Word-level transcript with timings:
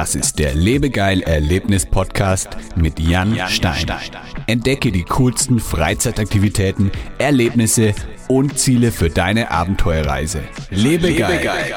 Das 0.00 0.14
ist 0.14 0.38
der 0.38 0.54
Lebegeil 0.54 1.20
Erlebnis 1.20 1.84
Podcast 1.84 2.56
mit 2.74 2.98
Jan, 2.98 3.38
Stein. 3.48 3.86
Entdecke 4.46 4.92
die 4.92 5.02
coolsten 5.02 5.60
Freizeitaktivitäten, 5.60 6.90
Erlebnisse 7.18 7.92
und 8.26 8.58
Ziele 8.58 8.92
für 8.92 9.10
deine 9.10 9.50
Abenteuerreise. 9.50 10.40
Lebegeil. 10.70 11.32
Lebegeil. 11.32 11.74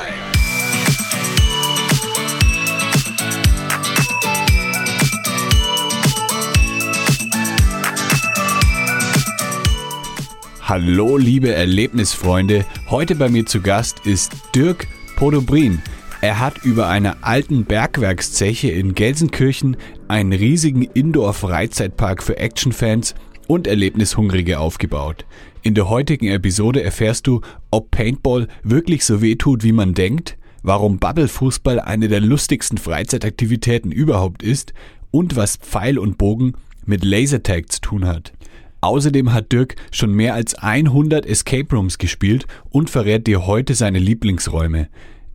Hallo 10.62 11.18
liebe 11.18 11.54
Erlebnisfreunde, 11.54 12.64
heute 12.90 13.16
bei 13.16 13.28
mir 13.28 13.46
zu 13.46 13.60
Gast 13.60 14.06
ist 14.06 14.32
Dirk 14.56 14.88
Podobrin. 15.18 15.82
Er 16.24 16.40
hat 16.40 16.64
über 16.64 16.88
einer 16.88 17.18
alten 17.20 17.66
Bergwerkszeche 17.66 18.70
in 18.70 18.96
Gelsenkirchen 18.96 19.76
einen 20.08 20.32
riesigen 20.32 20.84
Indoor-Freizeitpark 20.84 22.24
für 22.24 22.38
Actionfans 22.38 23.14
und 23.48 23.68
Erlebnishungrige 23.68 24.58
aufgebaut. 24.58 25.26
In 25.64 25.76
der 25.76 25.90
heutigen 25.90 26.28
Episode 26.28 26.82
erfährst 26.82 27.28
du, 27.28 27.42
ob 27.72 27.92
Paintball 27.92 28.48
wirklich 28.64 29.04
so 29.04 29.22
weh 29.22 29.36
tut, 29.36 29.66
wie 29.66 29.74
man 29.74 29.96
denkt, 29.96 30.38
warum 30.62 30.98
Bubble-Fußball 30.98 31.82
eine 31.82 32.08
der 32.08 32.22
lustigsten 32.22 32.78
Freizeitaktivitäten 32.78 33.92
überhaupt 33.92 34.44
ist 34.44 34.74
und 35.12 35.36
was 35.36 35.58
Pfeil 35.58 36.00
und 36.00 36.18
Bogen 36.18 36.54
mit 36.86 37.04
Lasertag 37.04 37.70
zu 37.70 37.82
tun 37.82 38.06
hat. 38.08 38.32
Außerdem 38.80 39.34
hat 39.34 39.52
Dirk 39.52 39.76
schon 39.92 40.14
mehr 40.14 40.36
als 40.36 40.56
100 40.56 41.26
Escape 41.26 41.76
Rooms 41.76 41.98
gespielt 41.98 42.48
und 42.70 42.90
verrät 42.90 43.28
dir 43.28 43.46
heute 43.46 43.76
seine 43.76 44.00
Lieblingsräume. 44.00 44.88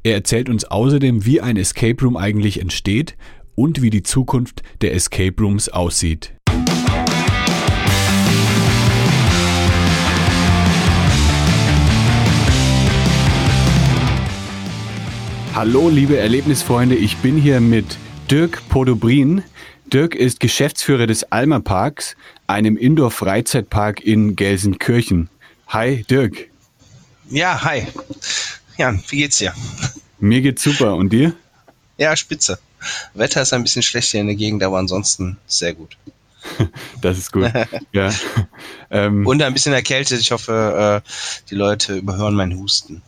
Er 0.04 0.14
erzählt 0.14 0.48
uns 0.48 0.64
außerdem, 0.64 1.26
wie 1.26 1.40
ein 1.40 1.56
Escape 1.56 2.04
Room 2.04 2.16
eigentlich 2.16 2.60
entsteht 2.60 3.16
und 3.56 3.82
wie 3.82 3.90
die 3.90 4.04
Zukunft 4.04 4.62
der 4.80 4.94
Escape 4.94 5.34
Rooms 5.42 5.68
aussieht. 5.68 6.32
Hallo 15.52 15.88
liebe 15.88 16.16
Erlebnisfreunde, 16.16 16.94
ich 16.94 17.16
bin 17.16 17.36
hier 17.36 17.60
mit 17.60 17.98
Dirk 18.30 18.62
Podobrin. 18.68 19.42
Dirk 19.92 20.14
ist 20.14 20.38
Geschäftsführer 20.38 21.08
des 21.08 21.24
Alma 21.32 21.58
Parks, 21.58 22.14
einem 22.46 22.76
Indoor-Freizeitpark 22.76 24.00
in 24.04 24.36
Gelsenkirchen. 24.36 25.28
Hi 25.66 26.04
Dirk. 26.08 26.50
Ja, 27.28 27.64
hi. 27.64 27.88
Jan, 28.78 29.02
wie 29.08 29.16
geht's 29.16 29.38
dir? 29.38 29.52
Mir 30.20 30.40
geht's 30.40 30.62
super. 30.62 30.94
Und 30.94 31.12
dir? 31.12 31.34
Ja, 31.96 32.14
spitze. 32.14 32.60
Wetter 33.12 33.42
ist 33.42 33.52
ein 33.52 33.64
bisschen 33.64 33.82
schlecht 33.82 34.12
hier 34.12 34.20
in 34.20 34.28
der 34.28 34.36
Gegend, 34.36 34.62
aber 34.62 34.78
ansonsten 34.78 35.36
sehr 35.48 35.74
gut. 35.74 35.96
das 37.00 37.18
ist 37.18 37.32
gut. 37.32 37.50
ja. 37.92 38.12
Ähm, 38.90 39.26
Und 39.26 39.42
ein 39.42 39.52
bisschen 39.52 39.72
erkältet. 39.72 40.20
Ich 40.20 40.30
hoffe, 40.30 41.02
äh, 41.04 41.08
die 41.50 41.56
Leute 41.56 41.96
überhören 41.96 42.34
meinen 42.34 42.56
Husten. 42.56 43.02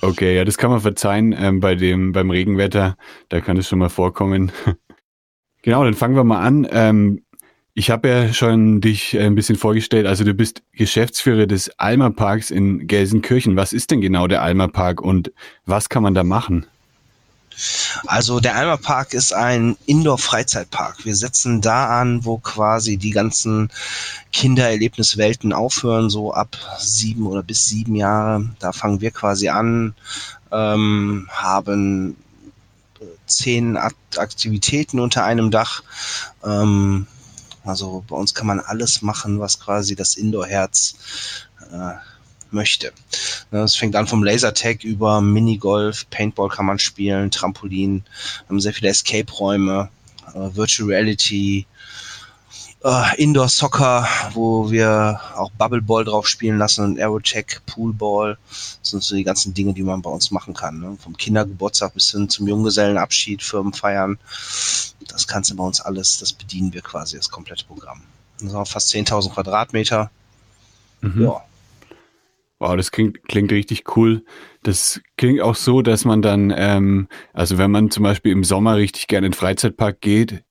Okay, 0.00 0.36
ja, 0.36 0.44
das 0.44 0.58
kann 0.58 0.70
man 0.70 0.80
verzeihen 0.80 1.32
ähm, 1.38 1.60
bei 1.60 1.76
dem, 1.76 2.10
beim 2.10 2.28
Regenwetter. 2.28 2.96
Da 3.28 3.40
kann 3.40 3.56
es 3.56 3.68
schon 3.68 3.78
mal 3.78 3.90
vorkommen. 3.90 4.50
genau, 5.62 5.84
dann 5.84 5.94
fangen 5.94 6.16
wir 6.16 6.24
mal 6.24 6.42
an. 6.42 6.66
Ähm, 6.68 7.22
ich 7.80 7.88
habe 7.88 8.10
ja 8.10 8.34
schon 8.34 8.82
dich 8.82 9.14
äh, 9.14 9.24
ein 9.24 9.34
bisschen 9.34 9.56
vorgestellt. 9.56 10.06
Also 10.06 10.22
du 10.22 10.34
bist 10.34 10.60
Geschäftsführer 10.72 11.46
des 11.46 11.70
Alma 11.78 12.10
Parks 12.10 12.50
in 12.50 12.86
Gelsenkirchen. 12.86 13.56
Was 13.56 13.72
ist 13.72 13.90
denn 13.90 14.02
genau 14.02 14.26
der 14.26 14.42
Alma 14.42 14.68
Park 14.68 15.00
und 15.00 15.32
was 15.64 15.88
kann 15.88 16.02
man 16.02 16.12
da 16.12 16.22
machen? 16.22 16.66
Also 18.06 18.38
der 18.38 18.54
Alma 18.56 18.76
Park 18.76 19.14
ist 19.14 19.32
ein 19.32 19.78
Indoor-Freizeitpark. 19.86 21.06
Wir 21.06 21.16
setzen 21.16 21.62
da 21.62 22.02
an, 22.02 22.22
wo 22.26 22.36
quasi 22.36 22.98
die 22.98 23.12
ganzen 23.12 23.70
Kindererlebniswelten 24.34 25.54
aufhören, 25.54 26.10
so 26.10 26.34
ab 26.34 26.58
sieben 26.78 27.26
oder 27.26 27.42
bis 27.42 27.64
sieben 27.64 27.94
Jahre. 27.94 28.46
Da 28.58 28.72
fangen 28.72 29.00
wir 29.00 29.10
quasi 29.10 29.48
an, 29.48 29.94
ähm, 30.52 31.28
haben 31.30 32.14
zehn 33.24 33.78
Aktivitäten 33.78 35.00
unter 35.00 35.24
einem 35.24 35.50
Dach. 35.50 35.82
Ähm, 36.44 37.06
also 37.70 38.04
bei 38.08 38.16
uns 38.16 38.34
kann 38.34 38.46
man 38.46 38.60
alles 38.60 39.02
machen, 39.02 39.40
was 39.40 39.58
quasi 39.58 39.96
das 39.96 40.16
Indoor-Herz 40.16 40.94
äh, 41.72 41.94
möchte. 42.50 42.92
Es 43.50 43.76
fängt 43.76 43.96
an 43.96 44.06
vom 44.06 44.22
Lasertag 44.22 44.84
über 44.84 45.20
Minigolf, 45.20 46.08
Paintball 46.10 46.48
kann 46.48 46.66
man 46.66 46.78
spielen, 46.78 47.30
Trampolin, 47.30 48.04
haben 48.48 48.60
sehr 48.60 48.74
viele 48.74 48.88
Escape-Räume, 48.88 49.88
äh, 50.34 50.54
Virtual 50.54 50.88
Reality, 50.88 51.66
äh, 52.82 53.22
Indoor 53.22 53.48
Soccer, 53.48 54.06
wo 54.32 54.70
wir 54.70 55.20
auch 55.36 55.50
Bubble 55.52 55.82
Ball 55.82 56.04
drauf 56.04 56.26
spielen 56.26 56.58
lassen 56.58 56.84
und 56.84 56.98
Aerotech, 56.98 57.60
Poolball. 57.66 58.38
Das 58.48 58.90
sind 58.90 59.02
so 59.02 59.14
die 59.14 59.24
ganzen 59.24 59.54
Dinge, 59.54 59.74
die 59.74 59.82
man 59.82 60.02
bei 60.02 60.10
uns 60.10 60.30
machen 60.30 60.54
kann. 60.54 60.80
Ne? 60.80 60.96
Vom 61.02 61.16
Kindergeburtstag 61.16 61.94
bis 61.94 62.10
hin 62.10 62.28
zum 62.28 62.48
Junggesellenabschied, 62.48 63.42
Firmenfeiern. 63.42 64.18
Das 65.12 65.26
kannst 65.26 65.50
du 65.50 65.56
bei 65.56 65.64
uns 65.64 65.80
alles, 65.80 66.18
das 66.18 66.32
bedienen 66.32 66.72
wir 66.72 66.82
quasi, 66.82 67.16
das 67.16 67.30
komplette 67.30 67.64
Programm. 67.64 68.02
Das 68.40 68.50
sind 68.52 68.68
fast 68.68 68.94
10.000 68.94 69.32
Quadratmeter. 69.32 70.10
Mhm. 71.00 71.22
Ja. 71.22 71.44
Wow, 72.58 72.76
das 72.76 72.90
klingt, 72.90 73.26
klingt 73.26 73.52
richtig 73.52 73.96
cool. 73.96 74.22
Das 74.62 75.00
klingt 75.16 75.40
auch 75.40 75.54
so, 75.54 75.80
dass 75.80 76.04
man 76.04 76.20
dann, 76.20 76.52
ähm, 76.54 77.08
also 77.32 77.56
wenn 77.56 77.70
man 77.70 77.90
zum 77.90 78.02
Beispiel 78.02 78.32
im 78.32 78.44
Sommer 78.44 78.76
richtig 78.76 79.06
gerne 79.06 79.26
in 79.26 79.32
den 79.32 79.38
Freizeitpark 79.38 80.02
geht, 80.02 80.44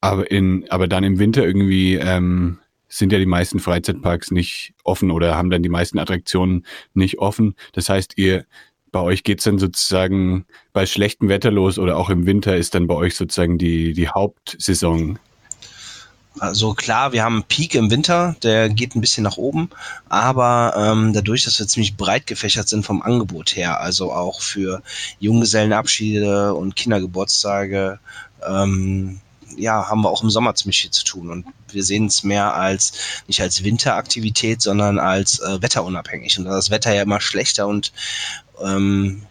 aber, 0.00 0.28
in, 0.28 0.66
aber 0.70 0.88
dann 0.88 1.04
im 1.04 1.20
Winter 1.20 1.44
irgendwie 1.44 1.94
ähm, 1.94 2.58
sind 2.88 3.12
ja 3.12 3.18
die 3.20 3.26
meisten 3.26 3.60
Freizeitparks 3.60 4.32
nicht 4.32 4.74
offen 4.82 5.12
oder 5.12 5.36
haben 5.36 5.50
dann 5.50 5.62
die 5.62 5.68
meisten 5.68 6.00
Attraktionen 6.00 6.66
nicht 6.94 7.20
offen. 7.20 7.54
Das 7.72 7.88
heißt, 7.88 8.18
ihr 8.18 8.44
bei 8.92 9.00
euch 9.00 9.24
geht's 9.24 9.44
dann 9.44 9.58
sozusagen 9.58 10.44
bei 10.72 10.86
schlechtem 10.86 11.28
Wetter 11.28 11.50
los 11.50 11.78
oder 11.78 11.96
auch 11.96 12.10
im 12.10 12.26
Winter 12.26 12.56
ist 12.56 12.74
dann 12.74 12.86
bei 12.86 12.94
euch 12.94 13.16
sozusagen 13.16 13.58
die, 13.58 13.94
die 13.94 14.08
Hauptsaison. 14.08 15.18
Also 16.38 16.72
klar, 16.72 17.12
wir 17.12 17.24
haben 17.24 17.36
einen 17.36 17.44
Peak 17.44 17.74
im 17.74 17.90
Winter, 17.90 18.36
der 18.42 18.68
geht 18.70 18.94
ein 18.94 19.00
bisschen 19.00 19.24
nach 19.24 19.36
oben, 19.36 19.68
aber 20.08 20.74
ähm, 20.76 21.12
dadurch, 21.12 21.44
dass 21.44 21.58
wir 21.58 21.66
ziemlich 21.66 21.96
breit 21.96 22.26
gefächert 22.26 22.68
sind 22.68 22.86
vom 22.86 23.02
Angebot 23.02 23.54
her, 23.54 23.80
also 23.80 24.12
auch 24.12 24.40
für 24.40 24.82
Junggesellenabschiede 25.20 26.54
und 26.54 26.74
Kindergeburtstage, 26.74 27.98
ähm, 28.46 29.20
ja, 29.56 29.88
haben 29.88 30.02
wir 30.02 30.10
auch 30.10 30.22
im 30.22 30.30
Sommer 30.30 30.54
ziemlich 30.54 30.82
viel 30.82 30.90
zu 30.90 31.04
tun. 31.04 31.30
Und 31.30 31.46
wir 31.70 31.84
sehen 31.84 32.06
es 32.06 32.22
mehr 32.22 32.54
als, 32.54 32.92
nicht 33.26 33.40
als 33.40 33.62
Winteraktivität, 33.62 34.62
sondern 34.62 34.98
als 34.98 35.40
äh, 35.40 35.60
wetterunabhängig. 35.60 36.38
Und 36.38 36.44
da 36.44 36.52
das 36.52 36.70
Wetter 36.70 36.94
ja 36.94 37.02
immer 37.02 37.20
schlechter 37.20 37.66
und 37.66 37.92
ähm, 38.62 39.26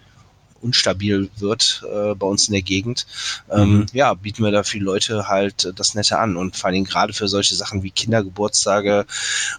unstabil 0.62 1.30
wird 1.38 1.84
äh, 1.92 2.16
bei 2.16 2.28
uns 2.28 2.48
in 2.48 2.54
der 2.54 2.62
Gegend, 2.62 3.06
ähm, 3.50 3.80
mhm. 3.80 3.86
ja, 3.94 4.14
bieten 4.14 4.44
wir 4.44 4.52
da 4.52 4.64
viele 4.64 4.86
Leute 4.86 5.28
halt 5.28 5.66
äh, 5.66 5.74
das 5.74 5.96
Nette 5.96 6.20
an. 6.20 6.38
Und 6.38 6.56
vor 6.56 6.70
allem 6.70 6.84
gerade 6.84 7.14
für 7.14 7.28
solche 7.28 7.56
Sachen 7.56 7.84
wie 7.84 7.92
Kindergeburtstage 7.92 9.06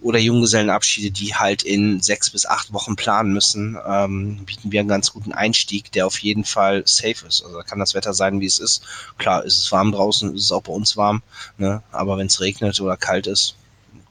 oder 0.01 0.19
Junggesellenabschiede, 0.19 1.11
die 1.11 1.35
halt 1.35 1.62
in 1.62 2.01
sechs 2.01 2.31
bis 2.31 2.47
acht 2.47 2.73
Wochen 2.73 2.97
planen 2.97 3.33
müssen, 3.33 3.79
ähm, 3.87 4.45
bieten 4.45 4.73
wir 4.73 4.81
einen 4.81 4.89
ganz 4.89 5.12
guten 5.12 5.33
Einstieg, 5.33 5.93
der 5.93 6.07
auf 6.07 6.19
jeden 6.19 6.45
Fall 6.45 6.83
safe 6.87 7.27
ist. 7.27 7.43
Also 7.43 7.57
da 7.57 7.62
kann 7.62 7.79
das 7.79 7.95
Wetter 7.95 8.15
sein, 8.15 8.41
wie 8.41 8.47
es 8.47 8.59
ist. 8.59 8.83
Klar, 9.19 9.45
ist 9.45 9.59
es 9.59 9.73
warm 9.73 9.93
draußen, 9.93 10.35
ist 10.35 10.45
es 10.45 10.53
auch 10.53 10.62
bei 10.62 10.73
uns 10.73 10.97
warm, 10.97 11.23
ne? 11.59 11.83
aber 11.93 12.19
wenn 12.19 12.27
es 12.27 12.41
regnet 12.41 12.81
oder 12.81 12.97
kalt 12.97 13.27
ist, 13.27 13.57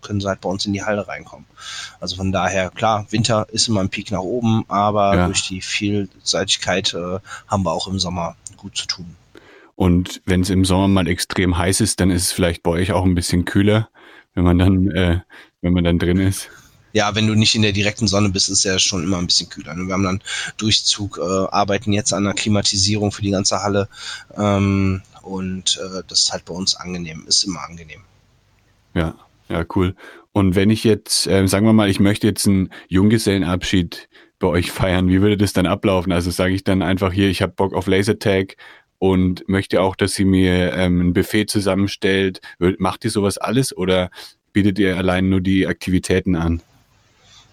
können 0.01 0.22
sie 0.22 0.28
halt 0.28 0.41
bei 0.41 0.50
uns 0.50 0.66
in 0.66 0.73
die 0.73 0.84
Halle 0.84 1.07
reinkommen. 1.07 1.45
Also 2.00 2.16
von 2.16 2.31
daher, 2.31 2.69
klar, 2.69 3.06
Winter 3.12 3.47
ist 3.51 3.67
immer 3.67 3.81
ein 3.81 3.89
Peak 3.89 4.12
nach 4.12 4.19
oben, 4.19 4.66
aber 4.67 5.16
ja. 5.16 5.25
durch 5.28 5.47
die 5.47 5.62
Vielseitigkeit 5.62 6.94
äh, 6.94 7.19
haben 7.48 7.63
wir 7.63 7.71
auch 7.71 7.88
im 7.88 8.00
Sommer 8.00 8.36
gut 8.57 8.77
zu 8.77 8.88
tun. 8.88 9.15
Und 9.75 10.21
wenn 10.25 10.42
es 10.42 10.50
im 10.50 10.65
Sommer 10.65 10.88
mal 10.88 11.07
extrem 11.07 11.57
heiß 11.57 11.81
ist, 11.81 12.00
dann 12.00 12.12
ist 12.12 12.24
es 12.24 12.31
vielleicht 12.31 12.62
bei 12.63 12.71
euch 12.71 12.92
auch 12.92 13.03
ein 13.03 13.15
bisschen 13.15 13.45
kühler, 13.45 13.89
wenn 14.36 14.44
man 14.44 14.59
dann, 14.59 14.92
äh, 14.92 15.21
wenn 15.62 15.74
man 15.74 15.83
dann 15.83 15.98
drin 15.98 16.19
ist. 16.19 16.50
Ja, 16.94 17.15
wenn 17.15 17.27
du 17.27 17.36
nicht 17.36 17.56
in 17.56 17.62
der 17.62 17.71
direkten 17.71 18.07
Sonne 18.07 18.30
bist, 18.30 18.50
ist 18.50 18.59
es 18.59 18.63
ja 18.63 18.77
schon 18.77 19.03
immer 19.03 19.18
ein 19.18 19.25
bisschen 19.25 19.50
kühler. 19.50 19.74
Ne? 19.74 19.88
Wir 19.88 19.94
haben 19.94 20.03
dann 20.03 20.21
Durchzug, 20.57 21.18
äh, 21.18 21.21
arbeiten 21.21 21.94
jetzt 21.94 22.13
an 22.13 22.25
der 22.25 22.33
Klimatisierung 22.33 23.12
für 23.12 23.21
die 23.21 23.31
ganze 23.31 23.63
Halle 23.63 23.88
ähm, 24.38 25.01
und 25.21 25.77
äh, 25.77 26.03
das 26.07 26.21
ist 26.21 26.31
halt 26.33 26.45
bei 26.45 26.53
uns 26.53 26.75
angenehm, 26.75 27.25
ist 27.27 27.44
immer 27.44 27.62
angenehm. 27.63 28.01
Ja, 28.94 29.15
ja, 29.51 29.65
cool. 29.75 29.95
Und 30.31 30.56
wenn 30.56 30.69
ich 30.69 30.83
jetzt, 30.83 31.27
äh, 31.27 31.48
sagen 31.48 31.65
wir 31.65 31.74
mal, 31.74 31.89
ich 31.89 32.00
möchte 32.00 32.27
jetzt 32.27 32.48
einen 32.48 32.69
Junggesellenabschied 32.88 34.09
bei 34.39 34.48
euch 34.48 34.71
feiern, 34.71 35.09
wie 35.09 35.21
würde 35.21 35.38
das 35.38 35.53
dann 35.53 35.65
ablaufen? 35.65 36.12
Also 36.12 36.31
sage 36.31 36.53
ich 36.53 36.63
dann 36.63 36.81
einfach 36.81 37.12
hier, 37.12 37.30
ich 37.30 37.42
habe 37.42 37.53
Bock 37.53 37.74
auf 37.74 37.88
Lasertag 37.88 38.56
und 39.00 39.48
möchte 39.50 39.81
auch, 39.81 39.95
dass 39.95 40.13
sie 40.13 40.25
mir 40.25 40.74
ähm, 40.74 41.01
ein 41.01 41.13
Buffet 41.13 41.48
zusammenstellt. 41.48 42.39
Macht 42.77 43.03
ihr 43.03 43.12
sowas 43.12 43.38
alles 43.38 43.75
oder 43.75 44.09
bietet 44.53 44.80
ihr 44.80 44.95
allein 44.95 45.30
nur 45.30 45.42
die 45.42 45.68
Aktivitäten 45.68 46.36
an? 46.36 46.62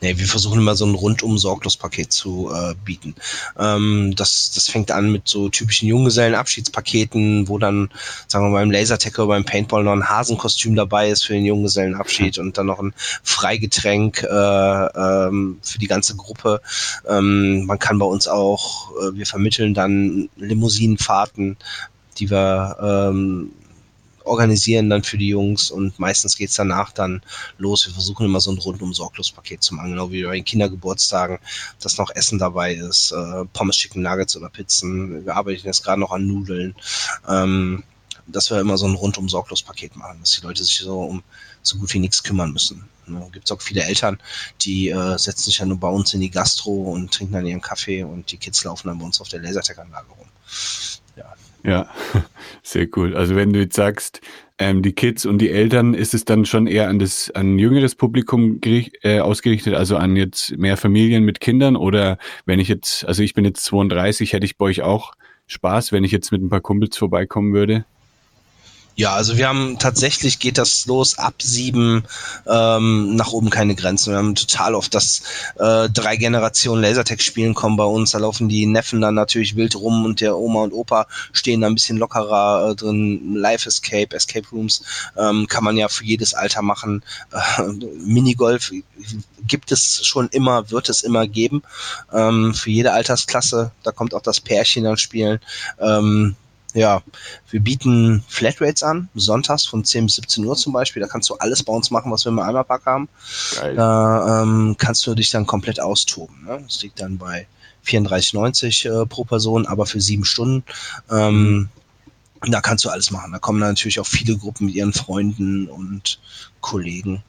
Nee, 0.01 0.17
wir 0.17 0.27
versuchen 0.27 0.61
immer 0.61 0.77
so 0.77 0.87
ein 0.87 0.95
rundum 0.95 1.39
sorglos 1.39 1.77
Paket 1.77 2.13
zu 2.13 2.53
äh, 2.55 2.75
bieten. 2.85 3.17
Ähm, 3.59 4.15
das, 4.17 4.53
das 4.55 4.69
fängt 4.69 4.93
an 4.93 5.11
mit 5.11 5.27
so 5.27 5.49
typischen 5.49 5.89
Junggesellenabschiedspaketen, 5.89 7.49
wo 7.49 7.59
dann, 7.59 7.91
sagen 8.29 8.45
wir 8.45 8.51
mal, 8.51 8.61
beim 8.61 8.71
Lasertech 8.71 9.19
oder 9.19 9.29
beim 9.29 9.45
Paintball 9.45 9.83
noch 9.83 9.93
ein 9.93 10.09
Hasenkostüm 10.09 10.77
dabei 10.77 11.11
ist 11.11 11.25
für 11.25 11.33
den 11.33 11.45
Junggesellenabschied 11.45 12.39
und 12.39 12.57
dann 12.59 12.67
noch 12.67 12.79
ein 12.79 12.95
Freigetränk 13.25 14.23
äh, 14.23 14.27
ähm, 14.29 15.59
für 15.63 15.79
die 15.79 15.89
ganze 15.89 16.15
Gruppe. 16.15 16.61
Ähm, 17.09 17.67
man 17.67 17.81
kann 17.81 17.99
bei 17.99 18.07
uns 18.07 18.29
auch, 18.29 18.93
äh, 19.01 19.17
wir 19.17 19.27
vermitteln 19.27 19.75
dann 19.75 20.29
Limousinenfahrten, 20.37 21.57
die 22.19 22.31
wir 22.31 22.77
ähm, 23.11 23.51
organisieren 24.29 24.91
dann 24.91 25.03
für 25.03 25.19
die 25.19 25.29
Jungs 25.29 25.71
und 25.71 25.99
meistens 25.99 26.37
geht's 26.37 26.55
danach 26.55 26.93
dann 26.93 27.23
los. 27.59 27.87
Wir 27.87 27.93
versuchen 27.93 28.27
immer 28.27 28.41
so 28.41 28.51
ein 28.51 28.59
rundum 28.59 28.95
sorglos 28.95 29.33
Paket 29.33 29.63
zu 29.63 29.75
machen, 29.75 29.91
genau 29.91 30.11
wie 30.11 30.25
bei 30.25 30.37
den 30.37 30.45
Kindergeburtstagen, 30.45 31.39
dass 31.81 31.99
noch 31.99 32.11
Essen 32.15 32.39
dabei 32.39 32.75
ist, 32.75 33.13
äh, 33.13 33.45
Pommes, 33.53 33.77
Chicken 33.77 34.03
Nuggets 34.03 34.37
oder 34.37 34.49
Pizzen. 34.49 35.25
Wir 35.25 35.35
arbeiten 35.35 35.67
jetzt 35.67 35.85
gerade 35.85 36.01
noch 36.01 36.13
an 36.13 36.27
Nudeln. 36.27 36.75
Ähm, 37.29 37.83
dass 38.29 38.51
wir 38.51 38.61
immer 38.61 38.77
so 38.77 38.87
ein 38.87 38.95
rundum 38.95 39.29
sorglos 39.29 39.63
Paket 39.63 39.97
machen, 39.97 40.19
dass 40.21 40.33
die 40.33 40.43
Leute 40.43 40.63
sich 40.63 40.79
so 40.79 41.01
um 41.01 41.23
so 41.63 41.79
gut 41.79 41.93
wie 41.95 41.99
nichts 41.99 42.23
kümmern 42.23 42.53
müssen. 42.53 42.89
Ne, 43.07 43.27
Gibt 43.33 43.47
es 43.47 43.53
auch 43.53 43.63
viele 43.63 43.83
Eltern, 43.83 44.19
die 44.61 44.91
äh, 44.91 45.19
setzen 45.19 45.45
sich 45.45 45.59
ja 45.59 45.67
nur 45.67 45.79
bei 45.79 45.89
uns 45.89 46.13
in 46.13 46.21
die 46.21 46.31
Gastro 46.31 46.93
und 46.93 47.13
trinken 47.13 47.35
dann 47.35 47.47
ihren 47.47 47.61
Kaffee 47.61 48.03
und 48.03 48.31
die 48.31 48.37
Kids 48.37 48.65
laufen 48.65 48.89
dann 48.89 48.99
bei 48.99 49.05
uns 49.07 49.21
auf 49.21 49.29
der 49.29 49.41
Lasertech-Anlage 49.41 50.09
rum. 50.11 50.29
Ja. 51.17 51.35
Ja, 51.65 51.89
sehr 52.63 52.87
cool. 52.97 53.17
Also 53.17 53.37
wenn 53.37 53.53
du 53.53 53.61
jetzt 53.61 53.77
sagst, 53.77 54.21
ähm, 54.59 54.83
die 54.83 54.93
Kids 54.93 55.27
und 55.27 55.39
die 55.39 55.51
Eltern, 55.51 55.95
ist 55.95 56.15
es 56.15 56.25
dann 56.25 56.45
schon 56.45 56.67
eher 56.67 56.89
an 56.89 56.99
das 56.99 57.31
an 57.31 57.55
ein 57.55 57.59
jüngeres 57.59 57.95
Publikum 57.95 58.61
äh, 58.65 59.21
ausgerichtet, 59.21 59.75
also 59.75 59.97
an 59.97 60.17
jetzt 60.17 60.57
mehr 60.57 60.77
Familien 60.77 61.25
mit 61.25 61.41
Kindern 61.41 61.77
oder 61.77 62.19
wenn 62.45 62.59
ich 62.59 62.69
jetzt, 62.69 63.07
also 63.07 63.23
ich 63.23 63.35
bin 63.35 63.45
jetzt 63.45 63.65
32, 63.65 64.33
hätte 64.33 64.47
ich 64.47 64.57
bei 64.57 64.67
euch 64.67 64.83
auch 64.83 65.13
Spaß, 65.47 65.93
wenn 65.93 66.05
ich 66.05 66.13
jetzt 66.13 66.33
mit 66.33 66.43
ein 66.43 66.51
paar 66.51 66.61
Kumpels 66.61 66.97
vorbeikommen 66.97 67.55
würde? 67.55 67.85
Ja, 69.01 69.13
also 69.15 69.37
wir 69.37 69.47
haben 69.47 69.79
tatsächlich 69.79 70.41
geht 70.41 70.59
das 70.59 70.87
los 70.87 71.19
ab 71.19 71.35
sieben 71.41 72.03
ähm, 72.49 73.15
nach 73.15 73.31
oben 73.31 73.49
keine 73.49 73.77
Grenzen. 73.77 74.11
Wir 74.11 74.19
haben 74.19 74.35
total 74.35 74.75
oft 74.75 74.93
das 74.93 75.23
äh, 75.57 75.89
drei 75.89 76.17
Generationen 76.17 76.83
Lasertech 76.83 77.23
spielen 77.23 77.55
kommen 77.55 77.77
bei 77.77 77.85
uns. 77.85 78.11
Da 78.11 78.19
laufen 78.19 78.49
die 78.49 78.67
Neffen 78.67 79.01
dann 79.01 79.15
natürlich 79.15 79.55
wild 79.55 79.77
rum 79.77 80.05
und 80.05 80.21
der 80.21 80.37
Oma 80.37 80.63
und 80.63 80.73
Opa 80.73 81.07
stehen 81.33 81.61
da 81.61 81.69
ein 81.69 81.75
bisschen 81.75 81.97
lockerer 81.97 82.71
äh, 82.71 82.75
drin. 82.75 83.37
Live 83.37 83.67
Escape, 83.67 84.17
Escape 84.17 84.49
Rooms 84.51 84.83
ähm, 85.17 85.47
kann 85.47 85.63
man 85.63 85.77
ja 85.77 85.87
für 85.89 86.05
jedes 86.05 86.35
Alter 86.35 86.63
machen. 86.63 87.05
Äh, 87.31 87.63
Minigolf 88.05 88.73
gibt 89.47 89.71
es 89.71 90.05
schon 90.05 90.27
immer, 90.31 90.73
wird 90.73 90.89
es 90.89 91.05
immer 91.05 91.29
geben 91.29 91.63
ähm, 92.13 92.53
für 92.53 92.71
jede 92.71 92.93
Altersklasse. 92.95 93.71
Da 93.85 93.93
kommt 93.93 94.13
auch 94.13 94.23
das 94.23 94.41
Pärchen 94.41 94.83
dann 94.83 94.99
spielen. 94.99 95.39
Ähm, 95.81 96.35
ja, 96.75 97.03
wir 97.51 97.61
bieten 97.61 98.23
Flatrates 98.29 98.83
an, 98.83 99.09
sonntags 99.15 99.65
von 99.65 99.85
10 99.85 100.07
bis 100.07 100.17
17 100.17 100.45
Uhr 100.45 100.57
zum 100.57 100.73
Beispiel. 100.73 101.01
Da 101.01 101.09
kannst 101.09 101.31
du 101.31 101.35
alles 101.37 101.63
bei 101.63 101.73
uns 101.73 101.91
machen, 101.91 102.13
was 102.13 102.25
wir 102.25 102.31
im 102.31 102.39
Eimerpark 102.39 102.85
haben. 102.85 103.09
Geil. 103.57 103.75
Da 103.75 104.43
ähm, 104.43 104.77
kannst 104.79 105.07
du 105.07 105.15
dich 105.15 105.31
dann 105.31 105.47
komplett 105.47 105.81
austoben. 105.81 106.45
Ne? 106.45 106.61
Das 106.67 106.83
liegt 106.83 107.01
dann 107.01 107.17
bei 107.17 107.47
34,90 107.87 109.03
äh, 109.03 109.07
pro 109.07 109.25
Person, 109.25 109.67
aber 109.67 109.87
für 109.87 110.01
sieben 110.01 110.25
Stunden. 110.25 110.63
Ähm, 111.11 111.71
da 112.43 112.61
kannst 112.61 112.85
du 112.85 112.91
alles 112.91 113.11
machen. 113.11 113.33
Da 113.33 113.39
kommen 113.39 113.59
natürlich 113.59 113.99
auch 113.99 114.07
viele 114.07 114.37
Gruppen 114.37 114.67
mit 114.67 114.75
ihren 114.75 114.93
Freunden 114.93 115.69
und 115.69 116.21
Kollegen. 116.61 117.23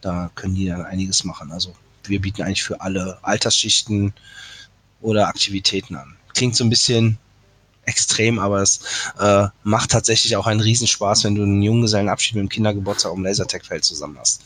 Da 0.00 0.30
können 0.34 0.54
die 0.54 0.66
dann 0.66 0.84
einiges 0.84 1.24
machen. 1.24 1.50
Also 1.50 1.74
wir 2.04 2.20
bieten 2.20 2.42
eigentlich 2.42 2.62
für 2.62 2.80
alle 2.80 3.18
Altersschichten 3.22 4.12
oder 5.00 5.26
Aktivitäten 5.26 5.96
an. 5.96 6.16
Klingt 6.34 6.54
so 6.54 6.64
ein 6.64 6.70
bisschen 6.70 7.18
extrem, 7.86 8.38
aber 8.38 8.62
es 8.62 8.80
äh, 9.18 9.46
macht 9.62 9.90
tatsächlich 9.90 10.36
auch 10.36 10.46
einen 10.46 10.60
Riesenspaß, 10.60 11.24
wenn 11.24 11.34
du 11.34 11.42
einen 11.42 11.62
Junggesellenabschied 11.62 12.34
mit 12.34 12.42
dem 12.42 12.48
Kindergeburtstag 12.48 13.12
um 13.12 13.24
Lasertech-Feld 13.24 13.84
zusammen 13.84 14.18
hast. 14.18 14.42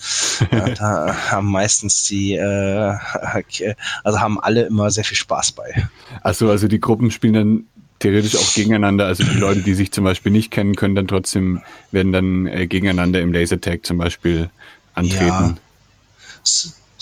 ja, 0.52 0.69
da 0.70 1.16
haben 1.31 1.50
meistens 1.50 2.04
die, 2.04 2.34
äh, 2.34 2.94
also 4.04 4.20
haben 4.20 4.40
alle 4.40 4.62
immer 4.62 4.90
sehr 4.90 5.04
viel 5.04 5.16
Spaß 5.16 5.52
bei. 5.52 5.88
Achso, 6.22 6.50
also 6.50 6.69
die 6.69 6.81
Gruppen 6.81 7.10
spielen 7.10 7.34
dann 7.34 7.64
theoretisch 7.98 8.37
auch 8.37 8.54
gegeneinander. 8.54 9.06
Also 9.06 9.25
die 9.25 9.38
Leute, 9.38 9.62
die 9.62 9.75
sich 9.75 9.93
zum 9.93 10.04
Beispiel 10.04 10.32
nicht 10.32 10.50
kennen, 10.50 10.76
können 10.76 10.94
dann 10.94 11.08
trotzdem, 11.08 11.62
werden 11.90 12.12
dann 12.12 12.46
äh, 12.46 12.66
gegeneinander 12.66 13.20
im 13.20 13.32
Lasertag 13.32 13.84
zum 13.84 13.98
Beispiel 13.98 14.50
antreten. 14.94 15.26
Ja 15.26 15.56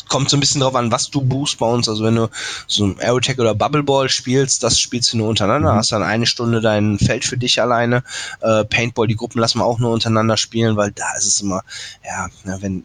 kommt 0.09 0.31
so 0.31 0.37
ein 0.37 0.41
bisschen 0.41 0.61
drauf 0.61 0.75
an, 0.75 0.91
was 0.91 1.11
du 1.11 1.21
buchst 1.21 1.59
bei 1.59 1.67
uns. 1.67 1.89
Also 1.89 2.05
wenn 2.05 2.17
du 2.17 2.29
so 2.67 2.87
ein 2.87 2.99
Aerotech 3.01 3.39
oder 3.39 3.55
Bubbleball 3.55 4.09
spielst, 4.09 4.63
das 4.63 4.81
spielst 4.81 5.13
du 5.13 5.19
nur 5.19 5.29
untereinander, 5.29 5.73
mhm. 5.73 5.77
hast 5.77 5.93
dann 5.93 6.03
eine 6.03 6.27
Stunde 6.27 6.61
dein 6.61 6.99
Feld 6.99 7.25
für 7.25 7.37
dich 7.37 7.61
alleine. 7.61 8.03
Äh, 8.41 8.65
Paintball, 8.65 9.07
die 9.07 9.17
Gruppen 9.17 9.41
lassen 9.41 9.59
wir 9.59 9.65
auch 9.65 9.79
nur 9.79 9.93
untereinander 9.93 10.37
spielen, 10.37 10.77
weil 10.77 10.91
da 10.93 11.15
ist 11.17 11.27
es 11.27 11.41
immer, 11.41 11.63
ja, 12.05 12.29
wenn 12.61 12.85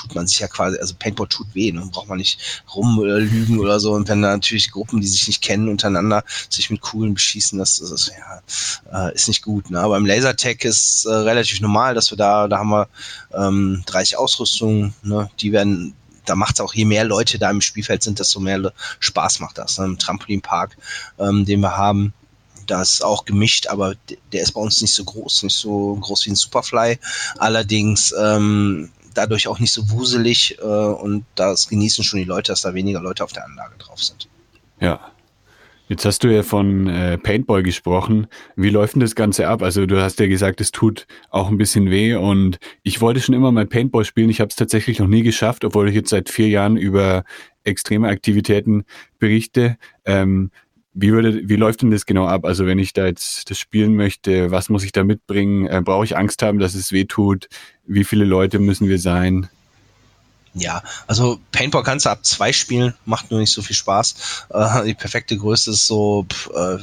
tut 0.00 0.14
man 0.14 0.26
sich 0.26 0.38
ja 0.40 0.48
quasi, 0.48 0.78
also 0.78 0.94
Paintball 0.98 1.28
tut 1.28 1.54
weh, 1.54 1.72
ne? 1.72 1.88
braucht 1.92 2.08
man 2.08 2.18
nicht 2.18 2.64
rumlügen 2.74 3.58
oder, 3.58 3.70
oder 3.70 3.80
so. 3.80 3.92
Und 3.92 4.08
wenn 4.08 4.22
da 4.22 4.30
natürlich 4.30 4.70
Gruppen, 4.70 5.00
die 5.00 5.06
sich 5.06 5.26
nicht 5.26 5.42
kennen, 5.42 5.68
untereinander 5.68 6.24
sich 6.48 6.70
mit 6.70 6.80
coolen 6.80 7.14
beschießen, 7.14 7.58
das, 7.58 7.78
das 7.78 7.90
ist, 7.90 8.12
ja, 8.92 9.08
äh, 9.08 9.14
ist 9.14 9.28
nicht 9.28 9.42
gut. 9.42 9.70
Ne? 9.70 9.80
Aber 9.80 9.96
im 9.96 10.06
Lasertag 10.06 10.64
ist 10.64 11.04
äh, 11.04 11.12
relativ 11.12 11.60
normal, 11.60 11.94
dass 11.94 12.10
wir 12.10 12.18
da, 12.18 12.48
da 12.48 12.58
haben 12.58 12.70
wir 12.70 12.88
ähm, 13.34 13.82
30 13.86 14.18
Ausrüstungen, 14.18 14.94
ne? 15.02 15.30
die 15.40 15.52
werden 15.52 15.94
da 16.24 16.36
macht 16.36 16.54
es 16.54 16.60
auch, 16.60 16.74
je 16.74 16.84
mehr 16.84 17.04
Leute 17.04 17.38
da 17.38 17.50
im 17.50 17.60
Spielfeld 17.60 18.02
sind, 18.02 18.18
desto 18.18 18.40
mehr 18.40 18.72
Spaß 19.00 19.40
macht 19.40 19.58
das. 19.58 19.78
Ne? 19.78 19.86
Im 19.86 19.98
Trampolinpark, 19.98 20.76
ähm, 21.18 21.44
den 21.44 21.60
wir 21.60 21.76
haben, 21.76 22.12
da 22.66 22.82
ist 22.82 23.04
auch 23.04 23.24
gemischt, 23.24 23.66
aber 23.66 23.94
der 24.32 24.42
ist 24.42 24.52
bei 24.52 24.60
uns 24.60 24.80
nicht 24.80 24.94
so 24.94 25.04
groß, 25.04 25.42
nicht 25.42 25.56
so 25.56 25.96
groß 25.96 26.26
wie 26.26 26.30
ein 26.30 26.36
Superfly. 26.36 26.98
Allerdings 27.38 28.14
ähm, 28.18 28.90
dadurch 29.14 29.48
auch 29.48 29.58
nicht 29.58 29.72
so 29.72 29.90
wuselig 29.90 30.58
äh, 30.58 30.64
und 30.64 31.24
das 31.34 31.68
genießen 31.68 32.04
schon 32.04 32.20
die 32.20 32.24
Leute, 32.24 32.52
dass 32.52 32.62
da 32.62 32.74
weniger 32.74 33.00
Leute 33.00 33.24
auf 33.24 33.32
der 33.32 33.44
Anlage 33.44 33.76
drauf 33.78 34.02
sind. 34.02 34.28
Ja, 34.78 35.00
Jetzt 35.90 36.04
hast 36.04 36.22
du 36.22 36.28
ja 36.28 36.44
von 36.44 36.86
äh, 36.86 37.18
Paintball 37.18 37.64
gesprochen. 37.64 38.28
Wie 38.54 38.70
läuft 38.70 38.94
denn 38.94 39.00
das 39.00 39.16
Ganze 39.16 39.48
ab? 39.48 39.60
Also 39.60 39.86
du 39.86 40.00
hast 40.00 40.20
ja 40.20 40.28
gesagt, 40.28 40.60
es 40.60 40.70
tut 40.70 41.08
auch 41.30 41.48
ein 41.48 41.58
bisschen 41.58 41.90
weh 41.90 42.14
und 42.14 42.60
ich 42.84 43.00
wollte 43.00 43.18
schon 43.18 43.34
immer 43.34 43.50
mal 43.50 43.66
Paintball 43.66 44.04
spielen. 44.04 44.30
Ich 44.30 44.40
habe 44.40 44.50
es 44.50 44.54
tatsächlich 44.54 45.00
noch 45.00 45.08
nie 45.08 45.24
geschafft, 45.24 45.64
obwohl 45.64 45.88
ich 45.88 45.96
jetzt 45.96 46.10
seit 46.10 46.28
vier 46.28 46.46
Jahren 46.46 46.76
über 46.76 47.24
extreme 47.64 48.06
Aktivitäten 48.06 48.84
berichte. 49.18 49.78
Ähm, 50.04 50.52
wie, 50.94 51.10
würde, 51.10 51.48
wie 51.48 51.56
läuft 51.56 51.82
denn 51.82 51.90
das 51.90 52.06
genau 52.06 52.26
ab? 52.26 52.44
Also 52.44 52.66
wenn 52.66 52.78
ich 52.78 52.92
da 52.92 53.06
jetzt 53.06 53.50
das 53.50 53.58
spielen 53.58 53.96
möchte, 53.96 54.52
was 54.52 54.68
muss 54.68 54.84
ich 54.84 54.92
da 54.92 55.02
mitbringen? 55.02 55.66
Äh, 55.66 55.82
Brauche 55.84 56.04
ich 56.04 56.16
Angst 56.16 56.44
haben, 56.44 56.60
dass 56.60 56.76
es 56.76 56.92
weh 56.92 57.06
tut? 57.06 57.48
Wie 57.84 58.04
viele 58.04 58.24
Leute 58.24 58.60
müssen 58.60 58.88
wir 58.88 59.00
sein? 59.00 59.48
Ja, 60.54 60.82
also 61.06 61.38
Paintball 61.52 61.84
kannst 61.84 62.06
du 62.06 62.10
ab 62.10 62.24
zwei 62.24 62.52
spielen, 62.52 62.94
macht 63.04 63.30
nur 63.30 63.38
nicht 63.38 63.52
so 63.52 63.62
viel 63.62 63.76
Spaß. 63.76 64.14
Äh, 64.50 64.84
die 64.86 64.94
perfekte 64.94 65.36
Größe 65.36 65.70
ist 65.70 65.86
so, 65.86 66.26
äh, 66.54 66.78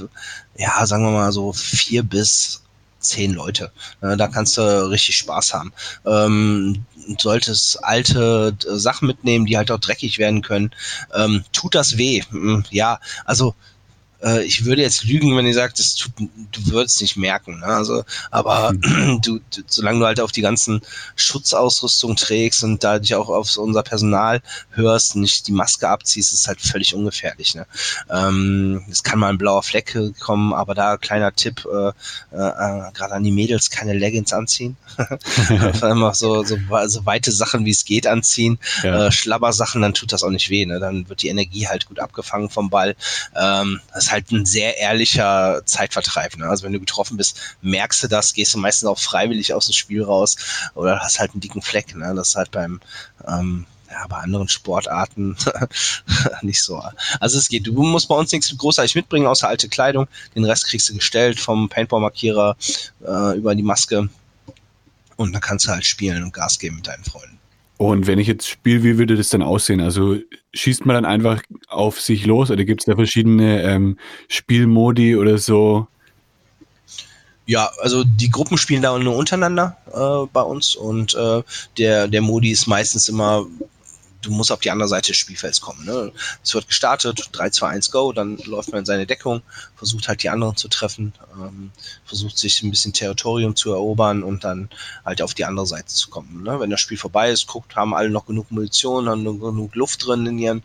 ja, 0.57 0.85
sagen 0.85 1.03
wir 1.03 1.11
mal 1.11 1.31
so 1.33 1.51
vier 1.51 2.03
bis 2.03 2.61
zehn 2.99 3.33
Leute. 3.33 3.71
Äh, 4.01 4.15
da 4.15 4.27
kannst 4.27 4.57
du 4.57 4.89
richtig 4.89 5.17
Spaß 5.17 5.53
haben. 5.53 5.73
Ähm, 6.05 6.85
solltest 7.19 7.83
alte 7.83 8.55
äh, 8.65 8.75
Sachen 8.75 9.07
mitnehmen, 9.07 9.45
die 9.45 9.57
halt 9.57 9.71
auch 9.71 9.79
dreckig 9.79 10.17
werden 10.17 10.41
können. 10.41 10.71
Ähm, 11.13 11.43
tut 11.51 11.75
das 11.75 11.97
weh? 11.97 12.23
Hm, 12.29 12.63
ja, 12.69 12.99
also 13.25 13.53
äh, 14.23 14.43
ich 14.43 14.65
würde 14.65 14.81
jetzt 14.81 15.03
lügen, 15.03 15.35
wenn 15.35 15.45
ihr 15.45 15.53
sagt, 15.53 15.79
das 15.79 15.95
tut, 15.95 16.13
du 16.17 16.71
würdest 16.71 17.01
nicht 17.01 17.17
merken. 17.17 17.59
Ne? 17.59 17.65
Also, 17.65 18.03
aber 18.31 18.73
mhm. 18.73 19.21
du, 19.23 19.39
du, 19.39 19.61
solange 19.67 19.99
du 19.99 20.05
halt 20.05 20.19
auf 20.19 20.31
die 20.31 20.41
ganzen 20.41 20.81
Schutzausrüstung 21.15 22.15
trägst 22.15 22.63
und 22.63 22.83
da 22.83 22.99
dich 22.99 23.15
auch 23.15 23.29
auf 23.29 23.57
unser 23.57 23.83
Personal 23.83 24.41
hörst, 24.71 25.15
nicht 25.15 25.47
die 25.47 25.51
Maske 25.51 25.87
abziehst, 25.87 26.33
ist 26.33 26.47
halt 26.47 26.61
völlig 26.61 26.95
ungefährlich. 26.95 27.55
Ne? 27.55 27.65
Ähm, 28.09 28.85
es 28.89 29.03
kann 29.03 29.19
mal 29.19 29.29
ein 29.29 29.37
blauer 29.37 29.63
Fleck 29.63 29.97
kommen, 30.19 30.53
aber 30.53 30.73
da 30.75 30.97
kleiner 30.97 31.33
Tipp, 31.33 31.67
äh, 31.71 31.89
äh, 31.89 32.91
gerade 32.93 33.13
an 33.13 33.23
die 33.23 33.31
Mädels, 33.31 33.69
keine 33.69 33.93
Leggings 33.93 34.33
anziehen. 34.33 34.77
Einfach 35.81 36.15
so, 36.15 36.43
so, 36.43 36.57
so 36.87 37.05
weite 37.05 37.31
Sachen, 37.31 37.65
wie 37.65 37.71
es 37.71 37.85
geht, 37.85 38.07
anziehen. 38.07 38.57
Ja. 38.83 39.07
Äh, 39.07 39.11
Schlabbersachen, 39.11 39.81
dann 39.81 39.93
tut 39.93 40.11
das 40.11 40.23
auch 40.23 40.29
nicht 40.29 40.49
weh. 40.49 40.65
Ne? 40.65 40.79
Dann 40.79 41.07
wird 41.07 41.21
die 41.21 41.27
Energie 41.27 41.67
halt 41.67 41.85
gut 41.85 41.99
abgefangen 41.99 42.49
vom 42.49 42.69
Ball. 42.69 42.95
Ähm, 43.35 43.79
das 43.93 44.06
ist 44.07 44.11
halt 44.11 44.31
ein 44.31 44.45
sehr 44.45 44.77
ehrlicher 44.77 45.61
Zeitvertreib. 45.65 46.37
Ne? 46.37 46.47
Also 46.47 46.63
wenn 46.63 46.73
du 46.73 46.79
getroffen 46.79 47.17
bist, 47.17 47.39
merkst 47.61 48.03
du 48.03 48.07
das, 48.07 48.33
gehst 48.33 48.53
du 48.53 48.57
meistens 48.57 48.87
auch 48.87 48.99
freiwillig 48.99 49.53
aus 49.53 49.65
dem 49.65 49.73
Spiel 49.73 50.03
raus 50.03 50.37
oder 50.75 50.99
hast 50.99 51.19
halt 51.19 51.31
einen 51.31 51.41
dicken 51.41 51.61
Fleck. 51.61 51.95
Ne? 51.95 52.13
Das 52.15 52.29
ist 52.29 52.35
halt 52.35 52.51
beim 52.51 52.79
ähm, 53.27 53.65
ja, 53.89 54.05
bei 54.07 54.17
anderen 54.17 54.47
Sportarten 54.47 55.37
nicht 56.41 56.61
so. 56.61 56.81
Also 57.19 57.37
es 57.37 57.47
geht. 57.47 57.67
Du 57.67 57.83
musst 57.83 58.07
bei 58.07 58.15
uns 58.15 58.31
nichts 58.31 58.55
großartig 58.57 58.95
mitbringen, 58.95 59.27
außer 59.27 59.47
alte 59.47 59.69
Kleidung. 59.69 60.07
Den 60.35 60.43
Rest 60.43 60.65
kriegst 60.67 60.89
du 60.89 60.95
gestellt 60.95 61.39
vom 61.39 61.69
Paintball-Markierer 61.69 62.57
äh, 63.05 63.37
über 63.37 63.55
die 63.55 63.63
Maske. 63.63 64.09
Und 65.15 65.33
dann 65.33 65.41
kannst 65.41 65.65
du 65.65 65.71
halt 65.71 65.85
spielen 65.85 66.23
und 66.23 66.33
Gas 66.33 66.59
geben 66.59 66.77
mit 66.77 66.87
deinen 66.87 67.03
Freunden. 67.03 67.36
Und 67.77 68.07
wenn 68.07 68.17
ich 68.17 68.27
jetzt 68.27 68.47
spiele, 68.47 68.83
wie 68.83 68.97
würde 68.97 69.15
das 69.15 69.29
dann 69.29 69.43
aussehen? 69.43 69.81
Also 69.81 70.17
schießt 70.53 70.85
man 70.85 70.95
dann 70.95 71.05
einfach 71.05 71.43
auf 71.67 72.01
sich 72.01 72.25
los 72.25 72.49
oder 72.49 72.65
gibt 72.65 72.81
es 72.81 72.85
da 72.85 72.95
verschiedene 72.95 73.61
ähm, 73.61 73.97
Spielmodi 74.27 75.15
oder 75.15 75.37
so? 75.37 75.87
Ja, 77.45 77.71
also 77.81 78.03
die 78.03 78.29
Gruppen 78.29 78.57
spielen 78.57 78.81
da 78.81 78.97
nur 78.97 79.15
untereinander 79.15 79.77
äh, 79.93 80.27
bei 80.33 80.41
uns 80.41 80.75
und 80.75 81.13
äh, 81.15 81.43
der, 81.77 82.07
der 82.07 82.21
Modi 82.21 82.51
ist 82.51 82.67
meistens 82.67 83.07
immer 83.07 83.45
du 84.27 84.33
musst 84.33 84.51
auf 84.51 84.59
die 84.59 84.71
andere 84.71 84.89
Seite 84.89 85.07
des 85.07 85.17
Spielfelds 85.17 85.61
kommen. 85.61 85.85
Ne? 85.85 86.11
Es 86.43 86.53
wird 86.53 86.67
gestartet, 86.67 87.29
3, 87.31 87.49
2, 87.49 87.67
1, 87.67 87.91
go, 87.91 88.11
dann 88.11 88.37
läuft 88.45 88.71
man 88.71 88.79
in 88.79 88.85
seine 88.85 89.07
Deckung, 89.07 89.41
versucht 89.75 90.07
halt 90.07 90.21
die 90.21 90.29
anderen 90.29 90.55
zu 90.57 90.67
treffen, 90.67 91.13
ähm, 91.33 91.71
versucht 92.05 92.37
sich 92.37 92.61
ein 92.61 92.69
bisschen 92.69 92.93
Territorium 92.93 93.55
zu 93.55 93.71
erobern 93.71 94.23
und 94.23 94.43
dann 94.43 94.69
halt 95.05 95.21
auf 95.21 95.33
die 95.33 95.45
andere 95.45 95.65
Seite 95.65 95.87
zu 95.87 96.09
kommen. 96.09 96.43
Ne? 96.43 96.59
Wenn 96.59 96.69
das 96.69 96.81
Spiel 96.81 96.97
vorbei 96.97 97.31
ist, 97.31 97.47
guckt, 97.47 97.75
haben 97.75 97.93
alle 97.93 98.09
noch 98.09 98.25
genug 98.25 98.51
Munition, 98.51 99.07
haben 99.07 99.23
genug 99.23 99.75
Luft 99.75 100.05
drin 100.05 100.25
in 100.25 100.37
ihren 100.37 100.63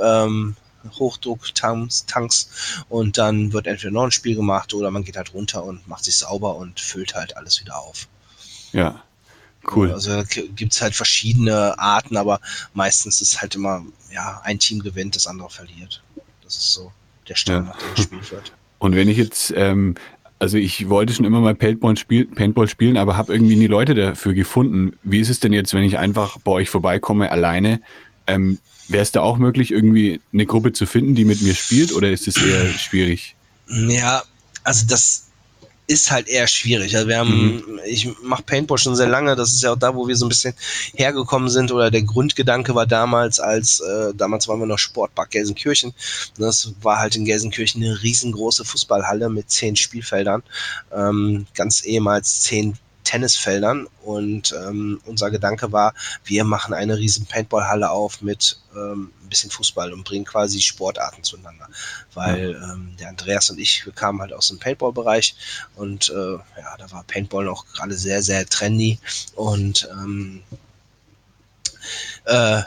ähm, 0.00 0.56
Hochdruck-Tanks 0.98 2.06
Tanks, 2.06 2.82
und 2.88 3.18
dann 3.18 3.52
wird 3.52 3.66
entweder 3.66 3.92
noch 3.92 4.04
ein 4.04 4.10
Spiel 4.10 4.34
gemacht 4.34 4.74
oder 4.74 4.90
man 4.90 5.04
geht 5.04 5.16
halt 5.16 5.34
runter 5.34 5.62
und 5.62 5.86
macht 5.86 6.04
sich 6.04 6.16
sauber 6.16 6.56
und 6.56 6.80
füllt 6.80 7.14
halt 7.14 7.36
alles 7.36 7.60
wieder 7.60 7.78
auf. 7.78 8.08
Ja, 8.72 9.02
Cool. 9.70 9.92
Also 9.92 10.22
gibt 10.56 10.72
es 10.72 10.82
halt 10.82 10.94
verschiedene 10.94 11.78
Arten, 11.78 12.16
aber 12.16 12.40
meistens 12.74 13.20
ist 13.20 13.40
halt 13.40 13.54
immer, 13.54 13.84
ja, 14.12 14.40
ein 14.44 14.58
Team 14.58 14.80
gewinnt, 14.80 15.14
das 15.16 15.26
andere 15.26 15.50
verliert. 15.50 16.02
Das 16.42 16.56
ist 16.56 16.72
so 16.72 16.92
der 17.28 17.36
Standard, 17.36 17.76
ja. 17.80 17.86
der 17.86 17.94
gespielt 17.94 18.32
wird. 18.32 18.52
Und 18.78 18.96
wenn 18.96 19.08
ich 19.08 19.16
jetzt, 19.16 19.52
ähm, 19.56 19.94
also 20.38 20.58
ich 20.58 20.88
wollte 20.88 21.14
schon 21.14 21.24
immer 21.24 21.40
mal 21.40 21.54
Paintball, 21.54 21.96
spiel, 21.96 22.24
Paintball 22.26 22.66
spielen, 22.66 22.96
aber 22.96 23.16
habe 23.16 23.32
irgendwie 23.32 23.54
nie 23.54 23.68
Leute 23.68 23.94
dafür 23.94 24.34
gefunden. 24.34 24.98
Wie 25.04 25.20
ist 25.20 25.28
es 25.28 25.38
denn 25.38 25.52
jetzt, 25.52 25.72
wenn 25.72 25.84
ich 25.84 25.98
einfach 25.98 26.38
bei 26.38 26.50
euch 26.50 26.68
vorbeikomme 26.68 27.30
alleine? 27.30 27.80
Ähm, 28.26 28.58
Wäre 28.88 29.02
es 29.02 29.12
da 29.12 29.20
auch 29.20 29.38
möglich, 29.38 29.70
irgendwie 29.70 30.20
eine 30.32 30.44
Gruppe 30.44 30.72
zu 30.72 30.86
finden, 30.86 31.14
die 31.14 31.24
mit 31.24 31.40
mir 31.40 31.54
spielt, 31.54 31.92
oder 31.92 32.10
ist 32.10 32.26
es 32.26 32.36
eher 32.36 32.66
schwierig? 32.72 33.36
Ja, 33.68 34.22
also 34.64 34.86
das 34.88 35.28
ist 35.92 36.10
halt 36.10 36.28
eher 36.28 36.46
schwierig. 36.46 36.96
Also 36.96 37.08
wir 37.08 37.18
haben, 37.18 37.56
mhm. 37.56 37.80
ich 37.84 38.08
mache 38.22 38.42
Paintball 38.42 38.78
schon 38.78 38.96
sehr 38.96 39.08
lange, 39.08 39.36
das 39.36 39.52
ist 39.52 39.62
ja 39.62 39.72
auch 39.72 39.78
da, 39.78 39.94
wo 39.94 40.08
wir 40.08 40.16
so 40.16 40.24
ein 40.24 40.30
bisschen 40.30 40.54
hergekommen 40.94 41.50
sind 41.50 41.70
oder 41.70 41.90
der 41.90 42.02
Grundgedanke 42.02 42.74
war 42.74 42.86
damals, 42.86 43.38
als 43.38 43.80
äh, 43.80 44.14
damals 44.14 44.48
waren 44.48 44.58
wir 44.60 44.66
noch 44.66 44.78
Sportpark 44.78 45.30
Gelsenkirchen. 45.30 45.92
Das 46.38 46.72
war 46.80 46.98
halt 46.98 47.14
in 47.16 47.26
Gelsenkirchen 47.26 47.82
eine 47.82 48.02
riesengroße 48.02 48.64
Fußballhalle 48.64 49.28
mit 49.28 49.50
zehn 49.50 49.76
Spielfeldern, 49.76 50.42
ähm, 50.94 51.46
ganz 51.54 51.84
ehemals 51.84 52.42
zehn 52.42 52.78
Tennisfeldern 53.04 53.86
und 54.02 54.52
ähm, 54.52 55.00
unser 55.06 55.30
Gedanke 55.30 55.72
war, 55.72 55.94
wir 56.24 56.44
machen 56.44 56.74
eine 56.74 56.96
riesen 56.96 57.26
Paintballhalle 57.26 57.90
auf 57.90 58.22
mit 58.22 58.60
ähm, 58.74 59.12
ein 59.22 59.28
bisschen 59.28 59.50
Fußball 59.50 59.92
und 59.92 60.04
bringen 60.04 60.24
quasi 60.24 60.60
Sportarten 60.60 61.22
zueinander. 61.22 61.68
Weil 62.14 62.60
ähm, 62.62 62.94
der 62.98 63.08
Andreas 63.08 63.50
und 63.50 63.58
ich, 63.58 63.84
wir 63.84 63.92
kamen 63.92 64.20
halt 64.20 64.32
aus 64.32 64.48
dem 64.48 64.58
Paintball-Bereich 64.58 65.34
und 65.76 66.10
äh, 66.10 66.32
ja, 66.32 66.76
da 66.78 66.90
war 66.90 67.04
Paintball 67.04 67.44
noch 67.44 67.66
gerade 67.66 67.94
sehr, 67.94 68.22
sehr 68.22 68.46
trendy 68.46 68.98
und 69.34 69.88
ähm, 69.92 70.42
äh, 72.24 72.62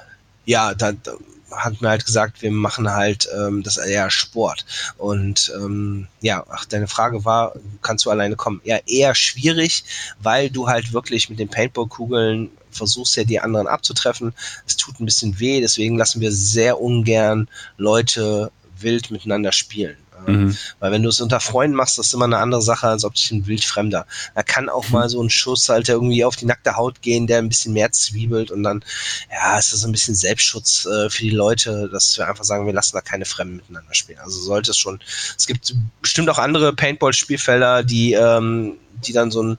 ja, 0.46 0.74
da, 0.74 0.92
da 0.92 1.14
hat 1.58 1.82
mir 1.82 1.90
halt 1.90 2.06
gesagt, 2.06 2.42
wir 2.42 2.52
machen 2.52 2.90
halt 2.92 3.28
ähm, 3.36 3.64
das 3.64 3.78
eher 3.78 4.10
Sport. 4.10 4.66
Und 4.98 5.52
ähm, 5.56 6.08
ja, 6.22 6.46
ach, 6.50 6.66
deine 6.66 6.88
Frage 6.88 7.26
war, 7.26 7.54
kannst 7.82 8.06
du 8.06 8.12
alleine 8.12 8.36
kommen? 8.36 8.62
Ja, 8.64 8.78
eher 8.86 9.16
schwierig, 9.16 9.84
weil 10.22 10.50
du 10.50 10.68
halt 10.68 10.94
wirklich 10.94 11.30
mit 11.30 11.40
den 11.40 11.50
Paintball-Kugeln 11.50 12.52
versuchst 12.72 13.16
ja 13.16 13.24
die 13.24 13.40
anderen 13.40 13.68
abzutreffen. 13.68 14.34
Es 14.68 14.76
tut 14.76 15.00
ein 15.00 15.06
bisschen 15.06 15.40
weh, 15.40 15.62
deswegen 15.62 15.98
lassen 15.98 16.22
wir 16.22 16.32
sehr 16.32 16.82
ungern 16.82 17.48
Leute 17.78 18.52
wild 18.80 19.12
miteinander 19.12 19.52
spielen. 19.52 19.98
Mhm. 20.28 20.58
Weil 20.80 20.92
wenn 20.92 21.04
du 21.04 21.10
es 21.10 21.22
unter 21.22 21.40
Freunden 21.40 21.76
machst, 21.76 21.98
das 21.98 22.08
ist 22.08 22.14
immer 22.14 22.26
eine 22.26 22.38
andere 22.38 22.62
Sache, 22.62 22.88
als 22.88 23.04
ob 23.04 23.16
dich 23.16 23.32
ein 23.32 23.46
Wildfremder. 23.48 24.06
Da 24.34 24.44
kann 24.44 24.70
auch 24.70 24.90
mal 24.90 25.10
so 25.10 25.22
ein 25.22 25.30
Schuss 25.30 25.70
halt 25.70 25.90
irgendwie 25.90 26.24
auf 26.26 26.36
die 26.36 26.46
nackte 26.46 26.76
Haut 26.76 27.02
gehen, 27.02 27.28
der 27.28 27.40
ein 27.40 27.50
bisschen 27.50 27.74
mehr 27.74 27.92
zwiebelt 27.92 28.52
und 28.52 28.64
dann, 28.64 28.84
ja, 29.32 29.58
ist 29.58 29.74
das 29.74 29.82
so 29.82 29.88
ein 29.88 29.92
bisschen 29.92 30.16
Selbstschutz 30.16 30.86
äh, 30.86 31.10
für 31.10 31.24
die 31.24 31.30
Leute, 31.30 31.90
dass 31.92 32.18
wir 32.18 32.28
einfach 32.28 32.44
sagen, 32.44 32.66
wir 32.66 32.74
lassen 32.74 32.96
da 32.96 33.02
keine 33.02 33.26
Fremden 33.26 33.58
miteinander 33.58 33.94
spielen. 33.94 34.20
Also 34.20 34.40
sollte 34.40 34.72
es 34.72 34.78
schon, 34.78 35.00
es 35.38 35.48
gibt 35.48 35.76
bestimmt 36.02 36.30
auch 36.30 36.40
andere 36.40 36.74
Paintball-Spielfelder, 36.74 37.84
die, 37.84 38.14
ähm, 38.14 38.74
die 39.06 39.14
dann 39.14 39.32
so 39.32 39.44
ein 39.44 39.58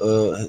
äh, 0.00 0.46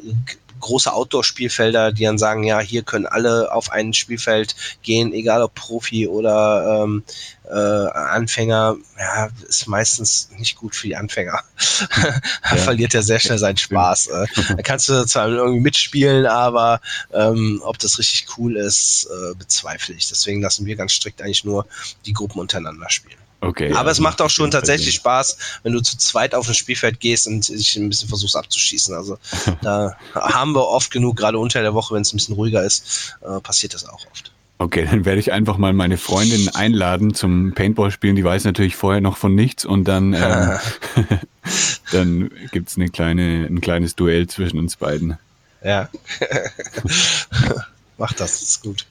große 0.60 0.92
Outdoor-Spielfelder, 0.92 1.92
die 1.92 2.04
dann 2.04 2.18
sagen, 2.18 2.44
ja, 2.44 2.60
hier 2.60 2.84
können 2.84 3.06
alle 3.06 3.52
auf 3.52 3.72
ein 3.72 3.94
Spielfeld 3.94 4.56
gehen, 4.82 5.14
egal 5.14 5.42
ob 5.42 5.56
Profi 5.56 6.08
oder 6.08 6.84
ähm, 6.84 7.04
äh, 7.50 7.54
Anfänger, 7.54 8.78
ja, 8.98 9.30
ist 9.48 9.68
meistens 9.68 10.30
nicht 10.38 10.56
gut 10.56 10.76
für 10.76 10.88
die 10.88 10.96
Anfänger. 10.96 11.42
da 11.90 12.12
ja. 12.56 12.58
verliert 12.58 12.94
er 12.94 13.02
sehr 13.02 13.20
schnell 13.20 13.38
seinen 13.38 13.58
Spaß. 13.58 14.08
Äh. 14.08 14.26
da 14.58 14.62
kannst 14.62 14.90
du 14.90 15.06
zwar 15.06 15.30
irgendwie 15.30 15.62
mitspielen, 15.62 16.26
aber 16.26 16.82
ähm, 17.14 17.62
ob 17.64 17.80
das 17.80 17.98
richtig 17.98 18.28
cool 18.38 18.56
ist, 18.58 19.08
äh, 19.10 19.36
bezweifle 19.36 19.96
ich. 19.96 20.08
Deswegen 20.10 20.42
lassen 20.42 20.66
wir 20.66 20.76
ganz 20.76 20.94
strikt 20.94 21.22
eigentlich 21.22 21.44
nur 21.44 21.66
die 22.06 22.14
Gruppen 22.14 22.40
untereinander 22.40 22.90
spielen. 22.90 23.29
Okay. 23.42 23.74
Aber 23.74 23.90
es 23.90 24.00
macht 24.00 24.22
auch 24.22 24.30
schon 24.30 24.52
tatsächlich 24.52 24.96
Spaß, 24.96 25.38
wenn 25.64 25.72
du 25.72 25.80
zu 25.80 25.98
zweit 25.98 26.36
auf 26.36 26.48
ein 26.48 26.54
Spielfeld 26.54 27.00
gehst 27.00 27.26
und 27.26 27.48
dich 27.48 27.76
ein 27.78 27.88
bisschen 27.88 28.10
versuchst 28.10 28.36
abzuschießen. 28.36 28.94
Also 28.94 29.18
da 29.62 29.96
haben 30.14 30.54
wir 30.54 30.68
oft 30.68 30.92
genug, 30.92 31.18
gerade 31.18 31.40
unter 31.40 31.62
der 31.62 31.74
Woche, 31.74 31.96
wenn 31.96 32.02
es 32.02 32.14
ein 32.14 32.18
bisschen 32.18 32.36
ruhiger 32.36 32.64
ist, 32.64 33.16
äh, 33.22 33.40
passiert 33.40 33.74
das 33.74 33.88
auch 33.88 34.06
oft. 34.12 34.32
Okay, 34.62 34.86
dann 34.92 35.06
werde 35.06 35.22
ich 35.22 35.32
einfach 35.32 35.58
mal 35.58 35.72
meine 35.72 35.98
Freundin 35.98 36.50
einladen 36.50 37.14
zum 37.14 37.54
Paintball 37.54 37.92
spielen. 37.92 38.18
Die 38.18 38.26
weiß 38.26 38.44
natürlich 38.44 38.76
vorher 38.76 39.00
noch 39.00 39.16
von 39.16 39.34
nichts 39.34 39.64
und 39.64 39.86
dann, 39.86 40.14
ähm, 40.14 40.58
dann 41.94 42.32
gibt's 42.52 42.76
eine 42.76 42.90
kleine, 42.90 43.46
ein 43.50 43.62
kleines 43.62 43.96
Duell 43.96 44.28
zwischen 44.28 44.60
uns 44.60 44.76
beiden. 44.76 45.18
Ja. 45.64 45.90
Mach 47.98 48.12
das, 48.14 48.42
ist 48.42 48.64
gut. 48.64 48.86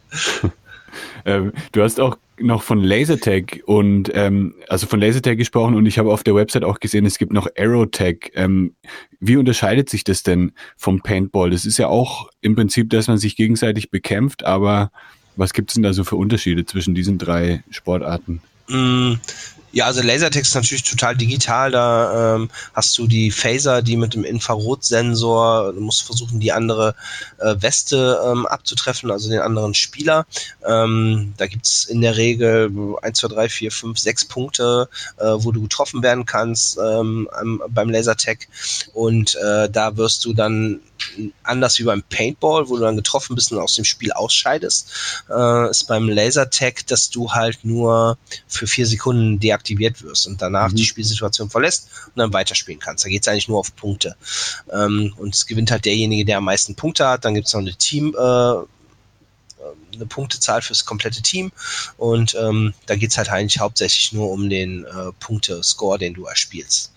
Ähm, 1.25 1.53
du 1.73 1.83
hast 1.83 2.01
auch 2.01 2.17
noch 2.41 2.63
von 2.63 2.83
Lasertag 2.83 3.61
und 3.67 4.11
ähm, 4.15 4.55
also 4.69 4.87
von 4.87 5.01
Lasertag 5.01 5.39
gesprochen 5.39 5.75
und 5.75 5.87
ich 5.87 5.99
habe 5.99 6.13
auf 6.13 6.25
der 6.25 6.35
Website 6.35 6.65
auch 6.65 6.81
gesehen, 6.81 7.07
es 7.07 7.19
gibt 7.19 7.33
noch 7.33 7.49
Aerotag. 7.57 8.31
Ähm, 8.35 8.75
wie 9.21 9.37
unterscheidet 9.37 9.89
sich 9.89 10.05
das 10.05 10.23
denn 10.23 10.53
vom 10.77 11.01
Paintball? 11.01 11.51
Das 11.51 11.65
ist 11.65 11.79
ja 11.79 11.89
auch 11.89 12.31
im 12.41 12.55
Prinzip, 12.55 12.91
dass 12.91 13.09
man 13.09 13.19
sich 13.19 13.37
gegenseitig 13.37 13.91
bekämpft, 13.91 14.45
aber 14.45 14.91
was 15.37 15.53
gibt 15.53 15.71
es 15.71 15.75
denn 15.75 15.83
da 15.83 15.93
so 15.93 16.05
für 16.05 16.17
Unterschiede 16.17 16.65
zwischen 16.67 16.95
diesen 16.95 17.19
drei 17.19 17.63
Sportarten? 17.71 18.41
Ja, 19.71 19.85
also 19.85 20.01
Lasertext 20.01 20.53
ist 20.53 20.55
natürlich 20.55 20.83
total 20.83 21.15
digital. 21.15 21.71
Da 21.71 22.37
ähm, 22.37 22.51
hast 22.73 22.97
du 22.97 23.07
die 23.07 23.31
Phaser, 23.31 23.83
die 23.83 23.97
mit 23.97 24.15
dem 24.15 24.25
Infrarotsensor, 24.25 25.75
du 25.75 25.81
musst 25.81 26.05
versuchen, 26.05 26.41
die 26.41 26.53
andere 26.53 26.95
äh, 27.39 27.55
Weste 27.59 28.19
ähm, 28.25 28.47
abzutreffen, 28.47 29.11
also 29.11 29.29
den 29.29 29.41
anderen 29.41 29.75
Spieler. 29.75 30.27
Ähm, 30.67 31.35
da 31.37 31.47
gibt's 31.47 31.85
in 31.85 32.01
der 32.01 32.17
Regel 32.17 32.71
1, 33.03 33.19
2, 33.19 33.29
3, 33.29 33.49
4, 33.51 33.73
5, 33.73 33.99
6 33.99 34.25
Punkte, 34.25 34.89
äh, 35.19 35.25
wo 35.37 35.53
du 35.53 35.61
getroffen 35.61 36.03
werden 36.03 36.25
kannst 36.25 36.79
ähm, 36.79 37.29
beim 37.69 37.91
Lasertag. 37.91 38.49
Und 38.95 39.35
äh, 39.35 39.69
da 39.69 39.97
wirst 39.99 40.25
du 40.25 40.33
dann 40.33 40.81
anders 41.43 41.79
wie 41.79 41.85
beim 41.85 42.03
Paintball, 42.03 42.69
wo 42.69 42.77
du 42.77 42.83
dann 42.83 42.97
getroffen 42.97 43.35
bist 43.35 43.53
und 43.53 43.59
aus 43.59 43.75
dem 43.75 43.85
Spiel 43.85 44.13
ausscheidest, 44.13 44.91
äh, 45.31 45.71
ist 45.71 45.89
beim 45.89 46.09
Lasertag, 46.09 46.87
dass 46.87 47.11
du 47.11 47.33
halt 47.33 47.65
nur 47.65 48.19
für 48.47 48.67
vier 48.67 48.87
Sekunden 48.87 49.39
deaktiviert 49.39 50.03
wirst 50.03 50.27
und 50.27 50.41
danach 50.41 50.71
mhm. 50.71 50.77
die 50.77 50.85
Spielsituation 50.85 51.51
verlässt 51.51 51.89
und 52.07 52.19
dann 52.19 52.33
weiterspielen 52.33 52.81
kannst. 52.81 53.05
Da 53.05 53.09
geht 53.09 53.23
es 53.23 53.29
eigentlich 53.29 53.49
nur 53.49 53.59
auf 53.59 53.75
Punkte. 53.77 54.17
Ähm, 54.73 55.15
und 55.17 55.35
es 55.35 55.47
gewinnt 55.47 55.71
halt 55.71 55.85
derjenige, 55.85 56.25
der 56.25 56.39
am 56.39 56.45
meisten 56.45 56.75
Punkte 56.75 57.07
hat. 57.07 57.25
Dann 57.25 57.35
gibt 57.35 57.47
es 57.47 57.53
noch 57.53 57.61
eine 57.61 57.75
Team- 57.75 58.15
äh, 58.19 58.55
eine 59.95 60.07
Punktezahl 60.07 60.63
fürs 60.63 60.85
komplette 60.85 61.23
Team 61.23 61.53
und 61.97 62.37
ähm, 62.41 62.75
da 62.87 62.97
geht 62.97 63.11
es 63.11 63.19
halt 63.19 63.31
eigentlich 63.31 63.59
hauptsächlich 63.61 64.13
nur 64.13 64.31
um 64.31 64.49
den 64.49 64.85
äh, 64.85 65.13
Punkte-Score, 65.21 65.99
den 65.99 66.15
du 66.15 66.25
erspielst. 66.27 66.93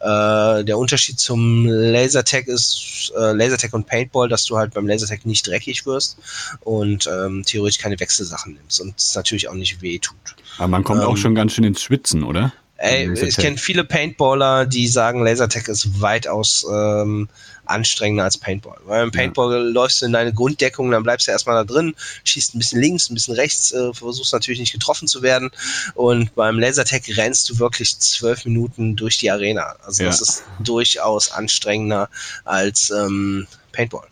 Äh, 0.00 0.64
der 0.64 0.78
Unterschied 0.78 1.18
zum 1.18 1.66
Lasertag 1.66 2.46
ist 2.46 3.12
äh, 3.16 3.32
Lasertag 3.32 3.72
und 3.74 3.86
Paintball, 3.86 4.28
dass 4.28 4.44
du 4.44 4.56
halt 4.56 4.74
beim 4.74 4.86
Lasertag 4.86 5.26
nicht 5.26 5.46
dreckig 5.46 5.86
wirst 5.86 6.18
und 6.60 7.06
ähm, 7.06 7.42
theoretisch 7.44 7.78
keine 7.78 7.98
Wechselsachen 8.00 8.54
nimmst 8.54 8.80
und 8.80 8.98
es 8.98 9.14
natürlich 9.14 9.48
auch 9.48 9.54
nicht 9.54 9.82
weh 9.82 9.98
tut. 9.98 10.16
Aber 10.58 10.68
man 10.68 10.84
kommt 10.84 11.02
ähm, 11.02 11.08
auch 11.08 11.16
schon 11.16 11.34
ganz 11.34 11.52
schön 11.52 11.64
ins 11.64 11.82
Schwitzen, 11.82 12.24
oder? 12.24 12.52
Ey, 12.80 13.12
ich 13.12 13.36
kenne 13.36 13.58
viele 13.58 13.82
Paintballer, 13.82 14.64
die 14.64 14.86
sagen, 14.86 15.24
Lasertag 15.24 15.66
ist 15.66 16.00
weitaus 16.00 16.64
ähm, 16.72 17.28
anstrengender 17.66 18.22
als 18.22 18.38
Paintball. 18.38 18.78
Weil 18.84 19.02
im 19.02 19.10
Paintball 19.10 19.52
ja. 19.52 19.58
läufst 19.58 20.00
du 20.00 20.06
in 20.06 20.12
deine 20.12 20.32
Grunddeckung, 20.32 20.92
dann 20.92 21.02
bleibst 21.02 21.26
du 21.26 21.32
erstmal 21.32 21.56
da 21.56 21.64
drin, 21.64 21.96
schießt 22.22 22.54
ein 22.54 22.58
bisschen 22.58 22.80
links, 22.80 23.10
ein 23.10 23.14
bisschen 23.14 23.34
rechts, 23.34 23.72
äh, 23.72 23.92
versuchst 23.92 24.32
natürlich 24.32 24.60
nicht 24.60 24.72
getroffen 24.72 25.08
zu 25.08 25.22
werden. 25.22 25.50
Und 25.94 26.32
beim 26.36 26.60
Lasertag 26.60 27.02
rennst 27.16 27.50
du 27.50 27.58
wirklich 27.58 27.98
zwölf 27.98 28.44
Minuten 28.44 28.94
durch 28.94 29.18
die 29.18 29.30
Arena. 29.30 29.74
Also 29.84 30.04
ja. 30.04 30.10
das 30.10 30.20
ist 30.20 30.44
durchaus 30.60 31.32
anstrengender 31.32 32.08
als 32.44 32.90
ähm, 32.90 33.48
Paintball. 33.72 34.06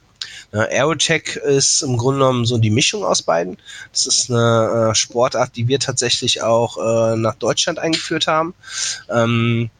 Ne, 0.52 0.68
Aerotech 0.70 1.36
ist 1.36 1.82
im 1.82 1.96
Grunde 1.96 2.20
genommen 2.20 2.44
so 2.44 2.58
die 2.58 2.70
Mischung 2.70 3.04
aus 3.04 3.22
beiden. 3.22 3.56
Das 3.92 4.06
ist 4.06 4.30
eine 4.30 4.90
äh, 4.90 4.94
Sportart, 4.94 5.56
die 5.56 5.68
wir 5.68 5.78
tatsächlich 5.78 6.42
auch 6.42 6.78
äh, 6.78 7.16
nach 7.16 7.34
Deutschland 7.34 7.78
eingeführt 7.78 8.26
haben. 8.26 8.54
Ähm, 9.10 9.70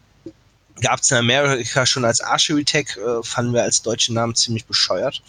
gab 0.81 1.01
es 1.01 1.11
in 1.11 1.17
Amerika 1.17 1.87
schon 1.87 2.05
als 2.05 2.21
Archery 2.21 2.65
Tech, 2.65 2.97
äh, 2.97 3.23
fanden 3.23 3.55
wir 3.55 3.63
als 3.63 3.83
deutschen 3.83 4.15
Namen 4.15 4.35
ziemlich 4.35 4.67
bescheuert. 4.67 5.23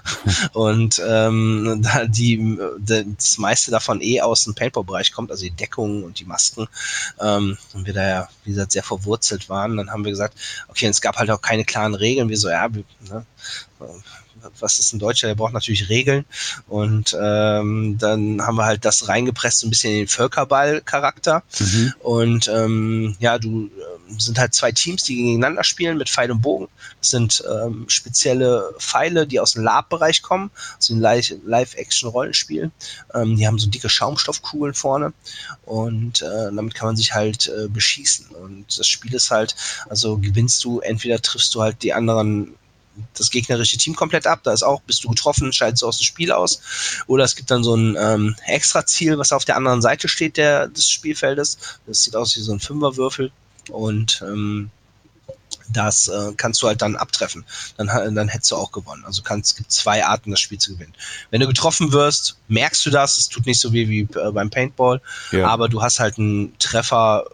und 0.52 1.00
ähm, 1.06 1.80
da 1.82 2.04
die, 2.06 2.58
das 2.78 3.38
meiste 3.38 3.70
davon 3.70 4.00
eh 4.02 4.20
aus 4.20 4.44
dem 4.44 4.54
Paintball-Bereich 4.54 5.12
kommt, 5.12 5.30
also 5.30 5.44
die 5.44 5.50
Deckungen 5.50 6.04
und 6.04 6.18
die 6.20 6.24
Masken, 6.24 6.68
ähm, 7.20 7.56
und 7.72 7.86
wir 7.86 7.94
da 7.94 8.08
ja, 8.08 8.28
wie 8.44 8.50
gesagt, 8.50 8.72
sehr 8.72 8.82
verwurzelt 8.82 9.48
waren, 9.48 9.76
dann 9.76 9.90
haben 9.90 10.04
wir 10.04 10.12
gesagt, 10.12 10.38
okay, 10.68 10.86
es 10.86 11.00
gab 11.00 11.16
halt 11.16 11.30
auch 11.30 11.40
keine 11.40 11.64
klaren 11.64 11.94
Regeln, 11.94 12.28
wir 12.28 12.36
so, 12.36 12.50
ja, 12.50 12.68
ne, 12.68 13.24
was 14.58 14.78
ist 14.78 14.92
ein 14.92 14.98
Deutscher, 14.98 15.28
der 15.28 15.34
braucht 15.34 15.52
natürlich 15.52 15.88
Regeln. 15.88 16.24
Und 16.68 17.16
ähm, 17.20 17.96
dann 17.98 18.42
haben 18.42 18.56
wir 18.56 18.64
halt 18.64 18.84
das 18.84 19.08
reingepresst, 19.08 19.60
so 19.60 19.66
ein 19.66 19.70
bisschen 19.70 19.92
in 19.92 19.98
den 20.00 20.08
Völkerball-Charakter. 20.08 21.42
Mhm. 21.58 21.94
Und 22.00 22.48
ähm, 22.48 23.16
ja, 23.20 23.38
du 23.38 23.66
äh, 23.66 24.18
sind 24.18 24.38
halt 24.38 24.54
zwei 24.54 24.72
Teams, 24.72 25.04
die 25.04 25.16
gegeneinander 25.16 25.64
spielen 25.64 25.98
mit 25.98 26.08
Pfeil 26.08 26.30
und 26.30 26.42
Bogen. 26.42 26.68
Das 27.00 27.10
sind 27.10 27.42
ähm, 27.48 27.84
spezielle 27.88 28.74
Pfeile, 28.78 29.26
die 29.26 29.40
aus 29.40 29.52
dem 29.52 29.62
Lab-Bereich 29.62 30.22
kommen, 30.22 30.50
aus 30.78 30.88
dem 30.88 31.00
Live-Action-Rollenspiel. 31.00 32.70
Ähm, 33.14 33.36
die 33.36 33.46
haben 33.46 33.58
so 33.58 33.68
dicke 33.68 33.88
Schaumstoffkugeln 33.88 34.74
vorne 34.74 35.12
und 35.64 36.22
äh, 36.22 36.52
damit 36.54 36.74
kann 36.74 36.88
man 36.88 36.96
sich 36.96 37.14
halt 37.14 37.48
äh, 37.48 37.68
beschießen. 37.68 38.26
Und 38.26 38.78
das 38.78 38.86
Spiel 38.86 39.14
ist 39.14 39.30
halt, 39.30 39.54
also 39.88 40.18
gewinnst 40.18 40.64
du, 40.64 40.80
entweder 40.80 41.20
triffst 41.20 41.54
du 41.54 41.62
halt 41.62 41.82
die 41.82 41.92
anderen 41.92 42.54
das 43.14 43.30
gegnerische 43.30 43.76
Team 43.76 43.94
komplett 43.94 44.26
ab. 44.26 44.40
Da 44.42 44.52
ist 44.52 44.62
auch, 44.62 44.80
bist 44.82 45.04
du 45.04 45.08
getroffen, 45.08 45.52
schaltest 45.52 45.82
du 45.82 45.86
aus 45.86 45.98
dem 45.98 46.04
Spiel 46.04 46.32
aus. 46.32 46.60
Oder 47.06 47.24
es 47.24 47.36
gibt 47.36 47.50
dann 47.50 47.64
so 47.64 47.74
ein 47.74 47.96
ähm, 47.98 48.36
Extra-Ziel, 48.46 49.18
was 49.18 49.32
auf 49.32 49.44
der 49.44 49.56
anderen 49.56 49.82
Seite 49.82 50.08
steht 50.08 50.36
der, 50.36 50.68
des 50.68 50.88
Spielfeldes. 50.88 51.58
Das 51.86 52.04
sieht 52.04 52.16
aus 52.16 52.36
wie 52.36 52.40
so 52.40 52.52
ein 52.52 52.60
Fünferwürfel. 52.60 53.32
Und 53.70 54.22
ähm, 54.26 54.70
das 55.72 56.08
äh, 56.08 56.32
kannst 56.36 56.62
du 56.62 56.66
halt 56.66 56.82
dann 56.82 56.96
abtreffen. 56.96 57.44
Dann, 57.76 58.14
dann 58.14 58.28
hättest 58.28 58.50
du 58.50 58.56
auch 58.56 58.72
gewonnen. 58.72 59.04
Also 59.04 59.22
kannst, 59.22 59.52
es 59.52 59.56
gibt 59.56 59.72
zwei 59.72 60.04
Arten, 60.04 60.30
das 60.30 60.40
Spiel 60.40 60.58
zu 60.58 60.74
gewinnen. 60.74 60.94
Wenn 61.30 61.40
du 61.40 61.46
getroffen 61.46 61.92
wirst, 61.92 62.36
merkst 62.48 62.84
du 62.86 62.90
das. 62.90 63.18
Es 63.18 63.28
tut 63.28 63.46
nicht 63.46 63.60
so 63.60 63.72
weh 63.72 63.88
wie 63.88 64.00
äh, 64.18 64.32
beim 64.32 64.50
Paintball, 64.50 65.00
ja. 65.32 65.46
aber 65.46 65.68
du 65.68 65.82
hast 65.82 66.00
halt 66.00 66.18
einen 66.18 66.58
Treffer 66.58 67.26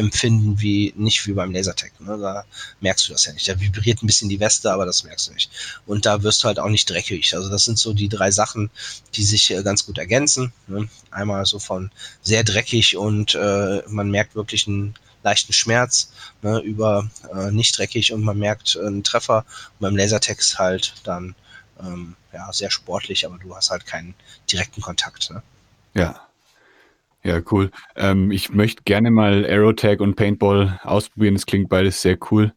empfinden 0.00 0.60
wie 0.60 0.92
nicht 0.96 1.26
wie 1.26 1.32
beim 1.32 1.52
Lasertag. 1.52 1.92
Ne? 2.00 2.18
Da 2.18 2.44
merkst 2.80 3.08
du 3.08 3.12
das 3.12 3.26
ja 3.26 3.32
nicht. 3.32 3.48
Da 3.48 3.60
vibriert 3.60 4.02
ein 4.02 4.06
bisschen 4.06 4.28
die 4.28 4.40
Weste, 4.40 4.72
aber 4.72 4.86
das 4.86 5.04
merkst 5.04 5.28
du 5.28 5.32
nicht. 5.32 5.50
Und 5.86 6.06
da 6.06 6.22
wirst 6.22 6.42
du 6.42 6.48
halt 6.48 6.58
auch 6.58 6.68
nicht 6.68 6.88
dreckig. 6.90 7.34
Also 7.34 7.48
das 7.48 7.64
sind 7.64 7.78
so 7.78 7.92
die 7.92 8.08
drei 8.08 8.30
Sachen, 8.30 8.70
die 9.14 9.24
sich 9.24 9.50
äh, 9.50 9.62
ganz 9.62 9.86
gut 9.86 9.98
ergänzen. 9.98 10.52
Ne? 10.66 10.88
Einmal 11.10 11.46
so 11.46 11.58
von 11.58 11.90
sehr 12.22 12.42
dreckig 12.42 12.96
und 12.96 13.34
äh, 13.34 13.82
man 13.86 14.10
merkt 14.10 14.34
wirklich 14.34 14.66
einen 14.66 14.94
leichten 15.22 15.52
Schmerz 15.52 16.12
ne? 16.42 16.60
über 16.60 17.10
äh, 17.32 17.50
nicht 17.50 17.76
dreckig 17.78 18.12
und 18.12 18.22
man 18.22 18.38
merkt 18.38 18.76
äh, 18.76 18.86
einen 18.86 19.04
Treffer. 19.04 19.44
Und 19.72 19.80
beim 19.80 19.96
Lasertext 19.96 20.58
halt 20.58 20.94
dann 21.04 21.34
ähm, 21.80 22.16
ja 22.32 22.52
sehr 22.52 22.70
sportlich, 22.70 23.26
aber 23.26 23.38
du 23.38 23.54
hast 23.54 23.70
halt 23.70 23.86
keinen 23.86 24.14
direkten 24.50 24.80
Kontakt. 24.80 25.30
Ne? 25.30 25.42
Ja, 25.94 26.20
ja, 27.22 27.40
cool. 27.50 27.70
Ähm, 27.96 28.30
ich 28.30 28.50
möchte 28.50 28.82
gerne 28.84 29.10
mal 29.10 29.44
Aerotag 29.44 30.00
und 30.00 30.16
Paintball 30.16 30.80
ausprobieren. 30.82 31.34
Das 31.34 31.46
klingt 31.46 31.68
beides 31.68 32.00
sehr 32.00 32.18
cool. 32.30 32.52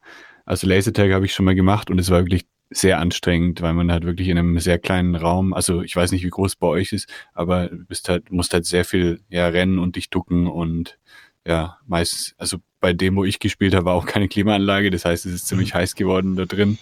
Also 0.45 0.67
Lasertag 0.67 1.11
habe 1.11 1.25
ich 1.25 1.33
schon 1.33 1.45
mal 1.45 1.55
gemacht 1.55 1.89
und 1.89 1.99
es 1.99 2.09
war 2.09 2.19
wirklich 2.19 2.45
sehr 2.69 2.99
anstrengend, 2.99 3.61
weil 3.61 3.73
man 3.73 3.91
halt 3.91 4.03
wirklich 4.05 4.29
in 4.29 4.37
einem 4.37 4.59
sehr 4.59 4.79
kleinen 4.79 5.15
Raum, 5.15 5.53
also 5.53 5.81
ich 5.81 5.95
weiß 5.95 6.11
nicht, 6.11 6.23
wie 6.23 6.29
groß 6.29 6.55
bei 6.55 6.67
euch 6.67 6.91
ist, 6.91 7.07
aber 7.33 7.67
du 7.67 7.85
bist 7.85 8.09
halt, 8.09 8.31
musst 8.31 8.53
halt 8.53 8.65
sehr 8.65 8.83
viel 8.83 9.21
ja, 9.29 9.47
rennen 9.47 9.79
und 9.79 9.95
dich 9.95 10.09
ducken 10.09 10.47
und 10.47 10.97
ja, 11.45 11.77
meist, 11.85 12.33
also 12.37 12.57
bei 12.79 12.93
dem, 12.93 13.15
wo 13.15 13.25
ich 13.25 13.39
gespielt 13.39 13.75
habe, 13.75 13.85
war 13.85 13.93
auch 13.93 14.05
keine 14.05 14.27
Klimaanlage, 14.27 14.89
das 14.89 15.05
heißt, 15.05 15.25
es 15.25 15.33
ist 15.33 15.47
ziemlich 15.47 15.73
mhm. 15.73 15.79
heiß 15.79 15.95
geworden 15.95 16.35
da 16.35 16.45
drin. 16.45 16.79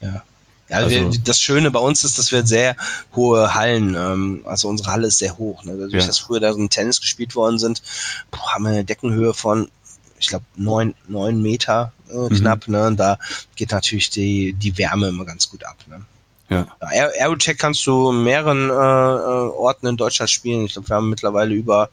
Ja. 0.00 0.22
Ja, 0.68 0.78
also, 0.78 0.90
wir, 0.90 1.10
das 1.24 1.40
Schöne 1.40 1.70
bei 1.70 1.78
uns 1.78 2.02
ist, 2.04 2.18
dass 2.18 2.32
wir 2.32 2.44
sehr 2.44 2.76
hohe 3.14 3.54
Hallen, 3.54 3.94
ähm, 3.94 4.42
also 4.44 4.68
unsere 4.68 4.90
Halle 4.90 5.08
ist 5.08 5.18
sehr 5.18 5.38
hoch. 5.38 5.64
Ne? 5.64 5.72
Dadurch, 5.72 5.92
ja. 5.92 6.06
dass 6.06 6.18
früher 6.18 6.40
da 6.40 6.52
so 6.52 6.58
ein 6.58 6.70
Tennis 6.70 7.00
gespielt 7.00 7.36
worden 7.36 7.58
sind, 7.58 7.82
boah, 8.30 8.54
haben 8.54 8.64
wir 8.64 8.70
eine 8.70 8.84
Deckenhöhe 8.84 9.32
von, 9.32 9.70
ich 10.18 10.28
glaube, 10.28 10.44
neun, 10.56 10.94
neun 11.06 11.40
Meter 11.40 11.92
äh, 12.10 12.16
mhm. 12.16 12.28
knapp. 12.30 12.68
Ne? 12.68 12.86
Und 12.86 12.96
da 12.96 13.18
geht 13.54 13.70
natürlich 13.70 14.10
die, 14.10 14.54
die 14.54 14.76
Wärme 14.76 15.08
immer 15.08 15.24
ganz 15.24 15.48
gut 15.48 15.64
ab. 15.64 15.76
Ne? 15.86 16.02
Ja. 16.48 16.66
ja 16.92 17.08
Aerotech 17.20 17.58
kannst 17.58 17.86
du 17.86 18.10
in 18.10 18.24
mehreren 18.24 18.68
äh, 18.68 18.72
äh, 18.72 19.50
Orten 19.50 19.86
in 19.86 19.96
Deutschland 19.96 20.30
spielen. 20.30 20.64
Ich 20.64 20.72
glaube, 20.72 20.88
wir 20.88 20.96
haben 20.96 21.10
mittlerweile 21.10 21.54
über 21.54 21.90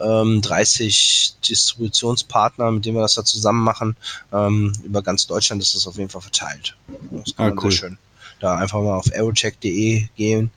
ähm, 0.00 0.40
30 0.42 1.38
Distributionspartner, 1.48 2.70
mit 2.70 2.84
denen 2.84 2.96
wir 2.96 3.02
das 3.02 3.14
da 3.14 3.24
zusammen 3.24 3.64
machen. 3.64 3.96
Ähm, 4.32 4.72
über 4.84 5.02
ganz 5.02 5.26
Deutschland 5.26 5.60
ist 5.60 5.74
das 5.74 5.88
auf 5.88 5.96
jeden 5.96 6.10
Fall 6.10 6.22
verteilt. 6.22 6.76
Das 7.10 7.34
kann 7.34 7.52
ah, 7.52 7.60
cool. 7.60 7.72
sehr 7.72 7.78
schön 7.78 7.98
da 8.42 8.56
einfach 8.56 8.80
mal 8.80 8.96
auf 8.96 9.12
aerocheck.de 9.12 10.06
gehen 10.16 10.50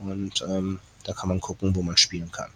und 0.00 0.44
ähm, 0.48 0.80
da 1.04 1.12
kann 1.12 1.28
man 1.28 1.40
gucken, 1.40 1.74
wo 1.74 1.82
man 1.82 1.96
spielen 1.96 2.30
kann. 2.30 2.50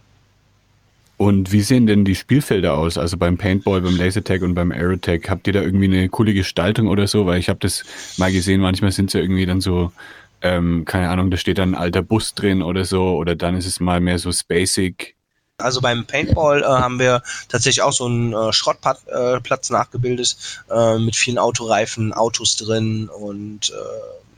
Und 1.16 1.52
wie 1.52 1.60
sehen 1.60 1.86
denn 1.86 2.04
die 2.04 2.16
Spielfelder 2.16 2.74
aus? 2.74 2.98
Also 2.98 3.16
beim 3.16 3.38
Paintball, 3.38 3.80
beim 3.80 3.96
Lasertag 3.96 4.42
und 4.42 4.54
beim 4.54 4.72
Aerotag, 4.72 5.30
habt 5.30 5.46
ihr 5.46 5.52
da 5.52 5.60
irgendwie 5.60 5.84
eine 5.84 6.08
coole 6.08 6.34
Gestaltung 6.34 6.88
oder 6.88 7.06
so? 7.06 7.26
Weil 7.26 7.38
ich 7.38 7.48
habe 7.48 7.60
das 7.60 7.84
mal 8.16 8.32
gesehen, 8.32 8.60
manchmal 8.60 8.90
sind 8.90 9.06
es 9.06 9.14
ja 9.14 9.20
irgendwie 9.20 9.46
dann 9.46 9.60
so, 9.60 9.92
ähm, 10.40 10.84
keine 10.84 11.10
Ahnung, 11.10 11.30
da 11.30 11.36
steht 11.36 11.58
dann 11.58 11.76
ein 11.76 11.80
alter 11.80 12.02
Bus 12.02 12.34
drin 12.34 12.60
oder 12.60 12.84
so, 12.84 13.16
oder 13.16 13.36
dann 13.36 13.56
ist 13.56 13.66
es 13.66 13.78
mal 13.78 14.00
mehr 14.00 14.18
so 14.18 14.32
spacig. 14.32 15.14
Also 15.58 15.80
beim 15.80 16.06
Paintball 16.06 16.62
äh, 16.62 16.66
haben 16.66 16.98
wir 16.98 17.22
tatsächlich 17.48 17.82
auch 17.82 17.92
so 17.92 18.06
einen 18.06 18.32
äh, 18.32 18.52
Schrottplatz 18.52 19.04
äh, 19.06 19.72
nachgebildet 19.72 20.36
äh, 20.70 20.98
mit 20.98 21.14
vielen 21.14 21.38
Autoreifen, 21.38 22.12
Autos 22.12 22.56
drin 22.56 23.08
und 23.08 23.70
äh, 23.70 24.31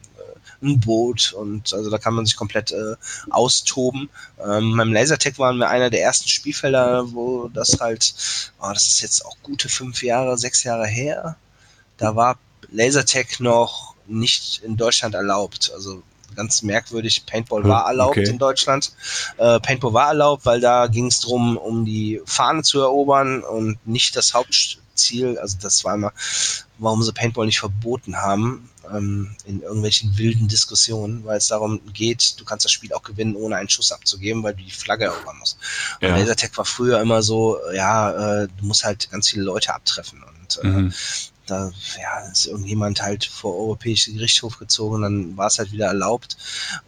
ein 0.65 0.81
Boot 0.81 1.33
und 1.33 1.73
also 1.73 1.91
da 1.91 1.99
kann 1.99 2.15
man 2.15 2.27
sich 2.27 2.37
komplett 2.37 2.73
äh, 2.73 2.97
austoben. 3.31 4.09
Ähm, 4.39 4.77
beim 4.77 4.93
Lasertech 4.93 5.39
waren 5.39 5.59
wir 5.59 5.69
einer 5.69 5.91
der 5.91 6.03
ersten 6.03 6.29
Spielfelder, 6.29 7.13
wo 7.13 7.49
das 7.49 7.79
halt, 7.81 8.15
oh, 8.61 8.71
das 8.73 8.87
ist 8.87 9.01
jetzt 9.01 9.25
auch 9.25 9.37
gute 9.43 9.69
fünf 9.69 10.03
Jahre, 10.03 10.37
sechs 10.39 10.65
Jahre 10.65 10.87
her. 10.87 11.37
Da 11.97 12.17
war 12.17 12.39
Lasertech 12.71 13.41
noch 13.41 13.95
nicht 14.07 14.63
in 14.65 14.77
Deutschland 14.77 15.15
erlaubt. 15.15 15.71
Also 15.75 16.03
ganz 16.35 16.63
merkwürdig. 16.63 17.27
Paintball 17.27 17.63
hm, 17.63 17.69
war 17.69 17.87
erlaubt 17.87 18.19
okay. 18.19 18.29
in 18.29 18.39
Deutschland. 18.39 18.93
Äh, 19.37 19.61
Paintball 19.61 19.93
war 19.93 20.09
erlaubt, 20.09 20.45
weil 20.47 20.61
da 20.61 20.87
ging 20.89 21.07
es 21.07 21.21
darum, 21.21 21.57
um 21.57 21.85
die 21.85 22.21
Fahne 22.25 22.63
zu 22.63 22.81
erobern 22.81 23.43
und 23.43 23.79
nicht 23.87 24.17
das 24.17 24.35
Hauptziel. 24.35 25.39
Also 25.39 25.59
das 25.61 25.85
war 25.85 25.95
immer, 25.95 26.13
warum 26.79 27.03
sie 27.03 27.13
Paintball 27.13 27.47
nicht 27.47 27.61
verboten 27.61 28.17
haben 28.17 28.69
ähm, 28.93 29.35
in 29.45 29.63
irgendwelchen 29.63 30.17
wilden 30.19 30.49
Diskussionen, 30.49 31.25
weil 31.25 31.39
es 31.39 31.49
darum 31.49 31.81
geht, 31.93 32.39
du 32.41 32.45
kannst 32.45 32.65
das 32.65 32.73
Spiel 32.73 32.93
auch 32.93 33.03
gewinnen, 33.03 33.37
ohne 33.37 33.57
einen 33.57 33.69
Schuss 33.69 33.93
abzugeben, 33.93 34.43
weil 34.43 34.55
du 34.55 34.63
die 34.63 34.71
Flagge 34.71 35.05
erobern 35.05 35.39
musst. 35.39 35.59
Ja. 36.01 36.09
Und 36.09 36.21
Lasertag 36.21 36.57
war 36.57 36.65
früher 36.65 37.01
immer 37.01 37.23
so, 37.23 37.59
ja, 37.73 38.43
äh, 38.43 38.49
du 38.59 38.65
musst 38.65 38.85
halt 38.85 39.11
ganz 39.11 39.29
viele 39.29 39.45
Leute 39.45 39.75
abtreffen 39.75 40.23
und 40.23 40.61
äh, 40.63 40.67
mhm. 40.67 40.95
da 41.47 41.73
ja, 42.01 42.31
ist 42.31 42.47
irgendjemand 42.47 43.03
halt 43.03 43.25
vor 43.25 43.57
Europäischen 43.57 44.15
Gerichtshof 44.15 44.59
gezogen, 44.59 45.03
dann 45.03 45.37
war 45.37 45.47
es 45.47 45.59
halt 45.59 45.73
wieder 45.73 45.87
erlaubt 45.87 46.37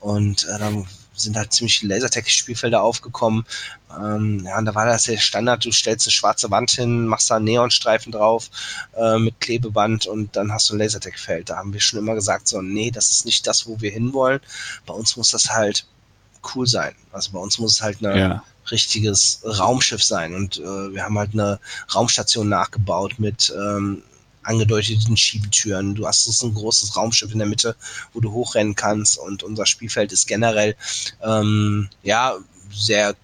und 0.00 0.44
äh, 0.44 0.58
dann 0.58 0.86
sind 1.16 1.36
halt 1.36 1.52
ziemlich 1.52 1.78
viele 1.78 1.94
Lasertag-Spielfelder 1.94 2.82
aufgekommen. 2.82 3.44
Ähm, 3.90 4.44
ja, 4.44 4.58
und 4.58 4.64
da 4.66 4.74
war 4.74 4.86
das 4.86 5.04
der 5.04 5.18
Standard, 5.18 5.64
du 5.64 5.72
stellst 5.72 6.06
eine 6.06 6.12
schwarze 6.12 6.50
Wand 6.50 6.70
hin, 6.70 7.06
machst 7.06 7.30
da 7.30 7.36
einen 7.36 7.46
Neonstreifen 7.46 8.12
drauf 8.12 8.50
äh, 8.96 9.18
mit 9.18 9.40
Klebeband 9.40 10.06
und 10.06 10.36
dann 10.36 10.52
hast 10.52 10.68
du 10.68 10.74
ein 10.74 10.78
Lasertag-Feld. 10.78 11.50
Da 11.50 11.56
haben 11.56 11.72
wir 11.72 11.80
schon 11.80 11.98
immer 11.98 12.14
gesagt, 12.14 12.48
so, 12.48 12.62
nee, 12.62 12.90
das 12.90 13.10
ist 13.10 13.24
nicht 13.24 13.46
das, 13.46 13.66
wo 13.66 13.80
wir 13.80 13.90
hinwollen. 13.90 14.40
Bei 14.86 14.94
uns 14.94 15.16
muss 15.16 15.30
das 15.30 15.50
halt 15.50 15.86
cool 16.54 16.66
sein. 16.66 16.94
Also 17.12 17.32
bei 17.32 17.38
uns 17.38 17.58
muss 17.58 17.72
es 17.72 17.82
halt 17.82 18.04
eine 18.04 18.18
ja. 18.18 18.44
richtiges 18.70 19.40
Raumschiff 19.44 20.02
sein. 20.02 20.34
Und 20.34 20.58
äh, 20.58 20.94
wir 20.94 21.02
haben 21.02 21.18
halt 21.18 21.32
eine 21.32 21.58
Raumstation 21.94 22.48
nachgebaut 22.48 23.18
mit 23.18 23.52
ähm, 23.56 24.02
angedeuteten 24.46 25.16
Schiebetüren. 25.16 25.94
Du 25.94 26.06
hast 26.06 26.24
so 26.24 26.46
ein 26.46 26.54
großes 26.54 26.96
Raumschiff 26.96 27.32
in 27.32 27.38
der 27.38 27.48
Mitte, 27.48 27.76
wo 28.12 28.20
du 28.20 28.32
hochrennen 28.32 28.74
kannst 28.74 29.18
und 29.18 29.42
unser 29.42 29.66
Spielfeld 29.66 30.12
ist 30.12 30.26
generell 30.26 30.76
ähm, 31.22 31.88
ja 32.02 32.36
sehr 32.72 33.14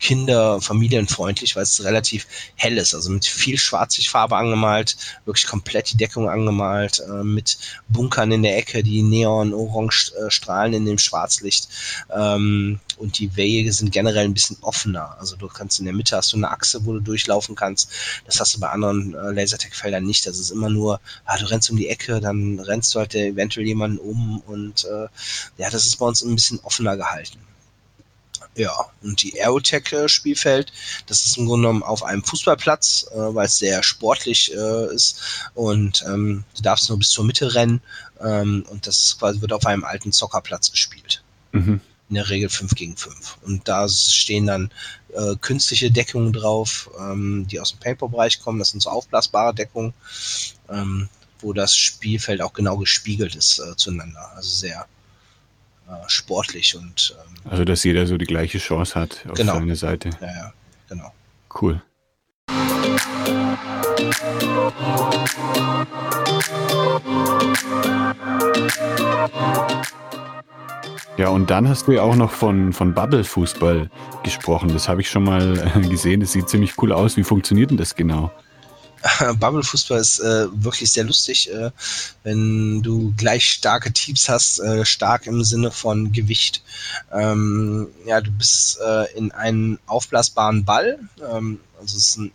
kinder-, 0.00 0.60
familienfreundlich, 0.60 1.54
weil 1.56 1.62
es 1.62 1.84
relativ 1.84 2.26
hell 2.56 2.78
ist, 2.78 2.94
also 2.94 3.10
mit 3.10 3.26
viel 3.26 3.58
Schwarzlichtfarbe 3.58 4.36
angemalt, 4.36 4.96
wirklich 5.24 5.46
komplett 5.46 5.92
die 5.92 5.96
Deckung 5.96 6.28
angemalt, 6.28 7.00
äh, 7.00 7.22
mit 7.22 7.58
Bunkern 7.88 8.32
in 8.32 8.42
der 8.42 8.56
Ecke, 8.56 8.82
die 8.82 9.02
neon-orange 9.02 10.12
äh, 10.14 10.30
strahlen 10.30 10.72
in 10.72 10.86
dem 10.86 10.98
Schwarzlicht. 10.98 11.68
Ähm, 12.14 12.80
und 12.96 13.18
die 13.18 13.34
Wege 13.36 13.72
sind 13.72 13.92
generell 13.92 14.24
ein 14.24 14.34
bisschen 14.34 14.58
offener. 14.60 15.16
Also 15.18 15.36
du 15.36 15.48
kannst 15.48 15.78
in 15.78 15.86
der 15.86 15.94
Mitte 15.94 16.16
hast 16.16 16.32
du 16.32 16.36
eine 16.36 16.50
Achse, 16.50 16.84
wo 16.84 16.92
du 16.92 17.00
durchlaufen 17.00 17.54
kannst. 17.54 17.90
Das 18.26 18.40
hast 18.40 18.54
du 18.54 18.60
bei 18.60 18.68
anderen 18.68 19.14
äh, 19.14 19.32
Lasertag-Feldern 19.32 20.04
nicht. 20.04 20.26
Das 20.26 20.38
ist 20.38 20.50
immer 20.50 20.68
nur, 20.68 21.00
ah, 21.24 21.38
du 21.38 21.50
rennst 21.50 21.70
um 21.70 21.76
die 21.76 21.88
Ecke, 21.88 22.20
dann 22.20 22.60
rennst 22.60 22.94
du 22.94 22.98
halt 22.98 23.14
eventuell 23.14 23.66
jemanden 23.66 23.98
um 23.98 24.40
und 24.40 24.84
äh, 24.84 25.08
ja, 25.58 25.70
das 25.70 25.86
ist 25.86 25.96
bei 25.96 26.06
uns 26.06 26.22
ein 26.22 26.34
bisschen 26.34 26.60
offener 26.60 26.96
gehalten. 26.96 27.38
Ja, 28.56 28.72
und 29.02 29.22
die 29.22 29.40
Aerotech-Spielfeld, 29.40 30.72
das 31.06 31.24
ist 31.24 31.38
im 31.38 31.46
Grunde 31.46 31.68
genommen 31.68 31.82
auf 31.84 32.02
einem 32.02 32.24
Fußballplatz, 32.24 33.06
äh, 33.12 33.16
weil 33.16 33.46
es 33.46 33.58
sehr 33.58 33.82
sportlich 33.82 34.52
äh, 34.52 34.94
ist 34.94 35.20
und 35.54 36.04
ähm, 36.06 36.44
du 36.56 36.62
darfst 36.62 36.88
nur 36.88 36.98
bis 36.98 37.10
zur 37.10 37.24
Mitte 37.24 37.54
rennen 37.54 37.80
ähm, 38.20 38.64
und 38.68 38.86
das 38.86 39.16
quasi 39.18 39.40
wird 39.40 39.52
auf 39.52 39.66
einem 39.66 39.84
alten 39.84 40.10
Zockerplatz 40.12 40.70
gespielt. 40.70 41.22
Mhm. 41.52 41.80
In 42.08 42.14
der 42.16 42.28
Regel 42.28 42.48
5 42.48 42.74
gegen 42.74 42.96
5. 42.96 43.38
Und 43.42 43.68
da 43.68 43.88
stehen 43.88 44.46
dann 44.46 44.72
äh, 45.14 45.36
künstliche 45.40 45.92
Deckungen 45.92 46.32
drauf, 46.32 46.90
ähm, 46.98 47.46
die 47.48 47.60
aus 47.60 47.70
dem 47.70 47.78
Paper-Bereich 47.78 48.40
kommen. 48.40 48.58
Das 48.58 48.70
sind 48.70 48.80
so 48.80 48.90
aufblasbare 48.90 49.54
Deckungen, 49.54 49.94
ähm, 50.68 51.08
wo 51.38 51.52
das 51.52 51.76
Spielfeld 51.76 52.42
auch 52.42 52.52
genau 52.52 52.78
gespiegelt 52.78 53.36
ist 53.36 53.60
äh, 53.60 53.76
zueinander. 53.76 54.32
Also 54.34 54.50
sehr 54.50 54.86
sportlich 56.08 56.76
und 56.76 57.16
ähm, 57.18 57.50
also 57.50 57.64
dass 57.64 57.84
jeder 57.84 58.06
so 58.06 58.16
die 58.16 58.26
gleiche 58.26 58.58
Chance 58.58 58.98
hat 58.98 59.24
auf 59.28 59.34
genau. 59.34 59.54
seine 59.54 59.76
Seite. 59.76 60.10
Ja, 60.20 60.26
ja, 60.26 60.52
genau. 60.88 61.12
Cool. 61.60 61.82
Ja, 71.16 71.28
und 71.28 71.50
dann 71.50 71.68
hast 71.68 71.86
du 71.86 71.92
ja 71.92 72.02
auch 72.02 72.16
noch 72.16 72.30
von, 72.30 72.72
von 72.72 72.94
Bubble-Fußball 72.94 73.90
gesprochen. 74.22 74.72
Das 74.72 74.88
habe 74.88 75.02
ich 75.02 75.10
schon 75.10 75.24
mal 75.24 75.70
gesehen. 75.90 76.20
Das 76.20 76.32
sieht 76.32 76.48
ziemlich 76.48 76.80
cool 76.80 76.92
aus. 76.92 77.18
Wie 77.18 77.24
funktioniert 77.24 77.70
denn 77.70 77.76
das 77.76 77.94
genau? 77.94 78.30
Bubble-Fußball 79.38 79.98
ist 79.98 80.20
äh, 80.20 80.46
wirklich 80.52 80.92
sehr 80.92 81.04
lustig, 81.04 81.50
äh, 81.50 81.70
wenn 82.22 82.82
du 82.82 83.14
gleich 83.16 83.50
starke 83.50 83.92
Teams 83.92 84.28
hast, 84.28 84.58
äh, 84.58 84.84
stark 84.84 85.26
im 85.26 85.42
Sinne 85.44 85.70
von 85.70 86.12
Gewicht. 86.12 86.62
Ähm, 87.12 87.88
ja, 88.06 88.20
du 88.20 88.30
bist 88.30 88.78
äh, 88.80 89.16
in 89.16 89.32
einen 89.32 89.78
aufblasbaren 89.86 90.64
Ball, 90.64 90.98
ähm, 91.32 91.60
also 91.78 91.96
es 91.96 92.08
ist 92.08 92.18
ein 92.18 92.32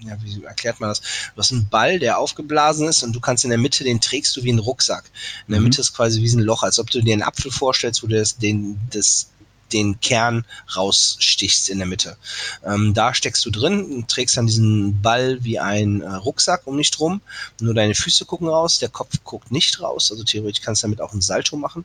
ja, 0.00 0.16
wie 0.22 0.44
erklärt 0.44 0.78
man 0.78 0.90
das? 0.90 1.00
Du 1.00 1.38
hast 1.38 1.52
einen 1.52 1.68
Ball, 1.68 1.98
der 1.98 2.18
aufgeblasen 2.18 2.86
ist 2.86 3.02
und 3.02 3.14
du 3.14 3.20
kannst 3.20 3.44
in 3.44 3.50
der 3.50 3.58
Mitte, 3.58 3.82
den 3.82 4.00
trägst 4.00 4.36
du 4.36 4.42
wie 4.42 4.50
einen 4.50 4.58
Rucksack. 4.58 5.04
In 5.46 5.52
der 5.52 5.60
mhm. 5.60 5.68
Mitte 5.68 5.80
ist 5.80 5.94
quasi 5.94 6.20
wie 6.20 6.28
ein 6.28 6.40
Loch, 6.40 6.62
als 6.62 6.78
ob 6.78 6.90
du 6.90 7.00
dir 7.00 7.14
einen 7.14 7.22
Apfel 7.22 7.50
vorstellst, 7.50 8.02
wo 8.02 8.06
du 8.06 8.16
das, 8.16 8.36
den, 8.36 8.78
das 8.90 9.28
den 9.72 10.00
Kern 10.00 10.44
rausstichst 10.74 11.68
in 11.68 11.78
der 11.78 11.86
Mitte. 11.86 12.16
Ähm, 12.64 12.94
da 12.94 13.14
steckst 13.14 13.44
du 13.44 13.50
drin, 13.50 14.04
trägst 14.08 14.36
dann 14.36 14.46
diesen 14.46 15.00
Ball 15.02 15.42
wie 15.42 15.58
ein 15.58 16.02
äh, 16.02 16.08
Rucksack 16.08 16.66
um 16.66 16.76
dich 16.76 16.90
drum. 16.90 17.20
Nur 17.60 17.74
deine 17.74 17.94
Füße 17.94 18.24
gucken 18.24 18.48
raus, 18.48 18.78
der 18.78 18.88
Kopf 18.88 19.18
guckt 19.24 19.50
nicht 19.50 19.80
raus. 19.80 20.10
Also 20.10 20.24
theoretisch 20.24 20.62
kannst 20.62 20.82
du 20.82 20.86
damit 20.86 21.00
auch 21.00 21.12
ein 21.12 21.20
Salto 21.20 21.56
machen. 21.56 21.84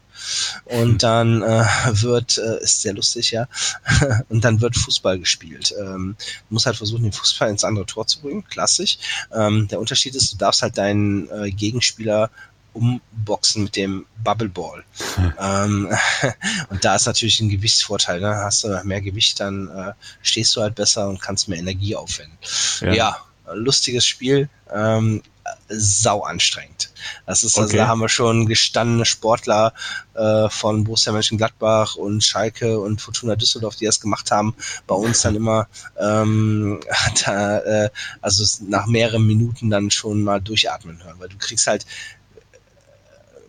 Und 0.66 1.04
dann 1.04 1.42
äh, 1.42 1.66
wird, 1.92 2.38
äh, 2.38 2.62
ist 2.62 2.82
sehr 2.82 2.94
lustig, 2.94 3.32
ja, 3.32 3.48
und 4.30 4.44
dann 4.44 4.62
wird 4.62 4.76
Fußball 4.76 5.20
gespielt. 5.20 5.74
Ähm, 5.80 6.16
du 6.50 6.54
musst 6.54 6.66
halt 6.66 6.78
versuchen, 6.78 7.04
den 7.04 7.12
Fußball 7.12 7.50
ins 7.50 7.64
andere 7.64 7.86
Tor 7.86 8.08
zu 8.08 8.22
bringen, 8.22 8.44
klassisch. 8.46 8.98
Ähm, 9.34 9.68
der 9.68 9.80
Unterschied 9.80 10.16
ist, 10.16 10.34
du 10.34 10.38
darfst 10.38 10.62
halt 10.62 10.78
deinen 10.78 11.30
äh, 11.30 11.52
Gegenspieler 11.52 12.30
umboxen 12.74 13.64
mit 13.64 13.76
dem 13.76 14.06
Bubble 14.24 14.50
Ball. 14.50 14.84
ähm, 15.40 15.90
und 16.70 16.84
da 16.84 16.96
ist 16.96 17.06
natürlich 17.06 17.40
ein 17.40 17.50
Gewichtsvorteil. 17.50 18.20
Ne? 18.20 18.36
Hast 18.36 18.64
du 18.64 18.82
mehr 18.84 19.02
Gewicht, 19.02 19.40
dann 19.40 19.68
äh, 19.70 19.94
stehst 20.22 20.56
du 20.56 20.62
halt 20.62 20.76
besser 20.76 21.08
und 21.10 21.22
kannst 21.22 21.48
mehr 21.48 21.60
Energie 21.60 21.96
aufwenden. 21.96 22.38
Ja, 22.82 22.94
ja 22.94 23.18
lustiges 23.54 24.06
Spiel. 24.06 24.50
Ähm, 24.74 25.22
sau 25.70 26.22
anstrengend. 26.22 26.92
Das 27.26 27.44
ist, 27.44 27.58
also 27.58 27.68
okay. 27.68 27.78
da 27.78 27.88
haben 27.88 28.00
wir 28.00 28.10
schon 28.10 28.46
gestandene 28.46 29.06
Sportler 29.06 29.74
äh, 30.14 30.50
von 30.50 30.84
Borussia 30.84 31.12
Mönchengladbach 31.12 31.96
und 31.96 32.24
Schalke 32.24 32.80
und 32.80 33.02
Fortuna 33.02 33.36
Düsseldorf, 33.36 33.76
die 33.76 33.86
das 33.86 34.00
gemacht 34.00 34.32
haben, 34.32 34.56
bei 34.88 34.96
uns 34.96 35.22
dann 35.22 35.36
immer 35.36 35.68
ähm, 36.00 36.80
da, 37.26 37.60
äh, 37.60 37.90
also 38.22 38.44
nach 38.68 38.86
mehreren 38.88 39.26
Minuten 39.26 39.70
dann 39.70 39.92
schon 39.92 40.24
mal 40.24 40.42
durchatmen 40.42 41.04
hören, 41.04 41.16
weil 41.20 41.30
du 41.30 41.38
kriegst 41.38 41.68
halt 41.68 41.86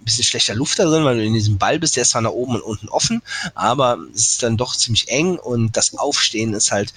ein 0.03 0.05
bisschen 0.05 0.25
schlechter 0.25 0.55
Luft 0.55 0.79
da 0.79 0.85
drin, 0.85 1.05
weil 1.05 1.17
du 1.17 1.25
in 1.25 1.35
diesem 1.35 1.59
Ball 1.59 1.79
bist, 1.79 1.97
der 1.97 2.03
ist 2.03 2.11
zwar 2.11 2.23
nach 2.23 2.31
oben 2.31 2.57
und 2.57 2.63
unten 2.63 2.89
offen, 2.89 3.23
aber 3.55 3.99
es 4.15 4.31
ist 4.31 4.43
dann 4.43 4.57
doch 4.57 4.77
ziemlich 4.77 5.09
eng 5.09 5.39
und 5.39 5.77
das 5.77 5.97
Aufstehen 5.97 6.55
ist 6.55 6.73
halt, 6.73 6.93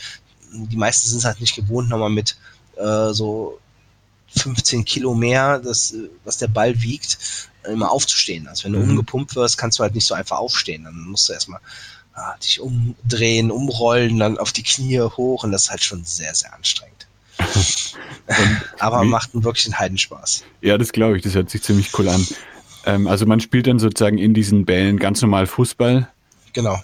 die 0.51 0.77
meisten 0.77 1.07
sind 1.07 1.19
es 1.19 1.25
halt 1.25 1.39
nicht 1.39 1.55
gewohnt, 1.55 1.89
nochmal 1.89 2.09
mit 2.09 2.35
äh, 2.77 3.13
so 3.13 3.59
15 4.37 4.85
Kilo 4.85 5.13
mehr, 5.13 5.59
das, 5.59 5.93
was 6.23 6.37
der 6.37 6.47
Ball 6.47 6.81
wiegt, 6.81 7.17
immer 7.63 7.91
aufzustehen. 7.91 8.47
Also 8.47 8.65
wenn 8.65 8.73
du 8.73 8.79
mhm. 8.79 8.91
umgepumpt 8.91 9.35
wirst, 9.35 9.57
kannst 9.57 9.79
du 9.79 9.83
halt 9.83 9.95
nicht 9.95 10.05
so 10.05 10.13
einfach 10.13 10.37
aufstehen. 10.37 10.83
Dann 10.83 10.99
musst 11.07 11.29
du 11.29 11.33
erstmal 11.33 11.59
ah, 12.13 12.35
dich 12.37 12.59
umdrehen, 12.59 13.51
umrollen, 13.51 14.19
dann 14.19 14.37
auf 14.37 14.51
die 14.51 14.63
Knie 14.63 14.99
hoch 15.01 15.43
und 15.43 15.51
das 15.51 15.63
ist 15.63 15.69
halt 15.71 15.83
schon 15.83 16.03
sehr, 16.03 16.35
sehr 16.35 16.53
anstrengend. 16.53 17.07
Aber 18.79 19.03
macht 19.03 19.29
wirklich 19.33 19.65
einen 19.65 19.79
Heidenspaß. 19.79 20.43
Ja, 20.61 20.77
das 20.77 20.91
glaube 20.91 21.17
ich. 21.17 21.23
Das 21.23 21.33
hört 21.33 21.49
sich 21.49 21.63
ziemlich 21.63 21.97
cool 21.97 22.09
an. 22.09 22.25
Ähm, 22.85 23.07
also 23.07 23.25
man 23.25 23.39
spielt 23.39 23.67
dann 23.67 23.79
sozusagen 23.79 24.17
in 24.17 24.33
diesen 24.33 24.65
Bällen 24.65 24.97
ganz 24.97 25.21
normal 25.21 25.47
Fußball. 25.47 26.07
Genau. 26.53 26.79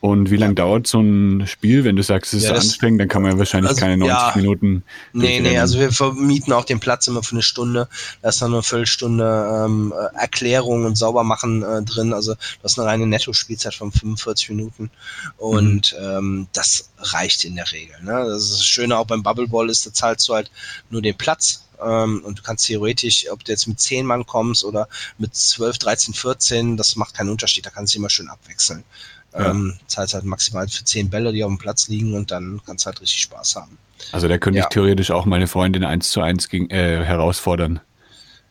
Und 0.00 0.30
wie 0.30 0.36
lange 0.36 0.54
dauert 0.54 0.86
so 0.86 1.00
ein 1.00 1.46
Spiel? 1.46 1.84
Wenn 1.84 1.94
du 1.94 2.02
sagst, 2.02 2.32
es 2.32 2.38
ist 2.38 2.48
ja, 2.48 2.54
so 2.54 2.60
anstrengend, 2.60 3.02
dann 3.02 3.08
kann 3.08 3.20
man 3.20 3.32
ja 3.32 3.38
wahrscheinlich 3.38 3.68
also, 3.68 3.80
keine 3.80 3.98
90 3.98 4.16
ja, 4.16 4.32
Minuten. 4.34 4.82
Nee, 5.12 5.40
nee, 5.40 5.58
also 5.58 5.78
wir 5.78 5.92
vermieten 5.92 6.54
auch 6.54 6.64
den 6.64 6.80
Platz 6.80 7.06
immer 7.06 7.22
für 7.22 7.32
eine 7.32 7.42
Stunde. 7.42 7.86
Da 8.22 8.30
ist 8.30 8.40
dann 8.40 8.54
eine 8.54 8.62
Viertelstunde 8.62 9.66
ähm, 9.66 9.92
Erklärung 10.14 10.86
und 10.86 10.96
Saubermachen 10.96 11.62
äh, 11.62 11.82
drin. 11.82 12.14
Also 12.14 12.34
das 12.62 12.72
ist 12.72 12.78
eine 12.78 12.88
reine 12.88 13.06
Netto-Spielzeit 13.06 13.74
von 13.74 13.92
45 13.92 14.48
Minuten. 14.50 14.90
Und 15.36 15.94
mhm. 16.00 16.06
ähm, 16.06 16.46
das 16.54 16.88
reicht 16.98 17.44
in 17.44 17.56
der 17.56 17.70
Regel. 17.70 17.94
Ne? 18.02 18.24
Das, 18.26 18.44
ist 18.44 18.52
das 18.52 18.66
Schöne 18.66 18.96
auch 18.96 19.06
beim 19.06 19.22
Bubble 19.22 19.48
Ball 19.48 19.68
ist, 19.68 19.84
da 19.84 19.92
zahlst 19.92 20.26
du 20.30 20.34
halt 20.34 20.50
nur 20.88 21.02
den 21.02 21.14
Platz 21.14 21.66
ähm, 21.84 22.22
und 22.24 22.38
du 22.38 22.42
kannst 22.42 22.66
theoretisch, 22.66 23.26
ob 23.30 23.44
du 23.44 23.52
jetzt 23.52 23.66
mit 23.66 23.80
10 23.80 24.06
Mann 24.06 24.26
kommst 24.26 24.64
oder 24.64 24.88
mit 25.18 25.34
12, 25.34 25.78
13, 25.78 26.14
14, 26.14 26.76
das 26.76 26.96
macht 26.96 27.14
keinen 27.14 27.30
Unterschied, 27.30 27.66
da 27.66 27.70
kannst 27.70 27.94
du 27.94 27.98
immer 27.98 28.10
schön 28.10 28.28
abwechseln. 28.28 28.84
Ja. 29.32 29.50
Ähm, 29.50 29.78
zahlst 29.86 30.14
halt 30.14 30.24
maximal 30.24 30.68
für 30.68 30.84
10 30.84 31.10
Bälle, 31.10 31.32
die 31.32 31.44
auf 31.44 31.50
dem 31.50 31.58
Platz 31.58 31.88
liegen 31.88 32.14
und 32.14 32.30
dann 32.30 32.60
kannst 32.66 32.84
du 32.84 32.86
halt 32.86 33.00
richtig 33.00 33.20
Spaß 33.22 33.56
haben. 33.56 33.78
Also 34.12 34.28
da 34.28 34.38
könnte 34.38 34.58
ja. 34.58 34.64
ich 34.64 34.70
theoretisch 34.70 35.10
auch 35.10 35.24
meine 35.24 35.46
Freundin 35.46 35.84
eins 35.84 36.10
zu 36.10 36.20
eins 36.20 36.48
gegen, 36.48 36.68
äh, 36.70 37.04
herausfordern. 37.04 37.80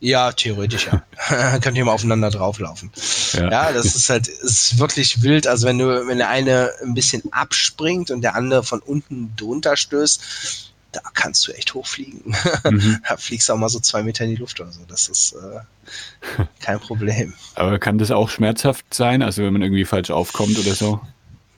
Ja, 0.00 0.32
theoretisch 0.32 0.88
ja. 0.90 1.02
Könnt 1.60 1.76
ihr 1.76 1.84
mal 1.84 1.92
aufeinander 1.92 2.30
drauflaufen. 2.30 2.90
Ja. 3.34 3.50
ja, 3.50 3.72
das 3.72 3.94
ist 3.94 4.08
halt, 4.08 4.28
ist 4.28 4.78
wirklich 4.78 5.22
wild. 5.22 5.46
Also 5.46 5.66
wenn 5.66 5.78
du, 5.78 6.06
wenn 6.06 6.18
der 6.18 6.30
eine 6.30 6.70
ein 6.82 6.94
bisschen 6.94 7.22
abspringt 7.32 8.10
und 8.10 8.22
der 8.22 8.34
andere 8.34 8.62
von 8.62 8.80
unten 8.80 9.34
drunter 9.36 9.76
stößt, 9.76 10.69
da 10.92 11.00
kannst 11.14 11.46
du 11.46 11.52
echt 11.52 11.74
hochfliegen. 11.74 12.34
Mhm. 12.68 13.00
da 13.08 13.16
fliegst 13.16 13.48
du 13.48 13.52
auch 13.52 13.58
mal 13.58 13.68
so 13.68 13.80
zwei 13.80 14.02
Meter 14.02 14.24
in 14.24 14.30
die 14.30 14.36
Luft 14.36 14.60
oder 14.60 14.72
so. 14.72 14.80
Das 14.88 15.08
ist 15.08 15.34
äh, 15.34 16.44
kein 16.60 16.80
Problem. 16.80 17.34
Aber 17.54 17.78
kann 17.78 17.98
das 17.98 18.10
auch 18.10 18.28
schmerzhaft 18.28 18.92
sein, 18.92 19.22
also 19.22 19.42
wenn 19.42 19.52
man 19.52 19.62
irgendwie 19.62 19.84
falsch 19.84 20.10
aufkommt 20.10 20.58
oder 20.58 20.74
so? 20.74 21.00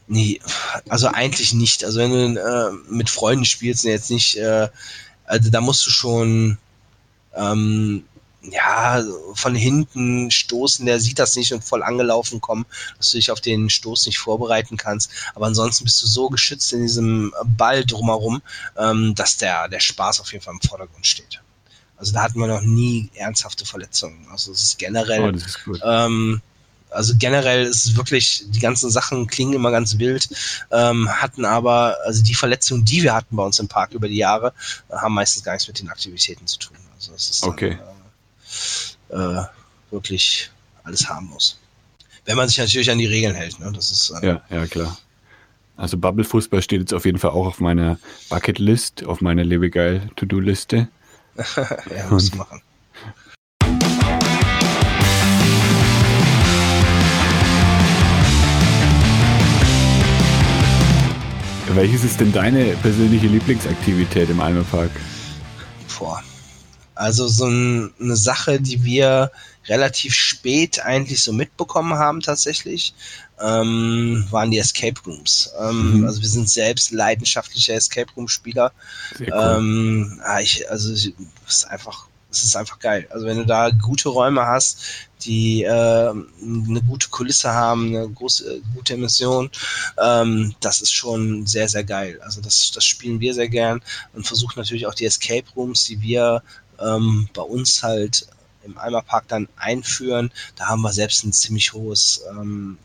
Nee, 0.09 0.41
also 0.89 1.09
eigentlich 1.09 1.55
nicht. 1.55 1.85
Also 1.85 2.01
wenn 2.01 2.35
du 2.35 2.41
äh, 2.41 2.93
mit 2.93 3.09
Freunden 3.09 3.45
spielst 3.45 3.85
und 3.85 3.93
jetzt 3.93 4.11
nicht, 4.11 4.37
äh, 4.37 4.69
also 5.25 5.51
da 5.51 5.61
musst 5.61 5.87
du 5.87 5.91
schon 5.91 6.59
ähm, 7.35 8.05
ja, 8.51 9.03
von 9.35 9.55
hinten 9.55 10.31
stoßen, 10.31 10.85
der 10.85 11.01
sieht 11.01 11.19
das 11.19 11.37
nicht 11.37 11.53
und 11.53 11.65
voll 11.65 11.83
angelaufen 11.83 12.41
kommen, 12.41 12.67
dass 12.97 13.11
du 13.11 13.19
dich 13.19 13.31
auf 13.31 13.41
den 13.41 13.71
Stoß 13.71 14.07
nicht 14.07 14.19
vorbereiten 14.19 14.77
kannst. 14.77 15.11
Aber 15.35 15.47
ansonsten 15.47 15.85
bist 15.85 16.03
du 16.03 16.07
so 16.07 16.29
geschützt 16.29 16.73
in 16.73 16.83
diesem 16.83 17.33
Ball 17.45 17.85
drumherum, 17.85 18.43
ähm, 18.77 19.15
dass 19.15 19.37
der, 19.37 19.69
der 19.69 19.81
Spaß 19.81 20.21
auf 20.21 20.33
jeden 20.33 20.45
Fall 20.45 20.55
im 20.55 20.69
Vordergrund 20.69 21.07
steht. 21.07 21.41
Also 21.97 22.13
da 22.13 22.23
hatten 22.23 22.41
wir 22.41 22.49
noch 22.49 22.63
nie 22.63 23.11
ernsthafte 23.15 23.65
Verletzungen. 23.65 24.27
Also 24.31 24.51
es 24.51 24.63
ist 24.63 24.79
generell, 24.79 25.23
oh, 25.23 25.31
das 25.31 25.47
ist 25.47 25.59
cool. 25.67 25.81
ähm, 25.85 26.43
also 26.91 27.15
generell 27.17 27.65
ist 27.65 27.85
es 27.85 27.97
wirklich, 27.97 28.45
die 28.49 28.59
ganzen 28.59 28.91
Sachen 28.91 29.27
klingen 29.27 29.55
immer 29.55 29.71
ganz 29.71 29.99
wild, 29.99 30.29
ähm, 30.73 31.09
hatten 31.09 31.45
aber, 31.45 31.97
also 32.05 32.23
die 32.23 32.35
Verletzungen, 32.35 32.85
die 32.85 33.03
wir 33.03 33.15
hatten 33.15 33.37
bei 33.37 33.45
uns 33.45 33.59
im 33.61 33.69
Park 33.69 33.93
über 33.93 34.09
die 34.09 34.17
Jahre, 34.17 34.53
haben 34.91 35.15
meistens 35.15 35.45
gar 35.45 35.53
nichts 35.53 35.69
mit 35.69 35.79
den 35.79 35.89
Aktivitäten 35.89 36.47
zu 36.47 36.59
tun. 36.59 36.77
Also 36.95 37.13
es 37.15 37.31
ist 37.31 37.45
okay. 37.45 37.79
Dann, 37.79 37.89
äh, 37.89 37.92
äh, 39.11 39.43
wirklich 39.91 40.51
alles 40.85 41.09
harmlos. 41.09 41.59
Wenn 42.25 42.37
man 42.37 42.49
sich 42.49 42.59
natürlich 42.59 42.91
an 42.91 42.99
die 42.99 43.07
Regeln 43.07 43.35
hält, 43.35 43.59
ne? 43.59 43.73
Das 43.75 43.91
ist, 43.91 44.11
äh, 44.23 44.27
ja, 44.27 44.43
ja, 44.51 44.67
klar. 44.67 44.97
Also 45.77 45.97
Bubble-Fußball 45.97 46.63
steht 46.63 46.81
jetzt 46.81 46.95
auf 46.95 47.05
jeden 47.05 47.19
Fall 47.19 47.31
auch 47.31 47.47
auf 47.47 47.61
meiner 47.61 47.99
Bucketlist, 48.29 49.05
auf 49.05 49.21
meiner 49.21 49.43
Lebegeil-To-Do-Liste. 49.43 50.89
ja, 51.57 52.09
muss 52.11 52.35
machen. 52.35 52.63
Welches 61.75 62.05
ist 62.05 62.21
denn 62.21 62.33
deine 62.33 62.77
persönliche 62.83 63.29
Lieblingsaktivität 63.29 64.29
im 64.29 64.41
Almerpark? 64.41 64.91
Boah. 65.99 66.23
Also 66.95 67.29
so 67.29 67.47
ein, 67.47 67.93
eine 68.01 68.17
Sache, 68.17 68.61
die 68.61 68.85
wir 68.85 69.31
relativ 69.67 70.15
spät 70.15 70.81
eigentlich 70.85 71.23
so 71.23 71.33
mitbekommen 71.33 71.95
haben 71.95 72.21
tatsächlich, 72.21 72.95
ähm, 73.41 74.27
waren 74.31 74.51
die 74.51 74.59
Escape 74.59 75.01
Rooms. 75.07 75.51
Ähm, 75.61 75.99
mhm. 75.99 76.07
Also 76.07 76.21
wir 76.21 76.29
sind 76.29 76.49
selbst 76.49 76.91
leidenschaftliche 76.91 77.73
Escape 77.75 78.13
Room 78.17 78.29
Spieler. 78.29 78.73
Cool. 79.19 79.29
Ähm, 79.33 80.21
ich, 80.41 80.69
also 80.71 80.93
es 80.93 81.13
ist 81.47 81.69
einfach 81.69 82.07
es 82.33 82.43
ist 82.43 82.57
einfach 82.57 82.79
geil. 82.79 83.07
Also 83.11 83.27
wenn 83.27 83.37
du 83.37 83.45
da 83.45 83.71
gute 83.71 84.09
Räume 84.09 84.47
hast, 84.47 84.83
die 85.21 85.63
äh, 85.63 85.69
eine 85.69 86.83
gute 86.89 87.09
Kulisse 87.11 87.53
haben, 87.53 87.89
eine 87.89 88.09
große, 88.09 88.63
gute 88.75 88.95
Emission, 88.95 89.51
ähm, 90.03 90.55
das 90.61 90.81
ist 90.81 90.93
schon 90.93 91.47
sehr, 91.47 91.69
sehr 91.69 91.85
geil. 91.85 92.19
Also 92.23 92.41
das, 92.41 92.71
das 92.75 92.85
spielen 92.85 93.21
wir 93.21 93.35
sehr 93.35 93.49
gern 93.49 93.83
und 94.15 94.27
versuchen 94.27 94.59
natürlich 94.59 94.87
auch 94.87 94.95
die 94.95 95.05
Escape 95.05 95.45
Rooms, 95.55 95.85
die 95.85 96.01
wir 96.01 96.43
ähm, 96.85 97.29
bei 97.35 97.43
uns 97.43 97.83
halt 97.83 98.27
im 98.65 98.79
Eimerpark 98.79 99.29
dann 99.29 99.49
einführen. 99.57 100.31
Da 100.57 100.67
haben 100.67 100.83
wir 100.83 100.93
selbst 100.93 101.25
ein 101.25 101.33
ziemlich 101.33 101.73
hohes 101.73 102.23
ähm, 102.31 102.79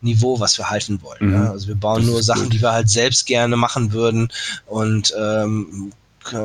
Niveau, 0.00 0.40
was 0.40 0.56
wir 0.58 0.70
halten 0.70 1.02
wollen. 1.02 1.28
Mhm. 1.28 1.34
Ja? 1.34 1.50
Also 1.50 1.68
wir 1.68 1.74
bauen 1.74 2.02
das 2.02 2.10
nur 2.10 2.22
Sachen, 2.22 2.44
gut. 2.44 2.54
die 2.54 2.62
wir 2.62 2.72
halt 2.72 2.88
selbst 2.88 3.26
gerne 3.26 3.56
machen 3.56 3.92
würden 3.92 4.32
und 4.66 5.14
ähm, 5.18 5.92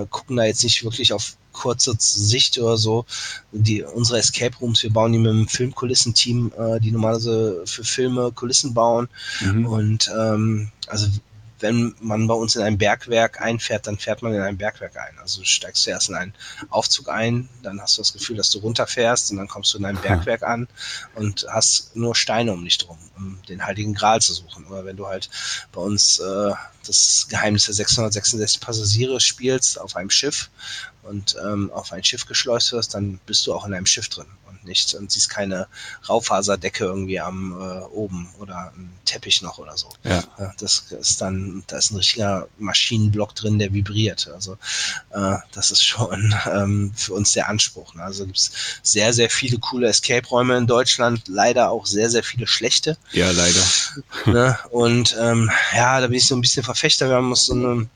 gucken 0.10 0.38
da 0.38 0.44
jetzt 0.44 0.64
nicht 0.64 0.84
wirklich 0.84 1.14
auf 1.14 1.38
kurze 1.56 1.96
Sicht 1.98 2.58
oder 2.60 2.78
so. 2.78 3.06
Die, 3.52 3.82
unsere 3.84 4.20
Escape 4.20 4.58
Rooms, 4.58 4.84
wir 4.84 4.92
bauen 4.92 5.14
die 5.14 5.20
mit 5.20 5.32
einem 5.32 5.48
Filmkulissenteam, 5.48 6.52
äh, 6.58 6.80
die 6.80 6.92
normalerweise 6.92 7.64
für 7.66 7.84
Filme 7.84 8.32
Kulissen 8.34 8.74
bauen. 8.74 9.08
Mhm. 9.42 9.66
Und 9.66 10.12
ähm, 10.18 10.70
also 10.88 11.08
wenn 11.66 11.96
man 12.00 12.28
bei 12.28 12.36
uns 12.36 12.56
in 12.56 12.62
ein 12.62 12.78
Bergwerk 12.78 13.42
einfährt, 13.42 13.88
dann 13.88 13.98
fährt 13.98 14.22
man 14.22 14.34
in 14.34 14.42
ein 14.42 14.58
Bergwerk 14.58 14.98
ein. 14.98 15.18
Also 15.20 15.40
du 15.40 15.46
steigst 15.46 15.82
zuerst 15.82 16.10
in 16.10 16.16
einen 16.16 16.34
Aufzug 16.70 17.10
ein, 17.10 17.50
dann 17.64 17.82
hast 17.82 17.98
du 17.98 18.02
das 18.02 18.14
Gefühl, 18.14 18.38
dass 18.38 18.52
du 18.52 18.60
runterfährst 18.60 19.32
und 19.32 19.38
dann 19.38 19.48
kommst 19.48 19.74
du 19.74 19.80
in 19.80 19.86
ein 19.86 19.98
Bergwerk 19.98 20.44
an 20.44 20.68
und 21.16 21.48
hast 21.50 21.96
nur 21.96 22.14
Steine 22.16 22.54
um 22.54 22.64
dich 22.64 22.78
drum, 22.78 22.98
um 23.18 23.40
den 23.50 23.66
Heiligen 23.66 23.96
Gral 23.96 24.22
zu 24.22 24.34
suchen. 24.34 24.66
Oder 24.68 24.86
wenn 24.86 24.96
du 24.96 25.08
halt 25.08 25.30
bei 25.72 25.82
uns 25.82 26.20
äh, 26.20 26.52
das 26.86 27.26
Geheimnis 27.30 27.66
der 27.66 27.74
666 27.74 28.62
Passagiere 28.62 29.20
spielst 29.20 29.80
auf 29.80 29.96
einem 29.96 30.12
Schiff 30.12 30.52
und 31.02 31.36
ähm, 31.44 31.72
auf 31.72 31.92
ein 31.92 32.04
Schiff 32.04 32.28
geschleust 32.28 32.74
wirst, 32.74 32.94
dann 32.94 33.20
bist 33.26 33.48
du 33.48 33.54
auch 33.56 33.66
in 33.66 33.74
einem 33.74 33.88
Schiff 33.88 34.08
drin 34.10 34.28
nicht 34.66 34.94
und 34.96 35.12
siehst 35.12 35.30
keine 35.30 35.68
Raufaserdecke 36.08 36.84
irgendwie 36.84 37.20
am 37.20 37.54
äh, 37.54 37.84
oben 37.86 38.30
oder 38.40 38.74
ein 38.76 38.90
Teppich 39.06 39.42
noch 39.42 39.58
oder 39.58 39.78
so. 39.78 39.90
Ja. 40.04 40.24
Das 40.58 40.86
ist 40.92 41.22
dann, 41.22 41.64
da 41.68 41.78
ist 41.78 41.92
ein 41.92 41.98
richtiger 41.98 42.48
Maschinenblock 42.58 43.36
drin, 43.36 43.60
der 43.60 43.74
vibriert. 43.74 44.30
Also 44.34 44.58
äh, 45.12 45.38
das 45.54 45.72
ist 45.72 45.84
schon 45.84 46.36
ähm, 46.52 46.94
für 46.96 47.14
uns 47.14 47.34
der 47.34 47.50
Anspruch. 47.50 47.94
Ne? 47.96 48.04
Also 48.04 48.26
gibt 48.26 48.38
es 48.38 48.52
sehr, 48.84 49.14
sehr 49.14 49.30
viele 49.30 49.60
coole 49.60 49.88
Escape-Räume 49.88 50.58
in 50.58 50.68
Deutschland, 50.68 51.28
leider 51.28 51.70
auch 51.70 51.86
sehr, 51.86 52.10
sehr 52.10 52.24
viele 52.24 52.48
schlechte. 52.48 52.98
Ja, 53.12 53.32
leider. 53.32 53.64
ne? 54.26 54.60
Und 54.72 55.16
ähm, 55.20 55.52
ja, 55.74 56.02
da 56.02 56.08
bin 56.08 56.18
ich 56.18 56.28
so 56.28 56.36
ein 56.36 56.42
bisschen 56.42 56.64
Verfechter. 56.64 57.08
Wir 57.10 57.16
haben 57.16 57.34
so 57.36 57.54
eine 57.54 57.88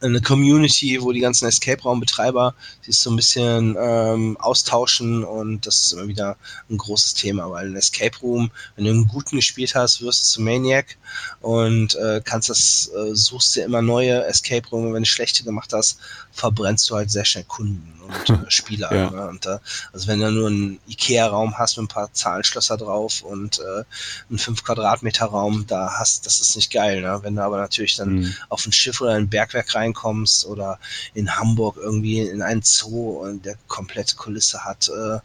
eine 0.00 0.20
Community, 0.20 1.00
wo 1.00 1.12
die 1.12 1.20
ganzen 1.20 1.46
Escape-Raum-Betreiber 1.46 2.54
sich 2.82 2.98
so 2.98 3.10
ein 3.10 3.16
bisschen 3.16 3.76
ähm, 3.78 4.36
austauschen 4.38 5.24
und 5.24 5.66
das 5.66 5.86
ist 5.86 5.92
immer 5.92 6.08
wieder 6.08 6.36
ein 6.70 6.78
großes 6.78 7.14
Thema, 7.14 7.50
weil 7.50 7.66
ein 7.66 7.76
Escape 7.76 8.18
Room, 8.22 8.50
wenn 8.76 8.84
du 8.84 8.90
einen 8.90 9.08
guten 9.08 9.36
gespielt 9.36 9.74
hast, 9.74 10.00
wirst 10.00 10.22
du 10.22 10.34
zum 10.34 10.44
Maniac 10.44 10.96
und 11.40 11.94
äh, 11.96 12.20
kannst 12.24 12.48
das, 12.48 12.90
äh, 12.96 13.14
suchst 13.14 13.56
dir 13.56 13.64
immer 13.64 13.82
neue 13.82 14.24
Escape 14.24 14.68
Room, 14.70 14.94
wenn 14.94 15.02
du 15.02 15.08
schlechte 15.08 15.44
gemacht 15.44 15.72
hast, 15.72 15.98
verbrennst 16.32 16.88
du 16.90 16.96
halt 16.96 17.10
sehr 17.10 17.24
schnell 17.24 17.44
Kunden 17.44 18.00
und 18.10 18.30
äh, 18.46 18.50
Spieler. 18.50 18.94
ja. 18.94 19.10
ne? 19.10 19.28
und, 19.28 19.46
äh, 19.46 19.58
also 19.92 20.08
wenn 20.08 20.20
du 20.20 20.30
nur 20.30 20.48
einen 20.48 20.80
Ikea-Raum 20.88 21.58
hast 21.58 21.76
mit 21.76 21.84
ein 21.84 21.88
paar 21.88 22.12
Zahlenschlösser 22.12 22.76
drauf 22.76 23.22
und 23.22 23.58
äh, 23.58 23.84
einen 24.28 24.38
5 24.38 24.64
Quadratmeter 24.64 25.26
Raum, 25.26 25.66
da 25.66 25.94
hast, 25.98 26.26
das 26.26 26.40
ist 26.40 26.56
nicht 26.56 26.72
geil. 26.72 27.02
Ne? 27.02 27.20
Wenn 27.22 27.36
du 27.36 27.42
aber 27.42 27.58
natürlich 27.58 27.96
dann 27.96 28.20
mhm. 28.20 28.34
auf 28.48 28.66
ein 28.66 28.72
Schiff 28.72 29.00
oder 29.00 29.12
ein 29.12 29.28
Bergwerk 29.28 29.74
reinkommst 29.90 30.46
oder 30.46 30.78
in 31.14 31.36
Hamburg 31.36 31.76
irgendwie 31.76 32.20
in 32.20 32.42
einen 32.42 32.62
Zoo 32.62 33.20
und 33.20 33.44
der 33.44 33.56
komplette 33.68 34.16
Kulisse 34.16 34.64
hat, 34.64 34.88
äh, 34.88 35.18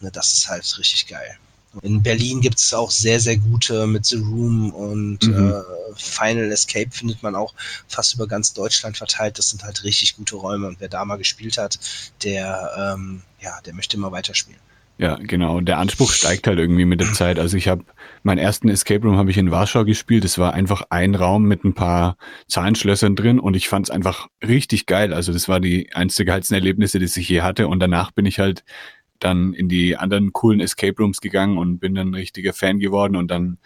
ne, 0.00 0.10
das 0.12 0.34
ist 0.34 0.48
halt 0.48 0.78
richtig 0.78 1.06
geil. 1.06 1.36
In 1.80 2.02
Berlin 2.02 2.42
gibt 2.42 2.58
es 2.58 2.74
auch 2.74 2.90
sehr, 2.90 3.18
sehr 3.18 3.38
gute 3.38 3.86
mit 3.86 4.04
The 4.04 4.16
Room 4.16 4.72
und 4.72 5.22
mhm. 5.22 5.52
äh, 5.52 5.62
Final 5.96 6.52
Escape 6.52 6.90
findet 6.90 7.22
man 7.22 7.34
auch 7.34 7.54
fast 7.88 8.12
über 8.12 8.26
ganz 8.26 8.52
Deutschland 8.52 8.98
verteilt. 8.98 9.38
Das 9.38 9.48
sind 9.48 9.64
halt 9.64 9.82
richtig 9.82 10.16
gute 10.16 10.36
Räume 10.36 10.68
und 10.68 10.80
wer 10.80 10.90
da 10.90 11.02
mal 11.06 11.16
gespielt 11.16 11.56
hat, 11.56 11.78
der, 12.24 12.94
ähm, 12.94 13.22
ja, 13.40 13.58
der 13.62 13.72
möchte 13.72 13.96
immer 13.96 14.12
weiterspielen. 14.12 14.60
Ja, 14.98 15.16
genau. 15.16 15.60
Der 15.60 15.78
Anspruch 15.78 16.12
steigt 16.12 16.46
halt 16.46 16.58
irgendwie 16.58 16.84
mit 16.84 17.00
der 17.00 17.12
Zeit. 17.12 17.38
Also 17.38 17.56
ich 17.56 17.66
habe 17.66 17.84
meinen 18.22 18.38
ersten 18.38 18.68
Escape 18.68 19.04
Room 19.04 19.16
habe 19.16 19.30
ich 19.30 19.38
in 19.38 19.50
Warschau 19.50 19.84
gespielt. 19.84 20.24
Es 20.24 20.38
war 20.38 20.54
einfach 20.54 20.82
ein 20.90 21.14
Raum 21.14 21.44
mit 21.44 21.64
ein 21.64 21.74
paar 21.74 22.16
Zahlenschlössern 22.46 23.16
drin 23.16 23.40
und 23.40 23.54
ich 23.54 23.68
fand 23.68 23.86
es 23.86 23.90
einfach 23.90 24.28
richtig 24.46 24.86
geil. 24.86 25.12
Also 25.12 25.32
das 25.32 25.48
war 25.48 25.60
die 25.60 25.92
einzige 25.94 26.26
geilsten 26.26 26.54
Erlebnisse, 26.54 26.98
die 26.98 27.06
ich 27.06 27.28
je 27.28 27.40
hatte. 27.40 27.68
Und 27.68 27.80
danach 27.80 28.12
bin 28.12 28.26
ich 28.26 28.38
halt 28.38 28.64
dann 29.18 29.54
in 29.54 29.68
die 29.68 29.96
anderen 29.96 30.32
coolen 30.32 30.60
Escape 30.60 30.94
Rooms 30.98 31.20
gegangen 31.20 31.58
und 31.58 31.78
bin 31.78 31.94
dann 31.94 32.14
richtiger 32.14 32.52
Fan 32.52 32.78
geworden 32.78 33.16
und 33.16 33.30
dann 33.30 33.58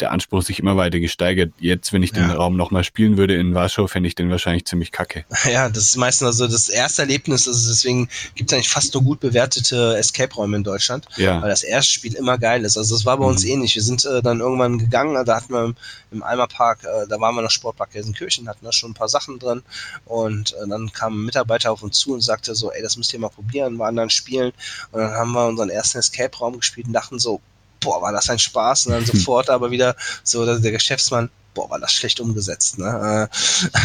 der 0.00 0.12
Anspruch 0.12 0.42
sich 0.42 0.58
immer 0.58 0.76
weiter 0.76 1.00
gesteigert. 1.00 1.52
Jetzt, 1.58 1.92
wenn 1.92 2.02
ich 2.02 2.12
den 2.12 2.28
ja. 2.28 2.34
Raum 2.34 2.56
nochmal 2.56 2.84
spielen 2.84 3.16
würde 3.16 3.34
in 3.34 3.54
Warschau, 3.54 3.86
fände 3.86 4.08
ich 4.08 4.14
den 4.14 4.30
wahrscheinlich 4.30 4.64
ziemlich 4.64 4.92
kacke. 4.92 5.24
Ja, 5.48 5.68
das 5.68 5.84
ist 5.84 5.96
meistens 5.96 6.26
also 6.26 6.46
das 6.46 6.68
erste 6.68 7.02
Erlebnis, 7.02 7.48
also 7.48 7.70
deswegen 7.70 8.08
gibt 8.34 8.50
es 8.50 8.54
eigentlich 8.54 8.68
fast 8.68 8.92
nur 8.92 9.02
gut 9.02 9.20
bewertete 9.20 9.96
Escape-Räume 9.96 10.58
in 10.58 10.64
Deutschland, 10.64 11.06
ja. 11.16 11.40
weil 11.40 11.48
das 11.48 11.62
erste 11.62 11.92
Spiel 11.92 12.14
immer 12.14 12.36
geil 12.36 12.64
ist. 12.64 12.76
Also 12.76 12.94
das 12.94 13.06
war 13.06 13.16
bei 13.16 13.24
mhm. 13.24 13.30
uns 13.30 13.44
ähnlich. 13.44 13.74
Wir 13.74 13.82
sind 13.82 14.04
äh, 14.04 14.20
dann 14.20 14.40
irgendwann 14.40 14.78
gegangen, 14.78 15.24
da 15.24 15.36
hatten 15.36 15.52
wir 15.52 15.64
im, 15.64 15.76
im 16.10 16.22
Eimerpark, 16.22 16.84
äh, 16.84 17.06
da 17.08 17.18
waren 17.20 17.34
wir 17.34 17.42
noch 17.42 17.50
Sportpark 17.50 17.92
Gelsenkirchen, 17.92 18.48
hatten 18.48 18.64
da 18.64 18.72
schon 18.72 18.90
ein 18.90 18.94
paar 18.94 19.08
Sachen 19.08 19.38
drin 19.38 19.62
und 20.04 20.52
äh, 20.52 20.68
dann 20.68 20.92
kam 20.92 21.14
ein 21.14 21.24
Mitarbeiter 21.24 21.72
auf 21.72 21.82
uns 21.82 21.98
zu 21.98 22.12
und 22.12 22.20
sagte 22.20 22.54
so, 22.54 22.70
ey, 22.70 22.82
das 22.82 22.96
müsst 22.96 23.12
ihr 23.12 23.20
mal 23.20 23.28
probieren, 23.28 23.78
waren 23.78 23.96
dann 23.96 24.10
spielen 24.10 24.52
und 24.92 25.00
dann 25.00 25.12
haben 25.12 25.32
wir 25.32 25.46
unseren 25.46 25.70
ersten 25.70 25.98
Escape-Raum 25.98 26.58
gespielt 26.58 26.88
und 26.88 26.92
dachten 26.92 27.18
so, 27.18 27.40
boah, 27.80 28.02
war 28.02 28.12
das 28.12 28.28
ein 28.30 28.38
Spaß. 28.38 28.86
Und 28.86 28.92
dann 28.92 29.06
sofort 29.06 29.50
aber 29.50 29.70
wieder 29.70 29.96
so, 30.22 30.44
dass 30.44 30.60
der 30.60 30.72
Geschäftsmann, 30.72 31.30
boah, 31.58 31.70
war 31.70 31.80
das 31.80 31.92
schlecht 31.92 32.20
umgesetzt. 32.20 32.78
Ne? 32.78 33.28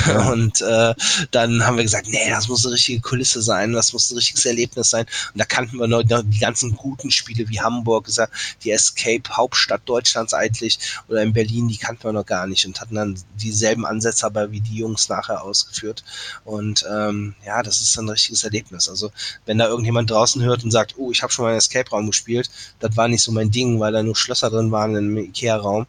Ja. 0.08 0.30
Und 0.32 0.62
äh, 0.62 0.94
dann 1.32 1.66
haben 1.66 1.78
wir 1.78 1.84
gesagt, 1.84 2.08
nee, 2.08 2.30
das 2.30 2.48
muss 2.48 2.64
eine 2.66 2.76
richtige 2.76 3.02
Kulisse 3.02 3.42
sein, 3.42 3.74
das 3.74 3.94
muss 3.94 4.12
ein 4.12 4.18
richtiges 4.18 4.46
Erlebnis 4.46 4.92
sein. 4.92 5.06
Und 5.34 5.40
da 5.40 5.46
kannten 5.46 5.78
wir 5.78 5.88
noch, 5.88 6.04
die 6.04 6.40
ganzen 6.40 6.76
guten 6.76 7.10
Spiele 7.10 7.50
wie 7.50 7.60
Hamburg, 7.60 8.08
die 8.64 8.72
Escape 8.72 9.24
Hauptstadt 9.32 9.82
Deutschlands 9.86 10.36
eigentlich 10.36 10.78
oder 11.08 11.24
in 11.24 11.34
Berlin, 11.34 11.68
die 11.68 11.78
kannten 11.78 12.04
wir 12.04 12.14
noch 12.14 12.26
gar 12.26 12.46
nicht 12.46 12.66
und 12.68 12.80
hatten 12.80 12.96
dann 12.96 13.18
dieselben 13.42 13.88
Ansätze 13.88 14.26
aber 14.26 14.52
wie 14.52 14.62
die 14.62 14.78
Jungs 14.78 15.10
nachher 15.10 15.44
ausgeführt. 15.44 16.04
Und 16.46 16.86
ähm, 16.92 17.34
ja, 17.44 17.64
das 17.64 17.82
ist 17.82 17.98
ein 17.98 18.10
richtiges 18.10 18.44
Erlebnis. 18.44 18.88
Also 18.88 19.12
wenn 19.46 19.58
da 19.58 19.68
irgendjemand 19.68 20.12
draußen 20.12 20.44
hört 20.44 20.64
und 20.64 20.70
sagt, 20.70 20.94
oh, 20.98 21.10
ich 21.10 21.24
habe 21.24 21.34
schon 21.34 21.44
mal 21.44 21.50
einen 21.50 21.58
Escape-Raum 21.58 22.06
gespielt, 22.06 22.52
das 22.80 22.96
war 22.96 23.08
nicht 23.08 23.24
so 23.24 23.32
mein 23.32 23.50
Ding, 23.50 23.80
weil 23.80 23.94
da 23.94 24.04
nur 24.04 24.16
Schlösser 24.16 24.52
drin 24.52 24.72
waren 24.72 24.96
im 24.96 25.18
Ikea-Raum. 25.18 25.88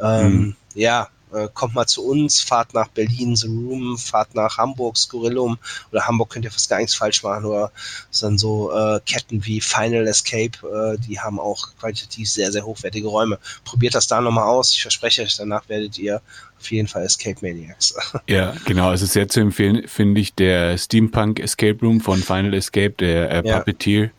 Ähm, 0.00 0.32
mhm. 0.32 0.56
Ja, 0.74 1.08
äh, 1.34 1.48
kommt 1.52 1.74
mal 1.74 1.86
zu 1.86 2.04
uns, 2.06 2.40
fahrt 2.40 2.74
nach 2.74 2.88
Berlin, 2.88 3.36
The 3.36 3.48
Room, 3.48 3.98
fahrt 3.98 4.34
nach 4.34 4.58
Hamburg, 4.58 4.96
Skurillum 4.96 5.58
oder 5.90 6.06
Hamburg 6.06 6.30
könnt 6.30 6.44
ihr 6.44 6.50
fast 6.50 6.68
gar 6.68 6.78
nichts 6.78 6.94
falsch 6.94 7.22
machen 7.22 7.44
oder 7.44 7.72
es 8.10 8.18
sind 8.18 8.38
so 8.38 8.72
äh, 8.72 9.00
Ketten 9.06 9.44
wie 9.44 9.60
Final 9.60 10.06
Escape, 10.06 10.58
äh, 10.62 10.98
die 10.98 11.18
haben 11.18 11.38
auch 11.38 11.68
qualitativ 11.78 12.28
sehr, 12.28 12.52
sehr 12.52 12.64
hochwertige 12.64 13.08
Räume. 13.08 13.38
Probiert 13.64 13.94
das 13.94 14.06
da 14.06 14.20
nochmal 14.20 14.48
aus, 14.48 14.72
ich 14.72 14.82
verspreche 14.82 15.22
euch, 15.22 15.36
danach 15.36 15.68
werdet 15.68 15.98
ihr 15.98 16.22
auf 16.58 16.70
jeden 16.70 16.88
Fall 16.88 17.04
Escape 17.04 17.36
Maniacs. 17.40 17.94
Ja, 18.26 18.54
genau, 18.64 18.88
also 18.88 19.06
sehr 19.06 19.28
zu 19.28 19.40
empfehlen 19.40 19.86
finde 19.86 20.20
ich 20.20 20.34
der 20.34 20.78
Steampunk 20.78 21.40
Escape 21.40 21.78
Room 21.82 22.00
von 22.00 22.22
Final 22.22 22.54
Escape, 22.54 22.94
der 22.98 23.30
äh, 23.30 23.42
Puppeteer. 23.42 24.04
Ja 24.04 24.10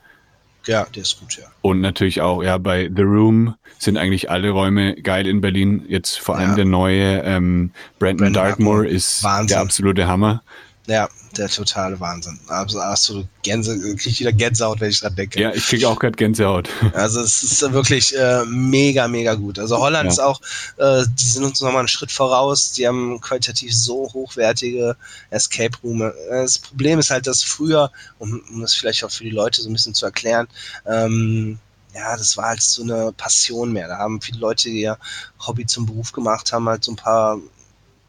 ja, 0.67 0.85
der 0.93 1.01
ist 1.01 1.19
gut, 1.19 1.37
ja. 1.37 1.45
Und 1.61 1.81
natürlich 1.81 2.21
auch, 2.21 2.43
ja, 2.43 2.57
bei 2.57 2.89
The 2.95 3.01
Room 3.01 3.55
sind 3.77 3.97
eigentlich 3.97 4.29
alle 4.29 4.49
Räume 4.49 4.95
geil 4.95 5.27
in 5.27 5.41
Berlin. 5.41 5.85
Jetzt 5.87 6.19
vor 6.19 6.37
allem 6.37 6.51
ja. 6.51 6.55
der 6.55 6.65
neue 6.65 7.21
ähm, 7.23 7.71
Brandon, 7.99 8.17
Brandon 8.17 8.33
Darkmoor 8.33 8.85
ist 8.85 9.23
Wahnsinn. 9.23 9.47
der 9.47 9.59
absolute 9.59 10.07
Hammer. 10.07 10.43
Ja, 10.87 11.09
der 11.37 11.49
totale 11.49 11.99
Wahnsinn. 11.99 12.39
Also 12.47 12.79
absolut 12.79 13.27
Gänse, 13.43 13.77
kriege 13.95 14.09
ich 14.09 14.19
wieder 14.19 14.31
Gänsehaut, 14.31 14.79
wenn 14.79 14.89
ich 14.89 14.99
dran 14.99 15.15
denke. 15.15 15.39
Ja, 15.39 15.53
ich 15.53 15.65
kriege 15.65 15.87
auch 15.87 15.99
gerade 15.99 16.15
Gänsehaut. 16.15 16.69
Also 16.93 17.21
es 17.21 17.43
ist 17.43 17.61
wirklich 17.73 18.17
äh, 18.17 18.45
mega, 18.45 19.07
mega 19.07 19.35
gut. 19.35 19.59
Also 19.59 19.77
Holland 19.77 20.05
ja. 20.05 20.11
ist 20.11 20.19
auch, 20.19 20.41
äh, 20.77 21.03
die 21.07 21.25
sind 21.25 21.43
uns 21.43 21.61
nochmal 21.61 21.79
einen 21.79 21.87
Schritt 21.87 22.11
voraus. 22.11 22.71
Die 22.71 22.87
haben 22.87 23.19
qualitativ 23.21 23.75
so 23.75 24.09
hochwertige 24.13 24.95
Escape 25.29 25.77
Room. 25.83 26.11
Das 26.29 26.57
Problem 26.57 26.99
ist 26.99 27.09
halt, 27.09 27.27
dass 27.27 27.43
früher, 27.43 27.91
um, 28.17 28.41
um 28.49 28.61
das 28.61 28.73
vielleicht 28.73 29.03
auch 29.03 29.11
für 29.11 29.23
die 29.23 29.29
Leute 29.29 29.61
so 29.61 29.69
ein 29.69 29.73
bisschen 29.73 29.93
zu 29.93 30.05
erklären, 30.05 30.47
ähm, 30.85 31.59
ja, 31.95 32.17
das 32.17 32.35
war 32.35 32.49
halt 32.49 32.61
so 32.61 32.83
eine 32.83 33.13
Passion 33.13 33.71
mehr. 33.71 33.87
Da 33.87 33.97
haben 33.97 34.21
viele 34.21 34.39
Leute, 34.39 34.69
die 34.69 34.81
ja 34.81 34.97
Hobby 35.45 35.65
zum 35.65 35.85
Beruf 35.85 36.11
gemacht 36.11 36.51
haben, 36.51 36.67
halt 36.67 36.83
so 36.83 36.91
ein 36.91 36.97
paar 36.97 37.39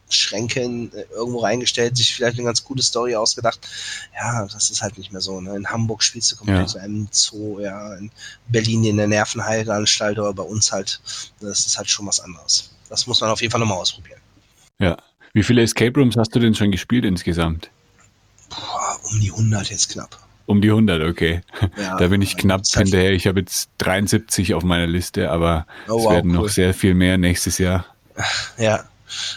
Schränke 0.08 0.60
in, 0.60 0.92
äh, 0.92 1.04
irgendwo 1.14 1.40
reingestellt, 1.40 1.96
sich 1.96 2.14
vielleicht 2.14 2.38
eine 2.38 2.44
ganz 2.44 2.62
coole 2.64 2.82
Story 2.82 3.16
ausgedacht. 3.16 3.60
Ja, 4.14 4.46
das 4.46 4.70
ist 4.70 4.82
halt 4.82 4.98
nicht 4.98 5.12
mehr 5.12 5.20
so. 5.20 5.40
Ne? 5.40 5.56
In 5.56 5.66
Hamburg 5.66 6.02
spielst 6.02 6.32
du 6.32 6.36
komplett 6.36 6.58
ja. 6.58 6.68
so 6.68 6.78
einem 6.78 7.08
Zoo, 7.10 7.60
ja, 7.60 7.94
in 7.94 8.10
Berlin 8.48 8.84
in 8.84 8.96
der 8.96 9.08
Nervenheilanstalt, 9.08 10.18
aber 10.18 10.32
bei 10.32 10.42
uns 10.42 10.72
halt, 10.72 11.00
das 11.40 11.66
ist 11.66 11.76
halt 11.76 11.90
schon 11.90 12.06
was 12.06 12.20
anderes. 12.20 12.70
Das 12.88 13.06
muss 13.06 13.20
man 13.20 13.30
auf 13.30 13.40
jeden 13.40 13.50
Fall 13.50 13.60
nochmal 13.60 13.78
ausprobieren. 13.78 14.20
Ja. 14.78 14.96
Wie 15.32 15.42
viele 15.42 15.62
Escape 15.62 15.98
Rooms 15.98 16.16
hast 16.16 16.34
du 16.34 16.38
denn 16.38 16.54
schon 16.54 16.70
gespielt 16.70 17.04
insgesamt? 17.04 17.70
Boah, 18.48 18.98
um 19.10 19.20
die 19.20 19.30
100 19.30 19.70
jetzt 19.70 19.90
knapp. 19.90 20.18
Um 20.46 20.62
die 20.62 20.70
100, 20.70 21.02
okay. 21.02 21.42
Ja, 21.76 21.96
da 21.96 22.06
bin 22.06 22.22
ich 22.22 22.36
knapp 22.36 22.64
hinterher. 22.64 23.12
Ich 23.12 23.26
habe 23.26 23.40
jetzt 23.40 23.68
73 23.78 24.54
auf 24.54 24.62
meiner 24.62 24.86
Liste, 24.86 25.30
aber 25.30 25.66
oh, 25.88 25.98
es 25.98 26.04
wow, 26.04 26.12
werden 26.12 26.30
cool. 26.30 26.42
noch 26.42 26.48
sehr 26.48 26.72
viel 26.72 26.94
mehr 26.94 27.18
nächstes 27.18 27.58
Jahr. 27.58 27.84
Ja, 28.56 28.84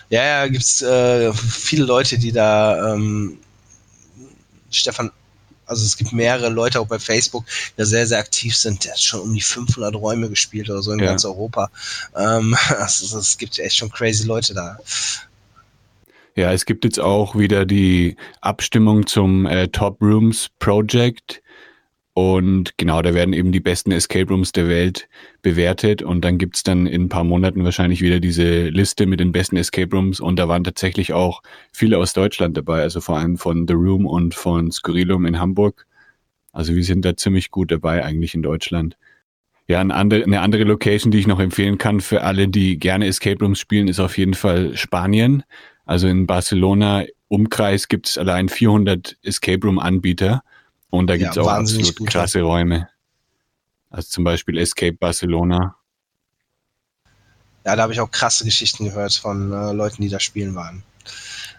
ja, 0.10 0.24
ja, 0.24 0.48
gibt's 0.48 0.82
äh, 0.82 1.34
viele 1.34 1.86
Leute, 1.86 2.18
die 2.18 2.32
da 2.32 2.94
ähm, 2.94 3.38
Stefan, 4.72 5.12
also 5.66 5.86
es 5.86 5.96
gibt 5.96 6.12
mehrere 6.14 6.50
Leute 6.50 6.80
auch 6.80 6.88
bei 6.88 7.00
Facebook, 7.00 7.46
die 7.46 7.78
da 7.78 7.86
sehr, 7.86 8.08
sehr 8.08 8.20
aktiv 8.20 8.56
sind. 8.56 8.84
Der 8.86 8.94
hat 8.94 9.00
schon 9.00 9.22
um 9.22 9.34
die 9.34 9.42
500 9.42 9.96
Räume 9.96 10.30
gespielt 10.30 10.70
oder 10.70 10.82
so 10.82 10.92
in 10.92 11.00
ja. 11.00 11.06
ganz 11.06 11.26
Europa. 11.26 11.70
Ähm, 12.16 12.56
also, 12.70 13.20
es 13.20 13.38
gibt 13.38 13.58
echt 13.60 13.78
schon 13.78 13.92
crazy 13.92 14.26
Leute 14.26 14.54
da. 14.54 14.78
Ja, 16.36 16.54
es 16.54 16.66
gibt 16.66 16.86
jetzt 16.86 17.00
auch 17.00 17.36
wieder 17.36 17.66
die 17.66 18.16
Abstimmung 18.42 19.06
zum 19.06 19.46
äh, 19.46 19.68
Top 19.68 20.02
Rooms 20.02 20.50
Project. 20.60 21.42
Und 22.14 22.78
genau, 22.78 23.02
da 23.02 23.14
werden 23.14 23.34
eben 23.34 23.52
die 23.52 23.60
besten 23.60 23.92
Escape 23.92 24.28
Rooms 24.30 24.52
der 24.52 24.68
Welt 24.68 25.08
bewertet. 25.42 26.02
Und 26.02 26.26
dann 26.26 26.38
gibt's 26.38 26.64
dann 26.64 26.86
in 26.86 27.04
ein 27.04 27.10
paar 27.10 27.24
Monaten 27.24 27.64
wahrscheinlich 27.64 28.02
wieder 28.02 28.20
diese 28.20 28.70
Liste 28.70 29.06
mit 29.06 29.20
den 29.20 29.32
besten 29.32 29.56
Escape 29.58 29.96
Rooms. 29.96 30.20
Und 30.20 30.38
da 30.38 30.48
waren 30.48 30.64
tatsächlich 30.64 31.14
auch 31.14 31.42
viele 31.72 31.98
aus 31.98 32.14
Deutschland 32.14 32.58
dabei, 32.58 32.82
also 32.82 33.00
vor 33.00 33.18
allem 33.18 33.38
von 33.38 33.68
The 33.68 33.74
Room 33.74 34.06
und 34.06 34.36
von 34.36 34.72
Skurrilum 34.72 35.26
in 35.26 35.40
Hamburg. 35.40 35.86
Also 36.52 36.76
wir 36.76 36.84
sind 36.84 37.06
da 37.06 37.16
ziemlich 37.16 37.52
gut 37.52 37.72
dabei 37.72 38.04
eigentlich 38.04 38.34
in 38.34 38.42
Deutschland. 38.42 38.98
Ja, 39.68 39.80
eine 39.80 39.94
andere, 39.94 40.24
eine 40.24 40.42
andere 40.42 40.64
Location, 40.64 41.12
die 41.12 41.20
ich 41.20 41.28
noch 41.28 41.40
empfehlen 41.40 41.78
kann 41.78 42.02
für 42.02 42.24
alle, 42.24 42.48
die 42.48 42.80
gerne 42.80 43.06
Escape 43.06 43.40
Rooms 43.40 43.60
spielen, 43.60 43.88
ist 43.88 44.00
auf 44.00 44.18
jeden 44.18 44.34
Fall 44.34 44.76
Spanien. 44.76 45.44
Also 45.86 46.08
in 46.08 46.26
Barcelona 46.26 47.06
Umkreis 47.28 47.88
gibt 47.88 48.08
es 48.10 48.18
allein 48.18 48.50
400 48.50 49.18
Escape 49.22 49.66
Room 49.66 49.78
Anbieter. 49.78 50.42
Und 50.90 51.08
da 51.08 51.18
gibt 51.18 51.32
es 51.32 51.36
ja, 51.36 51.44
auch 51.44 51.48
absolut 51.48 51.96
gut, 51.96 52.10
krasse 52.10 52.42
Räume. 52.42 52.90
Also 53.90 54.10
zum 54.10 54.24
Beispiel 54.24 54.58
Escape 54.58 54.94
Barcelona. 54.94 55.76
Ja, 57.66 57.76
da 57.76 57.84
habe 57.84 57.94
ich 57.94 58.00
auch 58.00 58.10
krasse 58.10 58.46
Geschichten 58.46 58.86
gehört 58.86 59.14
von 59.14 59.52
äh, 59.52 59.72
Leuten, 59.74 60.02
die 60.02 60.10
da 60.10 60.20
spielen 60.20 60.56
waren. 60.56 60.84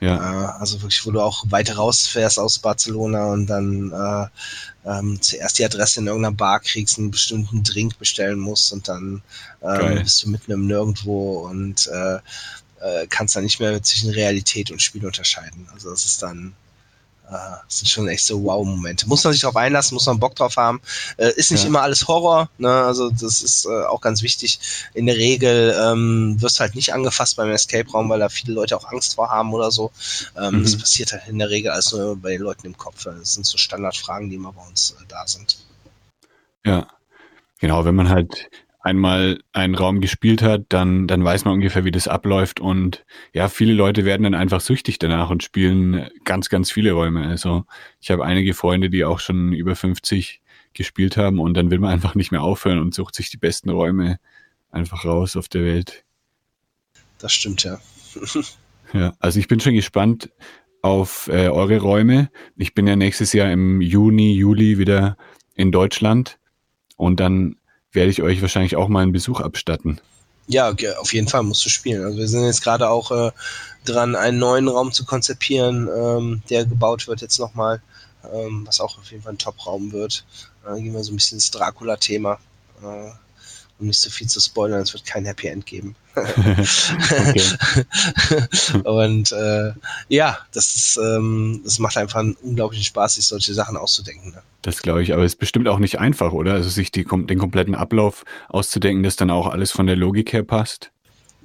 Ja. 0.00 0.16
Äh, 0.16 0.60
also 0.60 0.80
wirklich, 0.80 1.04
wo 1.04 1.10
du 1.10 1.20
auch 1.20 1.44
weiter 1.50 1.76
rausfährst 1.76 2.38
aus 2.38 2.58
Barcelona 2.58 3.32
und 3.32 3.46
dann 3.46 3.92
äh, 3.92 4.88
ähm, 4.88 5.20
zuerst 5.20 5.58
die 5.58 5.64
Adresse 5.64 6.00
in 6.00 6.06
irgendeiner 6.06 6.34
Bar 6.34 6.60
kriegst, 6.60 6.98
einen 6.98 7.10
bestimmten 7.10 7.62
Drink 7.62 7.98
bestellen 7.98 8.38
musst 8.38 8.72
und 8.72 8.88
dann 8.88 9.22
ähm, 9.62 10.02
bist 10.02 10.24
du 10.24 10.30
mitten 10.30 10.52
im 10.52 10.66
Nirgendwo 10.66 11.46
und 11.48 11.86
äh, 11.88 12.16
äh, 12.80 13.06
kannst 13.08 13.36
dann 13.36 13.44
nicht 13.44 13.60
mehr 13.60 13.82
zwischen 13.82 14.10
Realität 14.10 14.70
und 14.70 14.80
Spiel 14.80 15.04
unterscheiden. 15.04 15.68
Also 15.72 15.90
das 15.90 16.04
ist 16.06 16.22
dann 16.22 16.54
das 17.30 17.78
sind 17.78 17.88
schon 17.88 18.08
echt 18.08 18.26
so 18.26 18.42
Wow-Momente. 18.42 19.06
Muss 19.08 19.22
man 19.24 19.32
sich 19.32 19.42
darauf 19.42 19.56
einlassen, 19.56 19.94
muss 19.94 20.06
man 20.06 20.18
Bock 20.18 20.34
drauf 20.34 20.56
haben. 20.56 20.80
Äh, 21.16 21.32
ist 21.36 21.50
nicht 21.50 21.62
ja. 21.62 21.68
immer 21.68 21.82
alles 21.82 22.08
Horror, 22.08 22.50
ne? 22.58 22.68
also 22.68 23.10
das 23.10 23.42
ist 23.42 23.66
äh, 23.66 23.84
auch 23.84 24.00
ganz 24.00 24.22
wichtig. 24.22 24.58
In 24.94 25.06
der 25.06 25.16
Regel 25.16 25.76
ähm, 25.80 26.36
wirst 26.40 26.58
du 26.58 26.60
halt 26.60 26.74
nicht 26.74 26.92
angefasst 26.92 27.36
beim 27.36 27.50
Escape-Raum, 27.50 28.08
weil 28.08 28.18
da 28.18 28.28
viele 28.28 28.54
Leute 28.54 28.76
auch 28.76 28.84
Angst 28.84 29.14
vor 29.14 29.30
haben 29.30 29.52
oder 29.54 29.70
so. 29.70 29.92
Ähm, 30.36 30.58
mhm. 30.58 30.62
Das 30.64 30.76
passiert 30.76 31.12
halt 31.12 31.28
in 31.28 31.38
der 31.38 31.50
Regel 31.50 31.70
alles 31.70 31.92
nur 31.92 32.16
bei 32.16 32.30
den 32.30 32.42
Leuten 32.42 32.66
im 32.66 32.76
Kopf. 32.76 33.04
Das 33.04 33.34
sind 33.34 33.46
so 33.46 33.58
Standardfragen, 33.58 34.28
die 34.28 34.36
immer 34.36 34.52
bei 34.52 34.66
uns 34.66 34.96
äh, 35.00 35.04
da 35.08 35.26
sind. 35.26 35.58
Ja, 36.64 36.86
genau, 37.58 37.84
wenn 37.84 37.94
man 37.94 38.08
halt 38.08 38.50
einmal 38.80 39.40
einen 39.52 39.74
Raum 39.74 40.00
gespielt 40.00 40.42
hat, 40.42 40.64
dann, 40.70 41.06
dann 41.06 41.22
weiß 41.22 41.44
man 41.44 41.54
ungefähr, 41.54 41.84
wie 41.84 41.90
das 41.90 42.08
abläuft. 42.08 42.60
Und 42.60 43.04
ja, 43.32 43.48
viele 43.48 43.74
Leute 43.74 44.04
werden 44.04 44.22
dann 44.22 44.34
einfach 44.34 44.60
süchtig 44.60 44.98
danach 44.98 45.30
und 45.30 45.42
spielen 45.42 46.08
ganz, 46.24 46.48
ganz 46.48 46.72
viele 46.72 46.92
Räume. 46.92 47.26
Also 47.26 47.64
ich 48.00 48.10
habe 48.10 48.24
einige 48.24 48.54
Freunde, 48.54 48.88
die 48.88 49.04
auch 49.04 49.20
schon 49.20 49.52
über 49.52 49.76
50 49.76 50.40
gespielt 50.72 51.16
haben 51.16 51.40
und 51.40 51.54
dann 51.54 51.70
will 51.70 51.78
man 51.78 51.90
einfach 51.90 52.14
nicht 52.14 52.30
mehr 52.30 52.42
aufhören 52.42 52.78
und 52.78 52.94
sucht 52.94 53.14
sich 53.14 53.28
die 53.28 53.36
besten 53.36 53.70
Räume 53.70 54.18
einfach 54.70 55.04
raus 55.04 55.36
auf 55.36 55.48
der 55.48 55.64
Welt. 55.64 56.04
Das 57.18 57.32
stimmt, 57.32 57.64
ja. 57.64 57.78
ja, 58.94 59.12
also 59.18 59.38
ich 59.38 59.48
bin 59.48 59.60
schon 59.60 59.74
gespannt 59.74 60.30
auf 60.80 61.28
äh, 61.28 61.48
eure 61.48 61.78
Räume. 61.78 62.30
Ich 62.56 62.72
bin 62.72 62.86
ja 62.86 62.96
nächstes 62.96 63.32
Jahr 63.32 63.52
im 63.52 63.80
Juni, 63.80 64.32
Juli 64.34 64.78
wieder 64.78 65.18
in 65.54 65.70
Deutschland 65.72 66.38
und 66.96 67.20
dann 67.20 67.56
werde 67.92 68.10
ich 68.10 68.22
euch 68.22 68.40
wahrscheinlich 68.42 68.76
auch 68.76 68.88
mal 68.88 69.02
einen 69.02 69.12
Besuch 69.12 69.40
abstatten. 69.40 70.00
Ja, 70.46 70.74
auf 70.98 71.12
jeden 71.12 71.28
Fall 71.28 71.44
musst 71.44 71.64
du 71.64 71.68
spielen. 71.68 72.04
Also 72.04 72.18
wir 72.18 72.26
sind 72.26 72.44
jetzt 72.44 72.62
gerade 72.62 72.88
auch 72.88 73.10
äh, 73.12 73.30
dran, 73.84 74.16
einen 74.16 74.38
neuen 74.38 74.68
Raum 74.68 74.90
zu 74.90 75.04
konzipieren, 75.04 75.88
ähm, 75.96 76.42
der 76.50 76.64
gebaut 76.64 77.06
wird 77.06 77.20
jetzt 77.20 77.38
nochmal, 77.38 77.80
ähm, 78.32 78.66
was 78.66 78.80
auch 78.80 78.98
auf 78.98 79.10
jeden 79.10 79.22
Fall 79.22 79.34
ein 79.34 79.38
Top-Raum 79.38 79.92
wird. 79.92 80.24
Äh, 80.66 80.80
gehen 80.80 80.92
wir 80.92 81.04
so 81.04 81.12
ein 81.12 81.16
bisschen 81.16 81.36
ins 81.36 81.50
Dracula-Thema. 81.52 82.38
Äh, 82.82 83.10
um 83.80 83.86
nicht 83.86 84.00
so 84.00 84.10
viel 84.10 84.28
zu 84.28 84.40
spoilern, 84.40 84.82
es 84.82 84.92
wird 84.92 85.06
kein 85.06 85.24
Happy 85.24 85.48
End 85.48 85.66
geben. 85.66 85.96
und 88.84 89.32
äh, 89.32 89.72
ja, 90.08 90.38
das 90.52 90.74
ist, 90.74 90.98
ähm, 90.98 91.62
das 91.64 91.78
macht 91.78 91.96
einfach 91.96 92.20
einen 92.20 92.34
unglaublichen 92.34 92.84
Spaß, 92.84 93.14
sich 93.14 93.26
solche 93.26 93.54
Sachen 93.54 93.76
auszudenken. 93.76 94.32
Ne? 94.32 94.42
Das 94.62 94.82
glaube 94.82 95.02
ich, 95.02 95.12
aber 95.12 95.24
es 95.24 95.32
ist 95.32 95.38
bestimmt 95.38 95.68
auch 95.68 95.78
nicht 95.78 95.98
einfach, 95.98 96.32
oder? 96.32 96.54
Also 96.54 96.68
sich 96.68 96.92
die, 96.92 97.04
den 97.04 97.38
kompletten 97.38 97.74
Ablauf 97.74 98.24
auszudenken, 98.48 99.02
dass 99.02 99.16
dann 99.16 99.30
auch 99.30 99.48
alles 99.48 99.72
von 99.72 99.86
der 99.86 99.96
Logik 99.96 100.32
her 100.32 100.42
passt. 100.42 100.90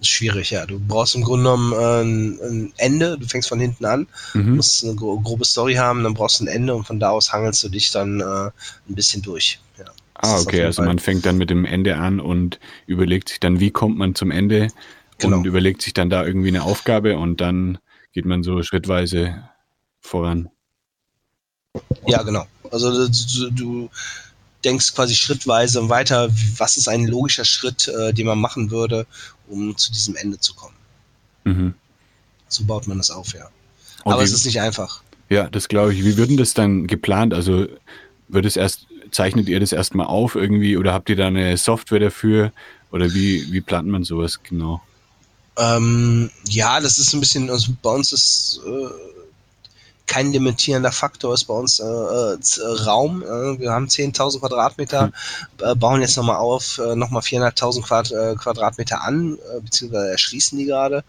Schwierig, 0.02 0.52
ja. 0.52 0.65
Du 0.65 0.80
brauchst 0.80 1.15
im 1.15 1.24
Grunde 1.24 1.45
genommen 1.45 1.74
äh, 1.74 2.02
ein, 2.02 2.39
ein, 2.41 2.74
Ende, 2.78 3.17
du 3.17 3.28
fängst 3.28 3.48
von 3.48 3.60
hinten 3.60 3.86
an, 3.86 4.08
mhm. 4.34 4.58
musst 4.58 4.84
eine 4.84 4.95
grobe 4.95 5.45
Story 5.45 5.76
haben, 5.76 6.04
dann 6.04 6.13
brauchst 6.13 6.39
du 6.39 6.43
ein 6.43 6.48
Ende 6.48 6.76
und 6.76 6.86
von 6.86 7.00
da 7.00 7.12
aus 7.12 7.32
hangelst 7.32 7.63
du 7.63 7.69
dich 7.69 7.91
dann 7.91 8.19
äh, 8.19 8.24
ein 8.24 8.52
bisschen 8.88 9.21
durch. 9.21 9.60
Ja. 9.78 9.86
Ah, 10.26 10.40
okay, 10.40 10.64
also 10.64 10.84
man 10.84 11.00
fängt 11.00 11.26
dann 11.26 11.38
mit 11.38 11.50
dem 11.50 11.66
Ende 11.66 11.98
an 11.98 12.20
und 12.20 12.60
überlegt 12.88 13.30
sich 13.30 13.40
dann, 13.40 13.60
wie 13.60 13.72
kommt 13.72 13.98
man 13.98 14.16
zum 14.16 14.32
Ende 14.32 14.68
genau. 15.18 15.38
und 15.38 15.46
überlegt 15.46 15.82
sich 15.82 15.94
dann 15.94 16.10
da 16.10 16.26
irgendwie 16.26 16.50
eine 16.50 16.64
Aufgabe 16.64 17.18
und 17.18 17.42
dann 17.42 17.78
geht 18.14 18.26
man 18.26 18.44
so 18.44 18.64
schrittweise 18.64 19.44
voran. 20.02 20.50
Ja, 22.08 22.24
genau. 22.24 22.46
Also 22.72 23.08
du, 23.08 23.50
du 23.52 23.90
denkst 24.64 24.94
quasi 24.96 25.16
schrittweise 25.16 25.90
weiter, 25.90 26.30
was 26.58 26.78
ist 26.78 26.88
ein 26.88 27.08
logischer 27.08 27.46
Schritt, 27.46 27.88
äh, 27.88 28.14
den 28.14 28.26
man 28.26 28.40
machen 28.40 28.72
würde, 28.72 29.06
um 29.48 29.78
zu 29.78 29.92
diesem 29.92 30.16
Ende 30.16 30.40
zu 30.40 30.56
kommen. 30.56 30.76
Mhm. 31.44 31.74
So 32.48 32.64
baut 32.66 32.88
man 32.88 32.98
das 32.98 33.12
auf, 33.12 33.34
ja. 33.34 33.50
Und 34.04 34.14
Aber 34.14 34.24
es 34.24 34.32
ist 34.32 34.46
nicht 34.46 34.62
einfach. 34.62 35.02
Ja, 35.30 35.50
das 35.50 35.68
glaube 35.68 35.94
ich. 35.94 36.04
Wie 36.04 36.18
würden 36.18 36.38
das 36.38 36.54
dann 36.54 36.88
geplant? 36.88 37.34
Also 37.34 37.68
wird 38.28 38.46
es 38.46 38.56
erst, 38.56 38.88
zeichnet 39.12 39.48
ihr 39.50 39.60
das 39.60 39.72
erstmal 39.72 40.08
auf 40.08 40.36
irgendwie 40.36 40.78
oder 40.78 40.94
habt 40.94 41.10
ihr 41.10 41.15
da 41.15 41.28
eine 41.28 41.58
Software 41.58 42.00
dafür? 42.00 42.52
Oder 42.91 43.13
wie, 43.13 43.52
wie 43.52 43.62
plant 43.62 43.88
man 43.88 44.04
sowas 44.04 44.39
genau? 44.41 44.82
Ähm, 45.58 46.30
ja, 46.48 46.80
das 46.80 46.98
ist 46.98 47.13
ein 47.13 47.20
bisschen, 47.20 47.50
also 47.50 47.74
bei 47.82 47.89
uns 47.89 48.12
ist 48.13 48.62
äh, 48.65 48.89
kein 50.08 50.32
limitierender 50.32 50.91
Faktor 50.91 51.34
ist 51.34 51.46
bei 51.46 51.54
uns 51.54 51.80
äh, 51.80 51.84
äh, 51.84 52.38
Raum. 52.86 53.24
Äh, 53.24 53.60
wir 53.60 53.72
haben 53.72 53.88
10.000 53.88 54.39
Quadratmeter, 54.39 55.12
hm. 55.60 55.80
bauen 55.80 56.02
jetzt 56.02 56.18
nochmal 56.18 56.38
auf, 56.38 56.78
äh, 56.78 56.96
nochmal 56.96 57.22
400.000 57.22 57.82
Quad, 57.82 58.12
äh, 58.12 58.36
Quadratmeter 58.36 59.02
an, 59.02 59.38
äh, 59.56 59.62
beziehungsweise 59.62 60.12
erschließen 60.12 60.58
die 60.58 60.65
gerade. 60.65 61.04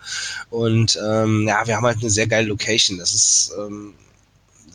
Und 0.51 0.99
ähm, 1.05 1.47
ja, 1.47 1.67
wir 1.67 1.77
haben 1.77 1.87
halt 1.87 1.99
eine 2.01 2.11
sehr 2.11 2.27
geile 2.27 2.49
Location. 2.49 2.99
Das 2.99 3.15
ist 3.15 3.53
ähm, 3.59 3.95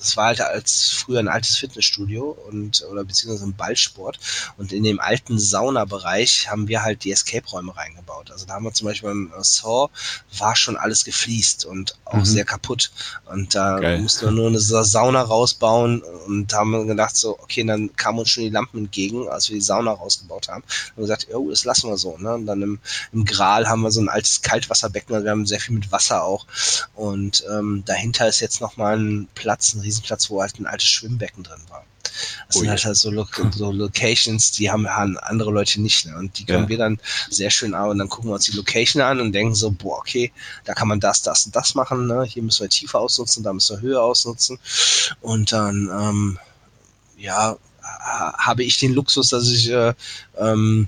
das 0.01 0.17
war 0.17 0.25
halt 0.27 0.41
als 0.41 0.89
früher 0.89 1.19
ein 1.19 1.27
altes 1.27 1.57
Fitnessstudio 1.57 2.37
und 2.49 2.83
oder 2.91 3.03
beziehungsweise 3.03 3.45
ein 3.45 3.55
Ballsport 3.55 4.19
und 4.57 4.73
in 4.73 4.83
dem 4.83 4.99
alten 4.99 5.37
Saunabereich 5.37 6.49
haben 6.49 6.67
wir 6.67 6.81
halt 6.81 7.03
die 7.03 7.11
Escape-Räume 7.11 7.75
reingebaut. 7.75 8.31
Also 8.31 8.45
da 8.45 8.55
haben 8.55 8.63
wir 8.63 8.73
zum 8.73 8.87
Beispiel 8.87 9.09
beim 9.09 9.31
Saw 9.41 9.89
war 10.37 10.55
schon 10.55 10.75
alles 10.75 11.05
gefliest 11.05 11.65
und 11.65 11.95
auch 12.05 12.15
mhm. 12.15 12.25
sehr 12.25 12.45
kaputt 12.45 12.91
und 13.25 13.53
da 13.53 13.79
Geil. 13.79 14.01
mussten 14.01 14.25
wir 14.25 14.31
nur 14.31 14.47
eine 14.47 14.59
Sauna 14.59 15.21
rausbauen 15.21 16.01
und 16.25 16.53
haben 16.53 16.87
gedacht 16.87 17.15
so, 17.15 17.39
okay, 17.39 17.63
dann 17.63 17.95
kamen 17.95 18.19
uns 18.19 18.29
schon 18.29 18.43
die 18.43 18.49
Lampen 18.49 18.79
entgegen, 18.79 19.27
als 19.29 19.49
wir 19.49 19.55
die 19.55 19.61
Sauna 19.61 19.91
rausgebaut 19.91 20.47
haben. 20.47 20.63
Und 20.95 21.03
gesagt, 21.03 21.27
oh, 21.33 21.49
das 21.49 21.65
lassen 21.65 21.89
wir 21.89 21.97
so. 21.97 22.17
Ne? 22.17 22.33
Und 22.33 22.45
dann 22.45 22.61
im, 22.61 22.79
im 23.13 23.25
Gral 23.25 23.67
haben 23.67 23.81
wir 23.81 23.91
so 23.91 24.01
ein 24.01 24.09
altes 24.09 24.41
Kaltwasserbecken, 24.41 25.13
also 25.13 25.25
wir 25.25 25.31
haben 25.31 25.45
sehr 25.45 25.59
viel 25.59 25.75
mit 25.75 25.91
Wasser 25.91 26.23
auch 26.23 26.45
und 26.95 27.43
ähm, 27.49 27.83
dahinter 27.85 28.27
ist 28.27 28.39
jetzt 28.39 28.61
nochmal 28.61 28.97
ein 28.97 29.27
Platz, 29.35 29.73
ein 29.73 29.81
Riesenplatz, 29.91 30.29
wo 30.29 30.41
halt 30.41 30.59
ein 30.59 30.65
altes 30.65 30.87
Schwimmbecken 30.87 31.43
drin 31.43 31.61
war. 31.69 31.85
Das 32.47 32.57
oh 32.57 32.59
sind 32.59 32.69
halt, 32.69 32.85
halt 32.85 32.97
so, 32.97 33.09
Lo 33.09 33.27
so, 33.51 33.71
Locations, 33.71 34.51
die 34.51 34.69
haben, 34.69 34.87
haben 34.87 35.17
andere 35.19 35.51
Leute 35.51 35.81
nicht. 35.81 36.05
Ne? 36.05 36.15
Und 36.17 36.37
die 36.37 36.45
können 36.45 36.63
ja. 36.63 36.69
wir 36.69 36.77
dann 36.77 36.99
sehr 37.29 37.49
schön 37.49 37.73
an 37.73 37.89
und 37.89 37.97
dann 37.97 38.09
gucken 38.09 38.29
wir 38.29 38.35
uns 38.35 38.45
die 38.45 38.55
Location 38.55 39.01
an 39.01 39.19
und 39.19 39.31
denken 39.33 39.55
so, 39.55 39.71
boah, 39.71 39.99
okay, 39.99 40.31
da 40.65 40.73
kann 40.73 40.87
man 40.87 40.99
das, 40.99 41.21
das 41.21 41.45
und 41.45 41.55
das 41.55 41.75
machen. 41.75 42.07
Ne? 42.07 42.23
Hier 42.23 42.43
müssen 42.43 42.63
wir 42.63 42.69
Tiefe 42.69 42.97
ausnutzen, 42.97 43.43
da 43.43 43.53
müssen 43.53 43.77
wir 43.77 43.81
Höhe 43.81 44.01
ausnutzen. 44.01 44.59
Und 45.21 45.51
dann, 45.51 45.89
ähm, 45.91 46.39
ja, 47.17 47.57
habe 48.37 48.63
ich 48.63 48.77
den 48.79 48.93
Luxus, 48.93 49.29
dass 49.29 49.49
ich 49.49 49.69
äh, 49.69 49.93
ähm, 50.37 50.87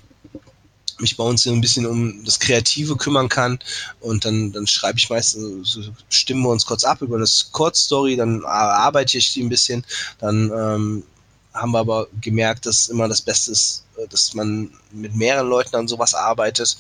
mich 1.00 1.18
bei 1.18 1.24
uns 1.24 1.46
ein 1.48 1.62
bisschen 1.62 1.86
um 1.86 2.24
das 2.24 2.40
Kreative 2.40 2.96
kümmern 2.96 3.30
kann 3.30 3.60
und 4.00 4.26
dann, 4.26 4.52
dann 4.52 4.68
schreibe 4.68 4.98
ich 4.98 5.10
meistens, 5.10 5.72
so 5.72 5.82
stimmen 6.10 6.44
wir 6.44 6.50
uns 6.50 6.66
kurz 6.66 6.84
ab 6.84 7.02
über 7.02 7.16
eine 7.16 7.26
Kurzstory, 7.52 8.16
dann 8.16 8.44
arbeite 8.46 9.18
ich 9.18 9.34
die 9.34 9.44
ein 9.44 9.50
bisschen, 9.50 9.86
dann 10.20 10.52
ähm, 10.52 11.04
haben 11.54 11.72
wir 11.72 11.80
aber 11.80 12.08
gemerkt, 12.20 12.66
dass 12.66 12.88
immer 12.88 13.08
das 13.08 13.22
Beste 13.22 13.52
ist, 13.52 13.86
äh, 13.98 14.08
dass 14.08 14.34
man 14.34 14.72
mit 14.92 15.16
mehreren 15.16 15.48
Leuten 15.48 15.76
an 15.76 15.88
sowas 15.88 16.14
arbeitet, 16.14 16.76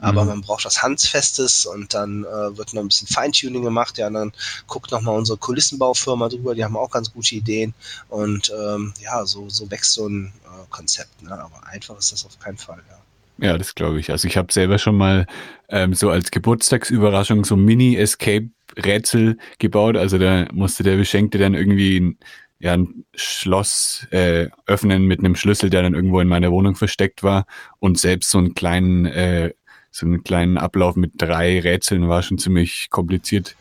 aber 0.00 0.22
mhm. 0.22 0.28
man 0.28 0.40
braucht 0.42 0.64
was 0.64 0.82
Handfestes 0.82 1.66
und 1.66 1.94
dann 1.94 2.24
äh, 2.24 2.56
wird 2.56 2.74
noch 2.74 2.82
ein 2.82 2.88
bisschen 2.88 3.08
Feintuning 3.08 3.62
gemacht, 3.62 3.98
ja, 3.98 4.08
und 4.08 4.14
dann 4.14 4.32
guckt 4.66 4.90
nochmal 4.90 5.16
unsere 5.16 5.38
Kulissenbaufirma 5.38 6.28
drüber, 6.28 6.54
die 6.54 6.64
haben 6.64 6.76
auch 6.76 6.90
ganz 6.90 7.12
gute 7.12 7.34
Ideen 7.34 7.74
und 8.08 8.52
ähm, 8.56 8.92
ja, 9.00 9.24
so, 9.24 9.48
so 9.48 9.70
wächst 9.70 9.92
so 9.92 10.06
ein 10.06 10.32
äh, 10.44 10.66
Konzept, 10.70 11.22
ne? 11.22 11.32
aber 11.32 11.66
einfach 11.66 11.98
ist 11.98 12.12
das 12.12 12.26
auf 12.26 12.38
keinen 12.38 12.58
Fall, 12.58 12.82
ja. 12.88 12.98
Ja, 13.40 13.56
das 13.56 13.74
glaube 13.74 14.00
ich. 14.00 14.10
Also 14.10 14.26
ich 14.26 14.36
habe 14.36 14.52
selber 14.52 14.78
schon 14.78 14.96
mal 14.96 15.26
ähm, 15.68 15.94
so 15.94 16.10
als 16.10 16.30
Geburtstagsüberraschung 16.30 17.44
so 17.44 17.56
Mini-Escape-Rätsel 17.56 19.38
gebaut. 19.58 19.96
Also 19.96 20.18
da 20.18 20.46
musste 20.52 20.82
der 20.82 20.96
Beschenkte 20.96 21.38
dann 21.38 21.54
irgendwie 21.54 22.00
ein, 22.00 22.18
ja, 22.58 22.74
ein 22.74 23.04
Schloss 23.14 24.06
äh, 24.10 24.48
öffnen 24.66 25.04
mit 25.04 25.20
einem 25.20 25.36
Schlüssel, 25.36 25.70
der 25.70 25.82
dann 25.82 25.94
irgendwo 25.94 26.20
in 26.20 26.28
meiner 26.28 26.50
Wohnung 26.50 26.74
versteckt 26.74 27.22
war. 27.22 27.46
Und 27.78 27.98
selbst 27.98 28.30
so 28.30 28.38
einen 28.38 28.54
kleinen, 28.54 29.06
äh, 29.06 29.52
so 29.92 30.04
einen 30.04 30.24
kleinen 30.24 30.58
Ablauf 30.58 30.96
mit 30.96 31.12
drei 31.16 31.60
Rätseln 31.60 32.08
war 32.08 32.22
schon 32.22 32.38
ziemlich 32.38 32.90
kompliziert 32.90 33.54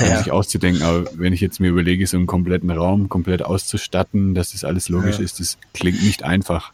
ja. 0.00 0.18
sich 0.18 0.32
auszudenken. 0.32 0.82
Aber 0.82 1.04
wenn 1.14 1.32
ich 1.32 1.40
jetzt 1.40 1.60
mir 1.60 1.68
überlege, 1.68 2.06
so 2.06 2.16
einen 2.16 2.26
kompletten 2.26 2.70
Raum 2.70 3.08
komplett 3.08 3.42
auszustatten, 3.42 4.34
dass 4.34 4.52
das 4.52 4.64
alles 4.64 4.88
logisch 4.88 5.18
ja. 5.18 5.24
ist, 5.24 5.38
das 5.38 5.58
klingt 5.72 6.02
nicht 6.02 6.24
einfach. 6.24 6.72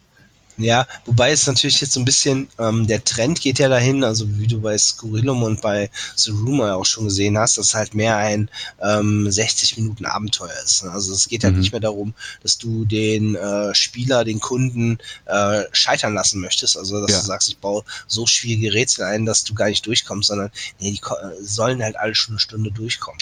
Ja, 0.59 0.86
wobei 1.04 1.32
es 1.32 1.46
natürlich 1.46 1.80
jetzt 1.82 1.92
so 1.92 2.00
ein 2.00 2.07
bisschen, 2.07 2.48
ähm, 2.59 2.86
der 2.86 3.04
Trend 3.04 3.40
geht 3.40 3.59
ja 3.59 3.68
dahin, 3.68 4.02
also 4.04 4.26
wie 4.38 4.46
du 4.46 4.61
bei 4.61 4.78
Skurrilum 4.78 5.42
und 5.42 5.61
bei 5.61 5.90
The 6.16 6.30
Rumor 6.30 6.74
auch 6.74 6.86
schon 6.86 7.04
gesehen 7.04 7.36
hast, 7.36 7.59
dass 7.59 7.68
es 7.68 7.74
halt 7.74 7.94
mehr 7.94 8.16
ein 8.16 8.48
ähm, 8.80 9.30
60 9.30 9.76
Minuten 9.76 10.07
Abenteuer 10.07 10.54
ist. 10.64 10.84
Ne? 10.84 10.90
Also 10.90 11.12
es 11.12 11.28
geht 11.28 11.44
halt 11.44 11.54
mhm. 11.54 11.61
nicht 11.61 11.72
mehr 11.72 11.80
darum, 11.80 12.14
dass 12.42 12.57
du 12.57 12.86
den 12.86 13.34
äh, 13.34 13.74
Spieler, 13.74 14.24
den 14.24 14.40
Kunden 14.40 14.98
äh, 15.26 15.64
scheitern 15.72 16.14
lassen 16.14 16.40
möchtest. 16.40 16.78
Also 16.78 17.02
dass 17.02 17.11
ja. 17.11 17.20
du 17.20 17.26
sagst, 17.26 17.48
ich 17.48 17.59
baue 17.59 17.84
so 18.07 18.26
schwierige 18.26 18.72
Rätsel 18.72 19.04
ein, 19.04 19.26
dass 19.26 19.44
du 19.44 19.52
gar 19.52 19.68
nicht 19.68 19.86
durchkommst, 19.86 20.28
sondern 20.28 20.50
nee, 20.80 20.90
die 20.90 21.00
sollen 21.42 21.82
halt 21.82 21.96
alle 21.96 22.14
schon 22.14 22.34
eine 22.34 22.40
Stunde 22.40 22.70
durchkommen. 22.70 23.18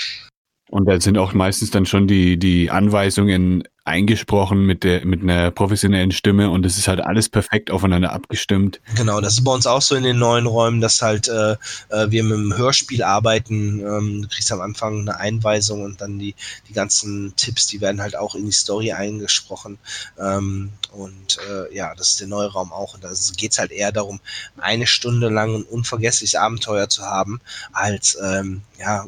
Und 0.71 0.87
da 0.87 1.01
sind 1.01 1.19
auch 1.19 1.35
meistens 1.35 1.71
dann 1.71 1.87
schon 1.87 2.07
die, 2.07 2.39
die 2.39 2.71
Anweisungen 2.71 3.65
eingesprochen 3.85 4.65
mit 4.65 4.83
der 4.83 5.05
mit 5.05 5.23
einer 5.23 5.51
professionellen 5.51 6.11
Stimme 6.11 6.49
und 6.49 6.65
es 6.65 6.79
ist 6.79 6.89
halt 6.89 7.01
alles 7.01 7.29
perfekt 7.29 7.71
aufeinander 7.71 8.12
abgestimmt. 8.12 8.81
Genau, 8.97 9.21
das 9.21 9.35
ist 9.35 9.45
bei 9.45 9.53
uns 9.53 9.67
auch 9.67 9.83
so 9.83 9.95
in 9.95 10.05
den 10.05 10.19
neuen 10.19 10.47
Räumen, 10.47 10.81
dass 10.81 11.03
halt 11.03 11.29
äh, 11.29 11.53
äh, 11.91 12.11
wir 12.11 12.23
mit 12.25 12.33
dem 12.33 12.57
Hörspiel 12.57 13.03
arbeiten. 13.03 13.81
Ähm, 13.81 14.23
du 14.23 14.29
kriegst 14.29 14.51
am 14.53 14.62
Anfang 14.62 15.01
eine 15.01 15.19
Einweisung 15.19 15.83
und 15.83 16.01
dann 16.01 16.19
die 16.19 16.35
die 16.69 16.73
ganzen 16.73 17.35
Tipps, 17.37 17.67
die 17.67 17.83
werden 17.83 18.01
halt 18.01 18.17
auch 18.17 18.35
in 18.35 18.47
die 18.47 18.53
Story 18.53 18.93
eingesprochen. 18.93 19.79
Ähm, 20.19 20.71
und 20.95 21.38
äh, 21.49 21.74
ja, 21.74 21.95
das 21.95 22.11
ist 22.11 22.20
der 22.20 22.28
neue 22.28 22.49
Raum 22.49 22.72
auch. 22.72 22.95
Und 22.95 23.05
da 23.05 23.11
geht 23.36 23.53
es 23.53 23.59
halt 23.59 23.72
eher 23.72 23.92
darum, 23.92 24.20
eine 24.59 24.86
Stunde 24.86 25.28
lang 25.28 25.55
ein 25.55 25.62
unvergessliches 25.64 26.34
Abenteuer 26.34 26.88
zu 26.88 27.03
haben, 27.03 27.40
als 27.72 28.16
ähm, 28.22 28.62
ja, 28.78 29.07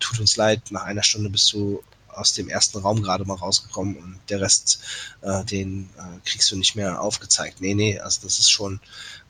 tut 0.00 0.20
uns 0.20 0.36
leid, 0.36 0.62
nach 0.70 0.84
einer 0.84 1.02
Stunde 1.02 1.30
bist 1.30 1.52
du 1.52 1.82
aus 2.16 2.32
dem 2.32 2.48
ersten 2.48 2.78
Raum 2.78 3.02
gerade 3.02 3.24
mal 3.24 3.34
rausgekommen 3.34 3.96
und 3.96 4.18
der 4.28 4.40
Rest, 4.40 4.80
äh, 5.20 5.44
den 5.44 5.90
äh, 5.98 6.28
kriegst 6.28 6.50
du 6.50 6.56
nicht 6.56 6.74
mehr 6.74 7.00
aufgezeigt. 7.00 7.60
Nee, 7.60 7.74
nee, 7.74 7.98
also 7.98 8.20
das 8.22 8.38
ist 8.38 8.50
schon 8.50 8.80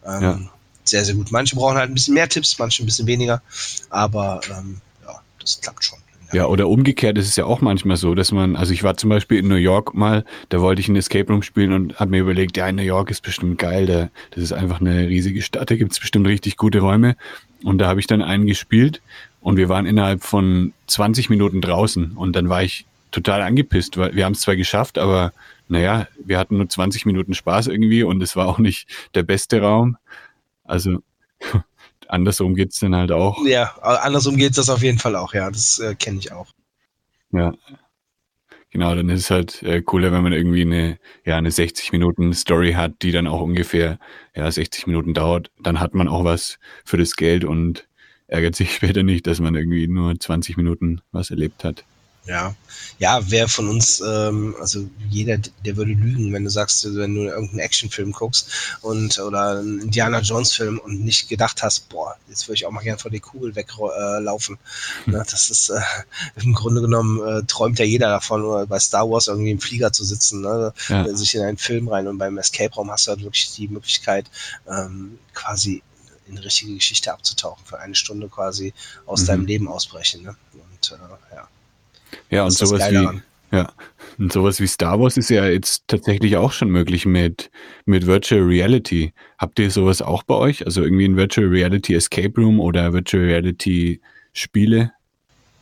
ähm, 0.05 0.23
ja. 0.23 0.41
sehr, 0.85 1.05
sehr 1.05 1.15
gut. 1.15 1.33
Manche 1.33 1.57
brauchen 1.57 1.77
halt 1.77 1.91
ein 1.91 1.95
bisschen 1.95 2.15
mehr 2.15 2.29
Tipps, 2.29 2.59
manche 2.59 2.83
ein 2.83 2.87
bisschen 2.87 3.07
weniger, 3.07 3.43
aber 3.91 4.41
ähm, 4.51 4.81
ja, 5.05 5.21
das 5.41 5.61
klappt 5.61 5.85
schon. 5.85 5.99
Ja, 6.33 6.47
oder 6.47 6.69
umgekehrt 6.69 7.19
ist 7.19 7.29
es 7.29 7.37
ja 7.37 7.45
auch 7.45 7.61
manchmal 7.61 7.97
so, 7.97 8.15
dass 8.15 8.33
man, 8.33 8.57
also 8.57 8.73
ich 8.73 8.83
war 8.83 8.97
zum 8.97 9.11
Beispiel 9.11 9.39
in 9.39 9.49
New 9.49 9.55
York 9.55 9.95
mal, 9.95 10.25
da 10.49 10.61
wollte 10.61 10.81
ich 10.81 10.89
ein 10.89 10.97
Escape 10.97 11.33
Room 11.33 11.43
spielen 11.43 11.73
und 11.73 12.01
habe 12.01 12.11
mir 12.11 12.21
überlegt, 12.21 12.57
ja, 12.57 12.71
New 12.73 12.83
York 12.83 13.11
ist 13.11 13.23
bestimmt 13.23 13.59
geil, 13.59 13.87
da, 13.87 14.09
das 14.31 14.43
ist 14.43 14.53
einfach 14.53 14.81
eine 14.81 15.09
riesige 15.09 15.43
Stadt, 15.43 15.71
da 15.71 15.77
gibt's 15.77 16.01
bestimmt 16.01 16.27
richtig 16.27 16.57
gute 16.57 16.81
Räume. 16.81 17.17
Und 17.63 17.79
da 17.79 17.89
habe 17.89 18.01
ich 18.01 18.07
dann 18.07 18.23
einen 18.23 18.47
gespielt 18.47 19.01
und 19.41 19.57
wir 19.57 19.69
waren 19.69 19.87
innerhalb 19.87 20.23
von 20.23 20.73
20 20.89 21.31
Minuten 21.31 21.61
draußen 21.61 22.13
und 22.13 22.35
dann 22.35 22.49
war 22.49 22.63
ich 22.63 22.87
total 23.13 23.43
angepisst, 23.43 23.97
weil 23.97 24.15
wir 24.15 24.25
haben 24.25 24.33
es 24.33 24.41
zwar 24.41 24.57
geschafft, 24.57 24.99
aber 24.99 25.33
naja, 25.69 26.07
wir 26.25 26.39
hatten 26.39 26.59
nur 26.59 26.69
20 26.69 27.07
Minuten 27.07 27.35
Spaß 27.35 27.69
irgendwie 27.69 28.03
und 28.03 28.23
es 28.23 28.37
war 28.37 28.47
auch 28.47 28.59
nicht 28.59 28.89
der 29.15 29.23
beste 29.23 29.61
Raum. 29.61 29.97
Also 30.65 30.99
andersrum 32.09 32.55
geht's 32.55 32.81
dann 32.81 32.95
halt 32.95 33.13
auch. 33.13 33.45
Ja, 33.47 33.77
andersrum 33.81 34.37
geht's 34.37 34.57
das 34.57 34.69
auf 34.69 34.83
jeden 34.83 34.99
Fall 34.99 35.17
auch, 35.17 35.35
ja, 35.35 35.51
das 35.51 35.79
äh, 35.79 35.95
kenne 35.95 36.19
ich 36.19 36.33
auch. 36.33 36.49
Ja. 37.33 37.53
Genau, 38.71 38.95
dann 38.95 39.09
ist 39.09 39.21
es 39.23 39.31
halt 39.31 39.63
äh, 39.63 39.81
cooler, 39.81 40.13
wenn 40.13 40.23
man 40.23 40.33
irgendwie 40.33 40.63
eine, 40.63 40.99
ja, 41.25 41.37
eine 41.37 41.51
60 41.51 41.93
Minuten 41.93 42.35
Story 42.35 42.73
hat, 42.73 43.01
die 43.03 43.11
dann 43.11 43.27
auch 43.27 43.41
ungefähr 43.41 43.99
ja, 44.35 44.51
60 44.51 44.87
Minuten 44.87 45.15
dauert. 45.15 45.51
Dann 45.63 45.81
hat 45.81 45.95
man 45.95 46.09
auch 46.09 46.25
was 46.25 46.59
für 46.85 46.99
das 46.99 47.17
Geld 47.17 47.45
und 47.45 47.89
ärgert 48.27 48.55
sich 48.55 48.75
später 48.77 49.03
nicht, 49.03 49.27
dass 49.27 49.41
man 49.41 49.55
irgendwie 49.55 49.87
nur 49.89 50.19
20 50.19 50.57
Minuten 50.57 51.01
was 51.11 51.31
erlebt 51.31 51.65
hat. 51.65 51.85
Ja, 52.27 52.55
ja, 52.99 53.21
wer 53.31 53.49
von 53.49 53.69
uns, 53.69 54.01
ähm, 54.01 54.57
also 54.61 54.89
jeder, 55.11 55.39
der 55.65 55.77
würde 55.77 55.93
lügen, 55.93 56.33
wenn 56.33 56.45
du 56.45 56.51
sagst, 56.51 56.85
wenn 56.97 57.15
du 57.15 57.23
irgendeinen 57.23 57.61
Actionfilm 57.61 58.13
guckst 58.13 58.51
und 58.81 59.19
oder 59.19 59.59
einen 59.59 59.81
Indiana 59.81 60.21
Jones 60.21 60.53
Film 60.53 60.79
und 60.79 61.05
nicht 61.05 61.29
gedacht 61.29 61.63
hast, 61.63 61.89
boah, 61.89 62.17
jetzt 62.29 62.49
würde 62.49 62.57
ich 62.57 62.67
auch 62.67 62.71
mal 62.71 62.83
gerne 62.83 62.99
vor 62.99 63.11
die 63.11 63.21
Kugel 63.21 63.55
weglaufen. 63.55 64.59
Äh, 65.07 65.13
hm. 65.13 65.25
Das 65.37 65.51
ist 65.51 65.71
äh, 65.71 65.81
im 66.37 66.55
Grunde 66.55 66.81
genommen 66.81 67.21
äh, 67.27 67.43
träumt 67.45 67.79
ja 67.79 67.85
jeder 67.85 68.09
davon, 68.09 68.45
oder 68.45 68.67
bei 68.67 68.79
Star 68.79 69.11
Wars 69.11 69.27
irgendwie 69.27 69.51
im 69.51 69.61
Flieger 69.61 69.93
zu 69.93 70.05
sitzen, 70.05 70.41
ne? 70.41 70.73
ja. 70.89 71.15
sich 71.15 71.35
in 71.35 71.43
einen 71.43 71.59
Film 71.59 71.89
rein 71.89 72.07
und 72.07 72.19
beim 72.19 72.39
Escape 72.39 72.75
Raum 72.75 72.91
hast 72.91 73.07
du 73.07 73.11
halt 73.11 73.23
wirklich 73.23 73.53
die 73.55 73.69
Möglichkeit, 73.69 74.27
ähm, 74.69 75.19
quasi 75.35 75.83
in 76.29 76.39
richtige 76.39 76.75
Geschichte 76.75 77.13
abzutauchen, 77.13 77.65
für 77.65 77.79
eine 77.79 77.95
Stunde 77.95 78.29
quasi 78.29 78.73
aus 79.05 79.23
mhm. 79.23 79.27
deinem 79.27 79.47
Leben 79.47 79.69
ausbrechen. 79.69 80.23
Ne? 80.23 80.37
Und 80.55 80.93
äh, 80.93 81.35
ja. 81.35 81.49
Ja, 82.31 82.45
und 82.45 82.53
sowas 82.53 82.91
wie, 82.91 83.23
ja, 83.53 83.73
und 84.19 84.33
sowas 84.33 84.61
wie 84.61 84.67
Star 84.67 84.99
Wars 84.99 85.17
ist 85.17 85.31
ja 85.31 85.47
jetzt 85.47 85.85
tatsächlich 85.89 86.37
auch 86.37 86.53
schon 86.53 86.71
möglich 86.71 87.07
mit, 87.07 87.51
mit 87.85 88.07
Virtual 88.07 88.43
Reality. 88.43 89.13
Habt 89.39 89.59
ihr 89.59 89.71
sowas 89.71 90.01
auch 90.01 90.23
bei 90.23 90.35
euch? 90.35 90.65
Also 90.65 90.83
irgendwie 90.83 91.07
ein 91.07 91.17
Virtual 91.17 91.47
Reality 91.47 91.95
Escape 91.95 92.41
Room 92.41 92.61
oder 92.61 92.93
Virtual 92.93 93.25
Reality 93.25 94.01
Spiele? 94.33 94.93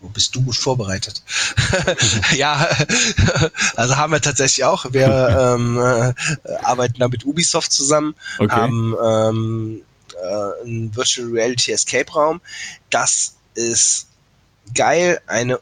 Wo 0.00 0.08
bist 0.08 0.36
du 0.36 0.42
gut 0.42 0.56
vorbereitet? 0.56 1.22
ja, 2.36 2.68
also 3.76 3.96
haben 3.96 4.12
wir 4.12 4.20
tatsächlich 4.20 4.64
auch. 4.64 4.92
Wir 4.92 5.56
ähm, 5.58 5.78
äh, 5.78 6.54
arbeiten 6.62 6.98
da 6.98 7.08
mit 7.08 7.24
Ubisoft 7.24 7.72
zusammen, 7.72 8.14
okay. 8.38 8.54
haben 8.54 8.94
ähm, 9.02 9.82
äh, 10.14 10.64
einen 10.64 10.94
Virtual 10.94 11.28
Reality 11.28 11.72
Escape 11.72 12.12
Raum. 12.12 12.40
Das 12.90 13.34
ist 13.54 14.08
geil, 14.74 15.20
eine 15.26 15.58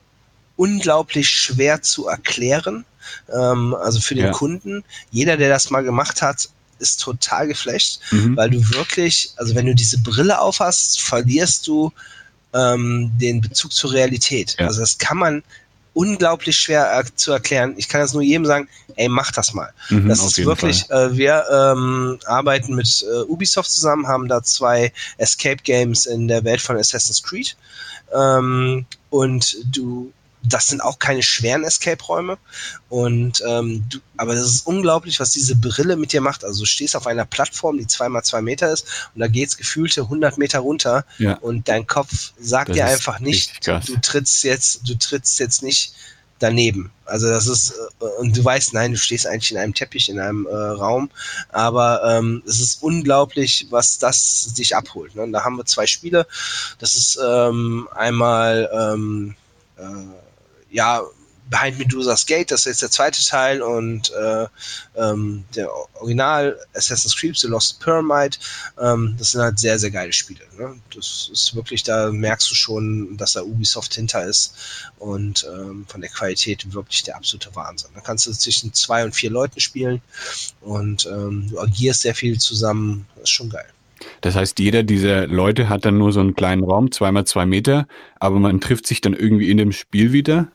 unglaublich 0.57 1.29
schwer 1.29 1.83
zu 1.83 2.07
erklären. 2.09 2.85
Ähm, 3.33 3.75
also 3.75 4.01
für 4.01 4.15
den 4.15 4.27
ja. 4.27 4.33
Kunden. 4.33 4.85
Jeder, 5.11 5.37
der 5.37 5.49
das 5.49 5.71
mal 5.71 5.83
gemacht 5.83 6.23
hat, 6.23 6.49
ist 6.79 7.01
total 7.01 7.47
geflasht, 7.47 8.01
mhm. 8.11 8.37
weil 8.37 8.51
du 8.51 8.59
wirklich, 8.71 9.33
also 9.37 9.55
wenn 9.55 9.67
du 9.67 9.75
diese 9.75 9.99
Brille 9.99 10.39
aufhast, 10.41 11.01
verlierst 11.01 11.67
du 11.67 11.93
ähm, 12.53 13.11
den 13.21 13.41
Bezug 13.41 13.73
zur 13.73 13.93
Realität. 13.93 14.57
Ja. 14.59 14.67
Also 14.67 14.81
das 14.81 14.99
kann 14.99 15.17
man 15.17 15.43
unglaublich 15.95 16.57
schwer 16.57 16.99
äh, 16.99 17.05
zu 17.15 17.33
erklären. 17.33 17.75
Ich 17.77 17.89
kann 17.89 18.01
das 18.01 18.13
nur 18.13 18.23
jedem 18.23 18.47
sagen, 18.47 18.69
ey, 18.97 19.09
mach 19.09 19.31
das 19.33 19.53
mal. 19.53 19.73
Mhm, 19.91 20.09
das 20.09 20.25
ist 20.25 20.45
wirklich, 20.45 20.91
äh, 20.91 21.17
wir 21.17 21.45
ähm, 21.51 22.19
arbeiten 22.27 22.75
mit 22.75 23.05
äh, 23.09 23.23
Ubisoft 23.23 23.71
zusammen, 23.71 24.07
haben 24.07 24.29
da 24.29 24.43
zwei 24.43 24.93
Escape 25.19 25.63
Games 25.63 26.07
in 26.07 26.29
der 26.29 26.45
Welt 26.45 26.61
von 26.61 26.77
Assassin's 26.77 27.23
Creed. 27.23 27.57
Ähm, 28.15 28.87
und 29.11 29.57
du 29.67 30.13
das 30.43 30.67
sind 30.67 30.83
auch 30.83 30.99
keine 30.99 31.23
schweren 31.23 31.65
Escape-Räume. 31.65 32.39
Und 32.89 33.43
ähm, 33.47 33.85
du, 33.89 33.99
aber 34.17 34.35
das 34.35 34.45
ist 34.47 34.67
unglaublich, 34.67 35.21
was 35.21 35.31
diese 35.31 35.57
Brille 35.57 35.97
mit 35.97 36.13
dir 36.13 36.21
macht. 36.21 36.45
Also 36.45 36.61
du 36.61 36.67
stehst 36.67 36.97
auf 36.97 37.07
einer 37.07 37.25
Plattform, 37.25 37.79
die 37.79 37.87
zwei 37.87 38.09
mal 38.09 38.23
zwei 38.23 38.43
Meter 38.43 38.73
ist, 38.73 38.87
und 39.15 39.21
da 39.21 39.29
geht's 39.29 39.57
gefühlte 39.57 40.03
100 40.03 40.39
Meter 40.39 40.61
runter. 40.61 41.05
Ja. 41.19 41.35
Und 41.35 41.69
dein 41.69 41.87
Kopf 41.87 42.33
sagt 42.39 42.71
das 42.71 42.77
dir 42.77 42.87
einfach 42.87 43.21
nicht, 43.21 43.67
du, 43.67 43.81
du 43.81 44.01
trittst 44.01 44.45
jetzt, 44.45 44.89
du 44.89 44.95
trittst 44.95 45.39
jetzt 45.39 45.63
nicht 45.63 45.95
daneben. 46.43 46.91
Also 47.05 47.29
das 47.29 47.47
ist, 47.47 47.75
äh, 48.01 48.05
und 48.21 48.37
du 48.37 48.45
weißt, 48.45 48.75
nein, 48.75 48.93
du 48.93 48.99
stehst 48.99 49.27
eigentlich 49.27 49.53
in 49.53 49.59
einem 49.59 49.75
Teppich, 49.75 50.09
in 50.09 50.19
einem 50.19 50.47
äh, 50.47 50.55
Raum, 50.55 51.11
aber 51.51 52.03
ähm, 52.05 52.43
es 52.47 52.61
ist 52.61 52.83
unglaublich, 52.83 53.69
was 53.71 53.99
das 53.99 54.53
dich 54.55 54.75
abholt. 54.75 55.15
Ne? 55.15 55.23
Und 55.23 55.33
da 55.33 55.45
haben 55.45 55.57
wir 55.57 55.65
zwei 55.65 55.87
Spiele. 55.87 56.27
Das 56.79 56.97
ist 56.97 57.19
ähm, 57.25 57.89
einmal 57.95 58.69
ähm, 58.75 59.37
äh, 59.77 59.83
ja, 60.73 61.03
Behind 61.53 61.79
Medusa's 61.79 62.25
Gate, 62.25 62.51
das 62.51 62.61
ist 62.61 62.67
jetzt 62.67 62.83
der 62.83 62.91
zweite 62.91 63.23
Teil 63.23 63.61
und 63.61 64.11
äh, 64.13 64.47
ähm, 64.97 65.45
der 65.55 65.71
Original 66.01 66.59
Assassin's 66.75 67.15
Creed, 67.15 67.37
The 67.37 67.49
Lost 67.49 67.79
Pyramid, 67.79 68.39
ähm, 68.81 69.15
das 69.19 69.33
sind 69.33 69.43
halt 69.43 69.59
sehr, 69.59 69.79
sehr 69.79 69.91
geile 69.91 70.15
Spiele. 70.15 70.41
Ne? 70.59 70.75
Das 70.95 71.29
ist 71.31 71.55
wirklich, 71.55 71.83
da 71.83 72.11
merkst 72.11 72.51
du 72.51 72.55
schon, 72.55 73.17
dass 73.19 73.35
da 73.35 73.43
Ubisoft 73.43 73.95
hinter 73.95 74.25
ist 74.25 74.55
und 74.99 75.47
ähm, 75.55 75.85
von 75.87 76.01
der 76.01 76.09
Qualität 76.09 76.73
wirklich 76.73 77.03
der 77.03 77.17
absolute 77.17 77.55
Wahnsinn. 77.55 77.91
Da 77.95 78.01
kannst 78.01 78.27
du 78.27 78.33
zwischen 78.33 78.73
zwei 78.73 79.05
und 79.05 79.15
vier 79.15 79.31
Leuten 79.31 79.61
spielen 79.61 80.01
und 80.63 81.05
ähm, 81.07 81.49
du 81.51 81.61
agierst 81.61 82.01
sehr 82.01 82.15
viel 82.15 82.39
zusammen, 82.39 83.07
das 83.15 83.25
ist 83.25 83.31
schon 83.31 83.51
geil. 83.51 83.67
Das 84.23 84.35
heißt, 84.35 84.59
jeder 84.59 84.83
dieser 84.83 85.27
Leute 85.27 85.69
hat 85.69 85.85
dann 85.85 85.99
nur 85.99 86.13
so 86.13 86.21
einen 86.21 86.35
kleinen 86.35 86.65
Raum, 86.65 86.91
zweimal 86.91 87.25
zwei 87.25 87.45
Meter, 87.45 87.87
aber 88.19 88.41
man 88.41 88.61
trifft 88.61 88.87
sich 88.87 89.01
dann 89.03 89.13
irgendwie 89.13 89.51
in 89.51 89.59
dem 89.59 89.73
Spiel 89.73 90.13
wieder 90.13 90.49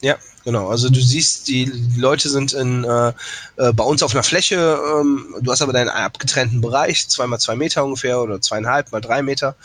ja, 0.00 0.16
genau. 0.44 0.68
Also 0.68 0.88
du 0.88 1.00
siehst, 1.00 1.48
die 1.48 1.64
Leute 1.96 2.28
sind 2.28 2.52
in, 2.52 2.84
äh, 2.84 3.12
äh, 3.56 3.72
bei 3.72 3.82
uns 3.84 4.02
auf 4.02 4.12
einer 4.12 4.22
Fläche, 4.22 4.78
ähm, 5.00 5.34
du 5.40 5.50
hast 5.50 5.60
aber 5.60 5.72
deinen 5.72 5.88
abgetrennten 5.88 6.60
Bereich, 6.60 7.08
zweimal 7.08 7.40
zwei 7.40 7.56
Meter 7.56 7.84
ungefähr 7.84 8.20
oder 8.20 8.40
zweieinhalb 8.40 8.92
mal 8.92 9.00
drei 9.00 9.22
Meter. 9.22 9.56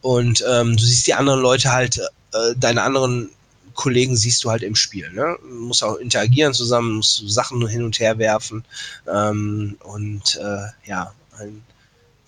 Und 0.00 0.44
ähm, 0.48 0.76
du 0.76 0.84
siehst 0.84 1.06
die 1.06 1.14
anderen 1.14 1.40
Leute 1.40 1.72
halt, 1.72 1.98
äh, 1.98 2.54
deine 2.56 2.82
anderen 2.82 3.30
Kollegen 3.74 4.16
siehst 4.16 4.44
du 4.44 4.50
halt 4.50 4.62
im 4.62 4.76
Spiel. 4.76 5.10
Ne? 5.12 5.36
Du 5.42 5.48
musst 5.48 5.82
auch 5.82 5.96
interagieren 5.96 6.54
zusammen, 6.54 6.96
musst 6.96 7.28
Sachen 7.28 7.66
hin 7.66 7.82
und 7.82 7.98
her 7.98 8.18
werfen. 8.18 8.64
Ähm, 9.12 9.76
und 9.82 10.36
äh, 10.36 10.88
ja, 10.88 11.12
ein 11.38 11.62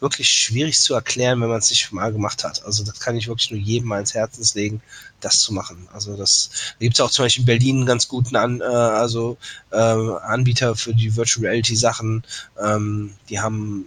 wirklich 0.00 0.28
schwierig 0.28 0.78
zu 0.78 0.94
erklären, 0.94 1.40
wenn 1.40 1.48
man 1.48 1.58
es 1.58 1.70
nicht 1.70 1.90
mal 1.92 2.12
gemacht 2.12 2.44
hat. 2.44 2.64
Also 2.64 2.84
das 2.84 3.00
kann 3.00 3.16
ich 3.16 3.28
wirklich 3.28 3.50
nur 3.50 3.60
jedem 3.60 3.88
mal 3.88 4.00
ins 4.00 4.14
Herzens 4.14 4.54
legen, 4.54 4.82
das 5.20 5.40
zu 5.40 5.54
machen. 5.54 5.88
Also 5.92 6.16
das 6.16 6.50
da 6.78 6.84
gibt 6.84 6.94
es 6.94 7.00
auch 7.00 7.10
zum 7.10 7.24
Beispiel 7.24 7.42
in 7.42 7.46
Berlin 7.46 7.76
einen 7.78 7.86
ganz 7.86 8.06
guten 8.06 8.36
An, 8.36 8.60
äh, 8.60 8.64
also 8.64 9.38
äh, 9.72 9.76
Anbieter 9.76 10.76
für 10.76 10.94
die 10.94 11.16
Virtual 11.16 11.46
Reality 11.46 11.76
Sachen. 11.76 12.24
Ähm, 12.62 13.14
die 13.28 13.40
haben 13.40 13.86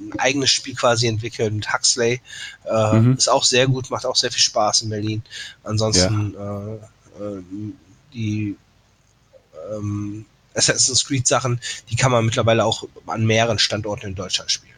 ein 0.00 0.18
eigenes 0.20 0.50
Spiel 0.50 0.76
quasi 0.76 1.08
entwickelt 1.08 1.52
mit 1.52 1.72
Huxley. 1.72 2.20
Äh, 2.64 2.92
mhm. 2.94 3.14
Ist 3.14 3.28
auch 3.28 3.44
sehr 3.44 3.66
gut, 3.66 3.90
macht 3.90 4.06
auch 4.06 4.16
sehr 4.16 4.30
viel 4.30 4.42
Spaß 4.42 4.82
in 4.82 4.90
Berlin. 4.90 5.22
Ansonsten 5.64 6.34
ja. 6.34 6.68
äh, 6.68 6.74
äh, 7.24 7.42
die 8.14 8.56
ähm, 9.72 10.24
Assassin's 10.54 11.04
Creed 11.04 11.26
Sachen, 11.26 11.60
die 11.90 11.96
kann 11.96 12.12
man 12.12 12.24
mittlerweile 12.24 12.64
auch 12.64 12.84
an 13.06 13.26
mehreren 13.26 13.58
Standorten 13.58 14.06
in 14.06 14.14
Deutschland 14.14 14.50
spielen. 14.50 14.77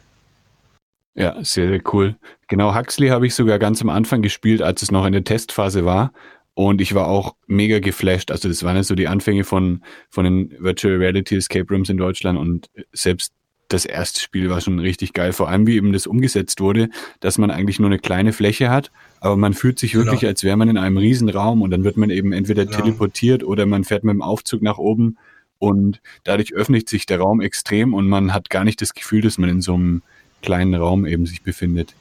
Ja, 1.13 1.43
sehr, 1.43 1.67
sehr 1.67 1.81
cool. 1.93 2.15
Genau, 2.47 2.75
Huxley 2.75 3.09
habe 3.09 3.27
ich 3.27 3.35
sogar 3.35 3.59
ganz 3.59 3.81
am 3.81 3.89
Anfang 3.89 4.21
gespielt, 4.21 4.61
als 4.61 4.81
es 4.81 4.91
noch 4.91 5.05
in 5.05 5.13
der 5.13 5.23
Testphase 5.23 5.85
war. 5.85 6.13
Und 6.53 6.81
ich 6.81 6.93
war 6.93 7.07
auch 7.07 7.35
mega 7.47 7.79
geflasht. 7.79 8.31
Also 8.31 8.47
das 8.47 8.63
waren 8.63 8.75
ja 8.75 8.83
so 8.83 8.95
die 8.95 9.07
Anfänge 9.07 9.43
von, 9.43 9.83
von 10.09 10.25
den 10.25 10.55
Virtual 10.59 10.95
Reality 10.95 11.35
Escape 11.35 11.67
Rooms 11.69 11.89
in 11.89 11.97
Deutschland 11.97 12.37
und 12.37 12.69
selbst 12.91 13.33
das 13.69 13.85
erste 13.85 14.19
Spiel 14.19 14.49
war 14.49 14.59
schon 14.59 14.79
richtig 14.79 15.13
geil. 15.13 15.31
Vor 15.31 15.47
allem, 15.47 15.65
wie 15.65 15.77
eben 15.77 15.93
das 15.93 16.07
umgesetzt 16.07 16.59
wurde, 16.59 16.89
dass 17.21 17.37
man 17.37 17.51
eigentlich 17.51 17.79
nur 17.79 17.89
eine 17.89 17.99
kleine 17.99 18.33
Fläche 18.33 18.69
hat, 18.69 18.91
aber 19.21 19.37
man 19.37 19.53
fühlt 19.53 19.79
sich 19.79 19.95
wirklich, 19.95 20.21
genau. 20.21 20.29
als 20.29 20.43
wäre 20.43 20.57
man 20.57 20.69
in 20.69 20.77
einem 20.77 20.97
riesen 20.97 21.29
Raum 21.29 21.61
und 21.61 21.71
dann 21.71 21.83
wird 21.83 21.95
man 21.95 22.09
eben 22.09 22.33
entweder 22.33 22.65
genau. 22.65 22.77
teleportiert 22.77 23.43
oder 23.43 23.65
man 23.65 23.83
fährt 23.83 24.03
mit 24.03 24.13
dem 24.13 24.21
Aufzug 24.21 24.61
nach 24.61 24.77
oben 24.77 25.17
und 25.57 26.01
dadurch 26.23 26.53
öffnet 26.53 26.89
sich 26.89 27.05
der 27.05 27.19
Raum 27.19 27.39
extrem 27.39 27.93
und 27.93 28.07
man 28.07 28.33
hat 28.33 28.49
gar 28.49 28.63
nicht 28.63 28.81
das 28.81 28.93
Gefühl, 28.93 29.21
dass 29.21 29.37
man 29.37 29.49
in 29.49 29.61
so 29.61 29.75
einem 29.75 30.01
kleinen 30.41 30.75
Raum 30.75 31.05
eben 31.05 31.25
sich 31.25 31.41
befindet. 31.41 31.93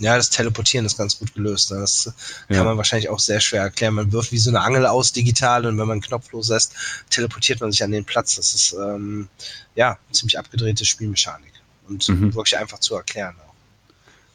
Ja, 0.00 0.16
das 0.16 0.30
Teleportieren 0.30 0.86
ist 0.86 0.96
ganz 0.96 1.18
gut 1.18 1.34
gelöst. 1.34 1.72
Ne? 1.72 1.78
Das 1.80 2.12
kann 2.46 2.56
ja. 2.56 2.64
man 2.64 2.76
wahrscheinlich 2.76 3.08
auch 3.08 3.18
sehr 3.18 3.40
schwer 3.40 3.62
erklären. 3.62 3.94
Man 3.94 4.12
wirft 4.12 4.30
wie 4.30 4.38
so 4.38 4.50
eine 4.50 4.60
Angel 4.60 4.86
aus 4.86 5.12
digital 5.12 5.66
und 5.66 5.72
wenn 5.72 5.88
man 5.88 5.96
einen 5.96 6.02
Knopf 6.02 6.30
loslässt, 6.30 6.74
teleportiert 7.10 7.60
man 7.60 7.72
sich 7.72 7.82
an 7.82 7.90
den 7.90 8.04
Platz. 8.04 8.36
Das 8.36 8.54
ist 8.54 8.74
ähm, 8.74 9.28
ja 9.74 9.98
ziemlich 10.12 10.38
abgedrehte 10.38 10.84
Spielmechanik 10.84 11.52
und 11.88 12.08
mhm. 12.08 12.32
wirklich 12.34 12.56
einfach 12.56 12.78
zu 12.78 12.94
erklären. 12.94 13.34
Auch. 13.44 13.54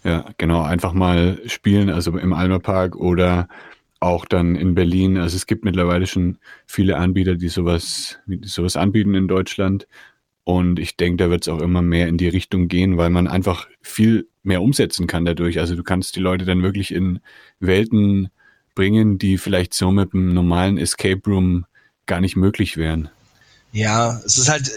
Ja, 0.03 0.25
genau. 0.37 0.63
Einfach 0.63 0.91
mal 0.91 1.39
spielen, 1.47 1.89
also 1.89 2.17
im 2.17 2.33
Alma 2.33 2.59
Park 2.59 2.97
oder 2.97 3.47
auch 4.01 4.25
dann 4.25 4.55
in 4.55 4.75
Berlin. 4.75 5.17
Also 5.17 5.37
es 5.37 5.47
gibt 5.47 5.63
mittlerweile 5.63 6.07
schon 6.07 6.37
viele 6.65 6.97
Anbieter, 6.97 7.35
die 7.35 7.47
sowas, 7.47 8.17
die 8.25 8.45
sowas 8.47 8.75
anbieten 8.75 9.15
in 9.15 9.29
Deutschland. 9.29 9.87
Und 10.45 10.79
ich 10.79 10.97
denke, 10.97 11.23
da 11.23 11.29
wird 11.29 11.43
es 11.43 11.47
auch 11.47 11.61
immer 11.61 11.81
mehr 11.81 12.07
in 12.07 12.17
die 12.17 12.27
Richtung 12.27 12.67
gehen, 12.67 12.97
weil 12.97 13.09
man 13.09 13.27
einfach 13.27 13.67
viel 13.81 14.27
mehr 14.43 14.61
umsetzen 14.61 15.07
kann 15.07 15.25
dadurch. 15.25 15.59
Also 15.59 15.75
du 15.75 15.83
kannst 15.83 16.15
die 16.15 16.19
Leute 16.19 16.45
dann 16.45 16.63
wirklich 16.63 16.93
in 16.93 17.19
Welten 17.59 18.29
bringen, 18.75 19.17
die 19.17 19.37
vielleicht 19.37 19.73
so 19.73 19.91
mit 19.91 20.13
einem 20.13 20.33
normalen 20.33 20.77
Escape 20.77 21.21
Room 21.27 21.65
gar 22.05 22.19
nicht 22.19 22.35
möglich 22.35 22.75
wären. 22.75 23.09
Ja, 23.71 24.21
es 24.25 24.37
ist 24.37 24.49
halt, 24.49 24.69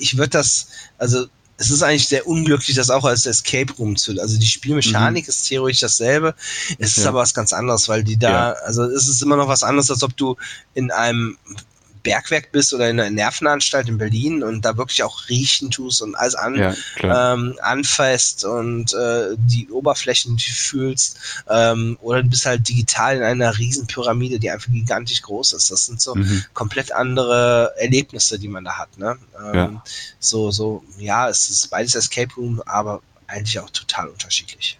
ich 0.00 0.16
würde 0.16 0.30
das, 0.30 0.68
also 0.98 1.26
es 1.58 1.70
ist 1.70 1.82
eigentlich 1.82 2.08
sehr 2.08 2.26
unglücklich, 2.26 2.76
das 2.76 2.90
auch 2.90 3.04
als 3.04 3.26
Escape 3.26 3.72
Room 3.74 3.96
zu. 3.96 4.18
Also 4.20 4.38
die 4.38 4.46
Spielmechanik 4.46 5.24
mhm. 5.24 5.28
ist 5.28 5.48
theoretisch 5.48 5.80
dasselbe. 5.80 6.34
Es 6.78 6.96
ist 6.96 7.04
ja. 7.04 7.10
aber 7.10 7.20
was 7.20 7.34
ganz 7.34 7.52
anderes, 7.52 7.88
weil 7.88 8.04
die 8.04 8.18
da, 8.18 8.30
ja. 8.30 8.52
also 8.64 8.84
es 8.84 9.08
ist 9.08 9.22
immer 9.22 9.36
noch 9.36 9.48
was 9.48 9.62
anderes, 9.62 9.90
als 9.90 10.02
ob 10.02 10.16
du 10.16 10.36
in 10.74 10.90
einem 10.90 11.36
Bergwerk 12.02 12.52
bist 12.52 12.72
oder 12.74 12.88
in 12.90 12.98
einer 12.98 13.10
Nervenanstalt 13.10 13.88
in 13.88 13.98
Berlin 13.98 14.42
und 14.42 14.64
da 14.64 14.76
wirklich 14.76 15.02
auch 15.02 15.28
riechen 15.28 15.70
tust 15.70 16.02
und 16.02 16.14
alles 16.14 16.34
an, 16.34 16.56
ja, 16.56 16.74
ähm, 17.02 17.56
anfasst 17.62 18.44
und 18.44 18.92
äh, 18.94 19.36
die 19.38 19.68
Oberflächen 19.70 20.38
fühlst 20.38 21.44
ähm, 21.48 21.98
oder 22.00 22.22
du 22.22 22.30
bist 22.30 22.46
halt 22.46 22.68
digital 22.68 23.16
in 23.16 23.22
einer 23.22 23.56
riesen 23.58 23.86
Pyramide, 23.86 24.38
die 24.38 24.50
einfach 24.50 24.70
gigantisch 24.70 25.22
groß 25.22 25.52
ist. 25.54 25.70
Das 25.70 25.86
sind 25.86 26.00
so 26.00 26.14
mhm. 26.14 26.44
komplett 26.54 26.92
andere 26.92 27.72
Erlebnisse, 27.78 28.38
die 28.38 28.48
man 28.48 28.64
da 28.64 28.78
hat. 28.78 28.98
Ne? 28.98 29.16
Ähm, 29.38 29.54
ja. 29.54 29.84
So, 30.18 30.50
so, 30.50 30.82
ja, 30.98 31.28
es 31.28 31.48
ist 31.48 31.70
beides 31.70 31.94
Escape 31.94 32.34
Room, 32.36 32.62
aber 32.66 33.00
eigentlich 33.26 33.58
auch 33.58 33.70
total 33.70 34.08
unterschiedlich. 34.08 34.78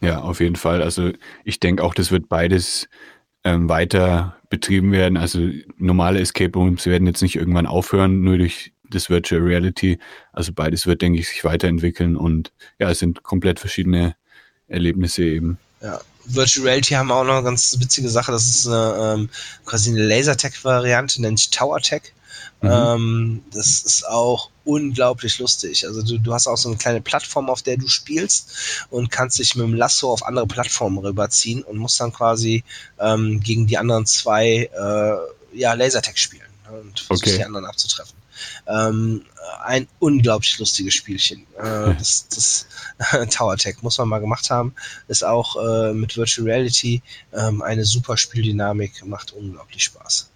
Ja, 0.00 0.20
auf 0.20 0.40
jeden 0.40 0.56
Fall. 0.56 0.82
Also 0.82 1.12
ich 1.44 1.60
denke 1.60 1.82
auch, 1.82 1.94
das 1.94 2.10
wird 2.10 2.28
beides 2.28 2.88
ähm, 3.44 3.68
weiter 3.68 4.36
betrieben 4.50 4.92
werden. 4.92 5.16
Also 5.16 5.40
normale 5.78 6.20
Escape 6.20 6.52
Rooms 6.58 6.86
werden 6.86 7.06
jetzt 7.06 7.22
nicht 7.22 7.36
irgendwann 7.36 7.66
aufhören, 7.66 8.22
nur 8.22 8.38
durch 8.38 8.72
das 8.90 9.10
Virtual 9.10 9.40
Reality. 9.40 9.98
Also 10.32 10.52
beides 10.52 10.86
wird, 10.86 11.02
denke 11.02 11.18
ich, 11.18 11.28
sich 11.28 11.44
weiterentwickeln 11.44 12.16
und 12.16 12.52
ja, 12.78 12.90
es 12.90 12.98
sind 12.98 13.22
komplett 13.22 13.58
verschiedene 13.58 14.14
Erlebnisse 14.68 15.24
eben. 15.24 15.58
Ja, 15.80 16.00
Virtual 16.26 16.66
Reality 16.66 16.94
haben 16.94 17.10
auch 17.10 17.24
noch 17.24 17.34
eine 17.34 17.44
ganz 17.44 17.76
witzige 17.80 18.08
Sache. 18.08 18.32
Das 18.32 18.46
ist 18.46 18.66
eine, 18.66 19.14
ähm, 19.14 19.30
quasi 19.64 19.90
eine 19.90 20.06
Lasertech-Variante, 20.06 21.20
nennt 21.20 21.38
sich 21.38 21.50
Tower 21.50 21.80
Tech. 21.80 22.12
Mhm. 22.60 22.70
Ähm, 22.70 23.44
das 23.52 23.82
ist 23.82 24.06
auch 24.06 24.50
unglaublich 24.64 25.38
lustig. 25.38 25.86
Also 25.86 26.02
du, 26.02 26.18
du 26.18 26.32
hast 26.32 26.46
auch 26.46 26.56
so 26.56 26.68
eine 26.68 26.78
kleine 26.78 27.00
Plattform, 27.00 27.50
auf 27.50 27.62
der 27.62 27.76
du 27.76 27.88
spielst 27.88 28.86
und 28.90 29.10
kannst 29.10 29.38
dich 29.38 29.56
mit 29.56 29.66
dem 29.66 29.74
Lasso 29.74 30.12
auf 30.12 30.24
andere 30.24 30.46
Plattformen 30.46 30.98
rüberziehen 30.98 31.62
und 31.62 31.78
musst 31.78 32.00
dann 32.00 32.12
quasi 32.12 32.64
ähm, 32.98 33.40
gegen 33.40 33.66
die 33.66 33.78
anderen 33.78 34.06
zwei 34.06 34.70
äh, 34.72 35.58
ja, 35.58 35.74
Lasertag 35.74 36.18
spielen 36.18 36.48
ne, 36.70 36.80
und 36.80 37.00
versuchst 37.00 37.28
okay. 37.28 37.38
die 37.38 37.44
anderen 37.44 37.66
abzutreffen. 37.66 38.16
Ähm, 38.66 39.24
ein 39.62 39.88
unglaublich 39.98 40.58
lustiges 40.58 40.94
Spielchen. 40.94 41.46
Äh, 41.58 41.94
das 41.98 42.28
das 42.28 42.66
Tower 43.30 43.56
Tech 43.56 43.76
muss 43.82 43.98
man 43.98 44.08
mal 44.08 44.20
gemacht 44.20 44.50
haben. 44.50 44.74
Ist 45.08 45.24
auch 45.24 45.56
äh, 45.56 45.92
mit 45.92 46.16
Virtual 46.16 46.46
Reality 46.46 47.02
ähm, 47.32 47.62
eine 47.62 47.84
super 47.84 48.16
Spieldynamik, 48.16 49.04
macht 49.04 49.32
unglaublich 49.32 49.84
Spaß. 49.84 50.31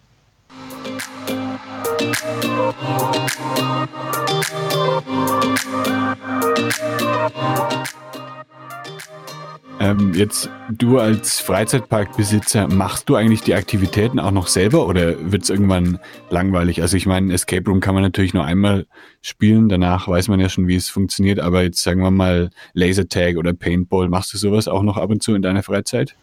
Äh, 9.78 9.90
ähm, 9.90 10.14
jetzt 10.14 10.50
du 10.70 10.98
als 10.98 11.40
Freizeitparkbesitzer, 11.40 12.68
machst 12.68 13.08
du 13.08 13.16
eigentlich 13.16 13.42
die 13.42 13.54
Aktivitäten 13.54 14.18
auch 14.18 14.30
noch 14.30 14.48
selber 14.48 14.86
oder 14.86 15.30
wird 15.30 15.44
es 15.44 15.50
irgendwann 15.50 15.98
langweilig? 16.30 16.82
Also 16.82 16.96
ich 16.96 17.06
meine, 17.06 17.32
Escape 17.32 17.64
Room 17.68 17.80
kann 17.80 17.94
man 17.94 18.02
natürlich 18.02 18.34
nur 18.34 18.44
einmal 18.44 18.86
spielen, 19.22 19.68
danach 19.68 20.08
weiß 20.08 20.28
man 20.28 20.40
ja 20.40 20.48
schon, 20.48 20.68
wie 20.68 20.76
es 20.76 20.88
funktioniert, 20.88 21.40
aber 21.40 21.62
jetzt 21.62 21.82
sagen 21.82 22.02
wir 22.02 22.10
mal 22.10 22.50
Lasertag 22.72 23.36
oder 23.36 23.52
Paintball, 23.52 24.08
machst 24.08 24.32
du 24.34 24.38
sowas 24.38 24.68
auch 24.68 24.82
noch 24.82 24.96
ab 24.96 25.10
und 25.10 25.22
zu 25.22 25.34
in 25.34 25.42
deiner 25.42 25.62
Freizeit? 25.62 26.14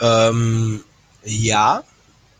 Ähm, 0.00 0.80
ja, 1.24 1.82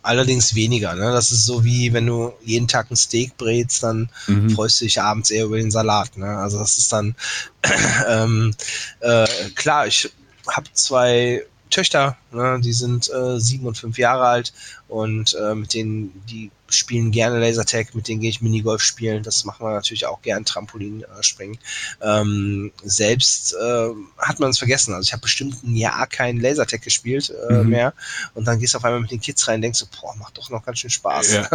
allerdings 0.09 0.55
weniger. 0.55 0.95
Ne? 0.95 1.13
Das 1.13 1.31
ist 1.31 1.45
so 1.45 1.65
wie 1.65 1.93
wenn 1.93 2.07
du 2.07 2.33
jeden 2.43 2.67
Tag 2.67 2.91
ein 2.91 2.97
Steak 2.97 3.37
brätst, 3.37 3.83
dann 3.83 4.09
mhm. 4.27 4.51
freust 4.51 4.81
du 4.81 4.87
dich 4.87 5.01
abends 5.01 5.31
eher 5.31 5.45
über 5.45 5.59
den 5.59 5.71
Salat. 5.71 6.17
Ne? 6.17 6.27
Also 6.27 6.59
das 6.59 6.79
ist 6.79 6.91
dann 6.93 7.15
ähm, 8.09 8.55
äh, 9.01 9.27
klar, 9.55 9.87
ich 9.87 10.11
habe 10.49 10.67
zwei 10.73 11.45
Töchter, 11.69 12.17
ne, 12.33 12.59
die 12.65 12.73
sind 12.73 13.11
äh, 13.11 13.39
sieben 13.39 13.67
und 13.67 13.77
fünf 13.77 13.99
Jahre 13.99 14.25
alt 14.25 14.55
und 14.89 15.35
äh, 15.35 15.55
mit 15.55 15.75
denen, 15.75 16.23
die 16.27 16.51
spielen 16.69 17.11
gerne 17.11 17.39
Lasertag, 17.39 17.95
mit 17.95 18.09
denen 18.09 18.21
gehe 18.21 18.31
ich 18.31 18.41
Minigolf 18.41 18.83
spielen, 18.83 19.23
das 19.23 19.45
machen 19.45 19.67
wir 19.67 19.73
natürlich 19.73 20.07
auch 20.07 20.23
gern, 20.23 20.45
Trampolin 20.45 21.03
äh, 21.03 21.23
springen. 21.23 21.59
Ähm, 22.01 22.73
selbst 22.83 23.55
äh, 23.55 23.89
hat 24.19 24.41
man 24.41 24.51
es 24.51 24.59
vergessen, 24.59 24.95
also 24.95 25.07
ich 25.07 25.13
habe 25.13 25.23
bestimmt 25.23 25.63
ein 25.65 25.77
Jahr 25.77 26.07
kein 26.07 26.39
Lasertag 26.39 26.83
gespielt 26.83 27.33
äh, 27.49 27.55
mhm. 27.55 27.69
mehr 27.71 27.95
und 28.35 28.47
dann 28.47 28.59
gehst 28.59 28.75
du 28.75 28.79
auf 28.79 28.85
einmal 28.85 29.01
mit 29.01 29.11
den 29.11 29.21
Kids 29.21 29.47
rein 29.49 29.57
und 29.57 29.63
denkst 29.63 29.79
so, 29.79 29.87
boah, 30.01 30.15
macht 30.17 30.39
doch 30.39 30.51
noch 30.51 30.65
ganz 30.65 30.79
schön 30.79 30.91
Spaß. 30.91 31.33
Ja. 31.33 31.49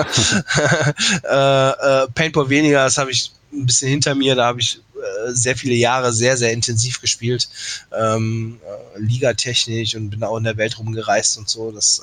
äh, 1.74 2.04
äh, 2.04 2.08
Paintball 2.14 2.50
weniger, 2.50 2.84
das 2.84 2.98
habe 2.98 3.12
ich 3.12 3.32
ein 3.54 3.66
bisschen 3.66 3.90
hinter 3.90 4.16
mir, 4.16 4.36
da 4.36 4.46
habe 4.46 4.60
ich 4.60 4.82
äh, 4.96 5.32
sehr 5.32 5.56
viele 5.56 5.76
Jahre 5.76 6.12
sehr, 6.14 6.38
sehr 6.38 6.52
intensiv 6.52 7.02
gespielt, 7.02 7.50
ähm, 7.98 8.60
äh, 8.66 9.00
ligatechnisch 9.00 9.96
und 9.96 10.10
bin 10.10 10.24
auch 10.24 10.38
in 10.38 10.44
der 10.44 10.58
Welt 10.58 10.78
rumgereist 10.78 11.38
und 11.38 11.50
so. 11.50 11.72
Das 11.72 12.02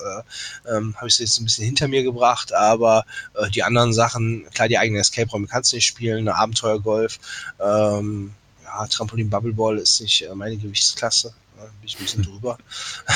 äh, 0.67 0.77
ähm, 0.77 0.95
habe 0.97 1.09
ich 1.09 1.19
jetzt 1.19 1.39
ein 1.41 1.45
bisschen 1.45 1.65
hinter 1.65 1.89
mir 1.89 2.03
gebracht, 2.03 2.53
aber 2.53 3.05
äh, 3.35 3.51
die 3.51 3.63
anderen 3.63 3.93
Sachen, 3.93 4.47
klar, 4.55 4.69
die 4.69 4.79
eigenen 4.79 5.01
Escape-Räume 5.01 5.47
kannst 5.47 5.73
du 5.73 5.77
nicht 5.77 5.87
spielen, 5.87 6.29
Abenteuergolf, 6.29 7.19
ähm, 7.61 8.33
ja, 8.65 8.87
Trampolin 8.87 9.31
Bubbleball 9.31 9.79
ist 9.79 10.01
nicht 10.01 10.23
äh, 10.23 10.35
meine 10.35 10.57
Gewichtsklasse 10.57 11.35
bin 11.61 11.89
ich 11.89 11.97
ein 11.97 12.03
bisschen 12.05 12.23
drüber. 12.23 12.59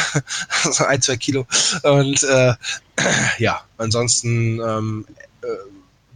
so 0.70 0.84
ein, 0.84 1.00
zwei 1.00 1.16
Kilo. 1.16 1.46
Und 1.82 2.22
äh, 2.22 2.54
ja, 3.38 3.62
ansonsten 3.78 4.60
ähm, 4.60 5.06
äh, 5.42 5.46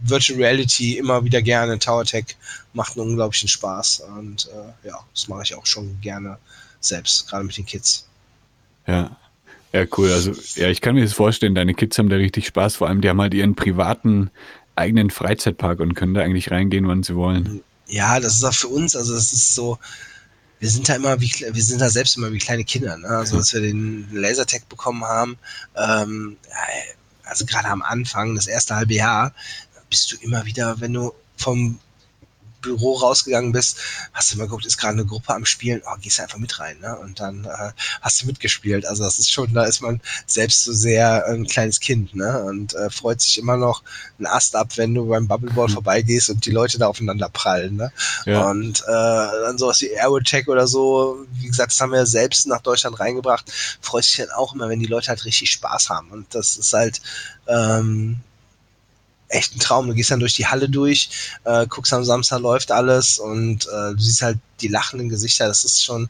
Virtual 0.01 0.39
Reality 0.39 0.97
immer 0.97 1.23
wieder 1.23 1.41
gerne. 1.41 1.79
Tower 1.79 2.05
Tech 2.05 2.37
macht 2.73 2.97
einen 2.97 3.09
unglaublichen 3.09 3.49
Spaß 3.49 4.01
und 4.17 4.47
äh, 4.47 4.87
ja, 4.87 4.99
das 5.13 5.27
mache 5.27 5.43
ich 5.43 5.55
auch 5.55 5.65
schon 5.65 5.99
gerne 6.01 6.37
selbst, 6.79 7.27
gerade 7.27 7.43
mit 7.43 7.57
den 7.57 7.65
Kids. 7.65 8.07
Ja. 8.87 9.17
Ja, 9.71 9.85
cool. 9.97 10.11
Also, 10.11 10.33
ja, 10.55 10.69
ich 10.69 10.81
kann 10.81 10.95
mir 10.95 11.03
das 11.03 11.13
vorstellen, 11.13 11.53
deine 11.53 11.75
Kids 11.75 11.97
haben 11.99 12.09
da 12.09 12.15
richtig 12.15 12.47
Spaß. 12.47 12.77
Vor 12.77 12.87
allem, 12.87 13.01
die 13.01 13.09
haben 13.09 13.21
halt 13.21 13.35
ihren 13.35 13.55
privaten 13.55 14.31
eigenen 14.75 15.11
Freizeitpark 15.11 15.79
und 15.79 15.93
können 15.93 16.15
da 16.15 16.21
eigentlich 16.21 16.49
reingehen, 16.49 16.87
wann 16.87 17.03
sie 17.03 17.15
wollen. 17.15 17.61
Ja, 17.85 18.19
das 18.19 18.35
ist 18.35 18.43
auch 18.43 18.53
für 18.53 18.67
uns, 18.67 18.95
also 18.95 19.13
das 19.13 19.31
ist 19.31 19.53
so, 19.53 19.77
wir 20.59 20.69
sind 20.69 20.89
da 20.89 20.95
immer 20.95 21.21
wie, 21.21 21.31
wir 21.31 21.63
sind 21.63 21.81
da 21.81 21.89
selbst 21.89 22.17
immer 22.17 22.31
wie 22.31 22.39
kleine 22.39 22.63
Kinder, 22.63 22.97
ne? 22.97 23.07
Also, 23.09 23.37
als 23.37 23.53
wir 23.53 23.61
den 23.61 24.07
Lasertag 24.11 24.67
bekommen 24.69 25.03
haben, 25.03 25.37
ähm, 25.75 26.37
also 27.23 27.45
gerade 27.45 27.67
am 27.67 27.81
Anfang, 27.83 28.35
das 28.35 28.47
erste 28.47 28.75
halbe 28.75 28.95
Jahr, 28.95 29.33
bist 29.89 30.11
du 30.11 30.17
immer 30.17 30.45
wieder, 30.45 30.79
wenn 30.79 30.93
du 30.93 31.13
vom 31.37 31.79
Büro 32.61 32.95
rausgegangen 32.95 33.51
bist, 33.51 33.77
hast 34.13 34.33
du 34.33 34.37
mal 34.37 34.45
geguckt, 34.45 34.65
ist 34.65 34.77
gerade 34.77 34.93
eine 34.93 35.05
Gruppe 35.05 35.33
am 35.33 35.45
Spielen, 35.45 35.81
oh, 35.85 35.95
gehst 36.01 36.19
einfach 36.19 36.37
mit 36.37 36.59
rein, 36.59 36.79
ne? 36.79 36.97
Und 36.97 37.19
dann 37.19 37.45
äh, 37.45 37.71
hast 38.01 38.21
du 38.21 38.25
mitgespielt. 38.25 38.85
Also 38.85 39.03
das 39.03 39.19
ist 39.19 39.31
schon, 39.31 39.53
da 39.53 39.63
ist 39.63 39.81
man 39.81 40.01
selbst 40.25 40.63
so 40.63 40.73
sehr 40.73 41.25
ein 41.27 41.45
kleines 41.45 41.79
Kind, 41.79 42.15
ne? 42.15 42.43
Und 42.43 42.73
äh, 42.75 42.89
freut 42.89 43.21
sich 43.21 43.37
immer 43.37 43.57
noch 43.57 43.83
ein 44.19 44.25
Ast 44.25 44.55
ab, 44.55 44.71
wenn 44.75 44.93
du 44.93 45.07
beim 45.07 45.27
Bubbleball 45.27 45.67
mhm. 45.67 45.73
vorbeigehst 45.73 46.29
und 46.29 46.45
die 46.45 46.51
Leute 46.51 46.77
da 46.77 46.87
aufeinander 46.87 47.29
prallen, 47.29 47.75
ne? 47.75 47.91
Ja. 48.25 48.49
Und 48.49 48.81
äh, 48.81 48.85
dann 48.87 49.57
sowas 49.57 49.81
wie 49.81 49.97
Aerotech 49.97 50.47
oder 50.47 50.67
so, 50.67 51.25
wie 51.33 51.47
gesagt, 51.47 51.71
das 51.71 51.81
haben 51.81 51.91
wir 51.91 52.05
selbst 52.05 52.47
nach 52.47 52.61
Deutschland 52.61 52.99
reingebracht, 52.99 53.51
freut 53.81 54.03
sich 54.03 54.17
dann 54.17 54.31
auch 54.31 54.53
immer, 54.53 54.69
wenn 54.69 54.79
die 54.79 54.85
Leute 54.85 55.09
halt 55.09 55.23
richtig 55.25 55.51
Spaß 55.51 55.89
haben. 55.89 56.09
Und 56.11 56.35
das 56.35 56.57
ist 56.57 56.73
halt 56.73 57.01
ähm, 57.47 58.21
echt 59.29 59.55
ein 59.55 59.59
Traum. 59.59 59.87
Du 59.87 59.93
gehst 59.93 60.11
dann 60.11 60.19
durch 60.19 60.35
die 60.35 60.47
Halle 60.47 60.69
durch, 60.69 61.09
äh, 61.45 61.65
guckst 61.67 61.93
am 61.93 62.03
Samstag 62.03 62.41
läuft 62.41 62.71
alles 62.71 63.19
und 63.19 63.65
äh, 63.67 63.93
du 63.93 63.99
siehst 63.99 64.21
halt 64.21 64.37
die 64.61 64.67
lachenden 64.67 65.09
Gesichter. 65.09 65.47
Das 65.47 65.63
ist 65.63 65.83
schon, 65.83 66.09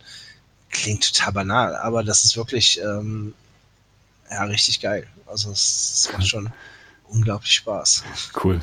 klingt 0.71 1.13
total 1.13 1.33
banal, 1.33 1.75
aber 1.75 2.03
das 2.03 2.23
ist 2.23 2.35
wirklich 2.37 2.79
ähm, 2.81 3.33
ja 4.31 4.43
richtig 4.43 4.81
geil. 4.81 5.05
Also 5.27 5.51
es 5.51 6.09
macht 6.11 6.27
schon 6.27 6.49
unglaublich 7.07 7.53
Spaß. 7.53 8.03
Cool. 8.43 8.61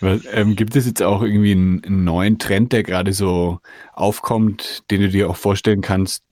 Ähm, 0.00 0.56
gibt 0.56 0.76
es 0.76 0.86
jetzt 0.86 1.02
auch 1.02 1.22
irgendwie 1.22 1.52
einen, 1.52 1.84
einen 1.84 2.04
neuen 2.04 2.38
Trend, 2.38 2.72
der 2.72 2.82
gerade 2.82 3.12
so 3.12 3.60
aufkommt, 3.92 4.82
den 4.90 5.02
du 5.02 5.08
dir 5.08 5.30
auch 5.30 5.36
vorstellen 5.36 5.80
kannst, 5.80 6.22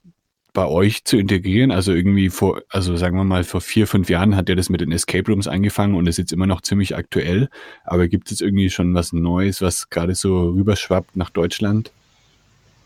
bei 0.52 0.66
euch 0.66 1.04
zu 1.04 1.16
integrieren? 1.16 1.70
Also 1.70 1.92
irgendwie 1.92 2.30
vor, 2.30 2.62
also 2.68 2.96
sagen 2.96 3.16
wir 3.16 3.24
mal, 3.24 3.44
vor 3.44 3.60
vier, 3.60 3.86
fünf 3.86 4.10
Jahren 4.10 4.36
hat 4.36 4.48
ja 4.48 4.54
das 4.54 4.68
mit 4.68 4.80
den 4.80 4.92
Escape 4.92 5.30
Rooms 5.30 5.48
angefangen 5.48 5.94
und 5.94 6.06
ist 6.06 6.18
jetzt 6.18 6.32
immer 6.32 6.46
noch 6.46 6.60
ziemlich 6.60 6.96
aktuell. 6.96 7.48
Aber 7.84 8.08
gibt 8.08 8.30
es 8.30 8.40
irgendwie 8.40 8.70
schon 8.70 8.94
was 8.94 9.12
Neues, 9.12 9.62
was 9.62 9.90
gerade 9.90 10.14
so 10.14 10.50
rüberschwappt 10.50 11.16
nach 11.16 11.30
Deutschland? 11.30 11.90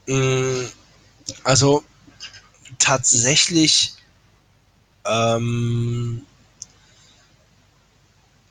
Mm, 0.07 0.67
also 1.45 1.83
tatsächlich 2.79 3.95
ähm, 5.05 6.23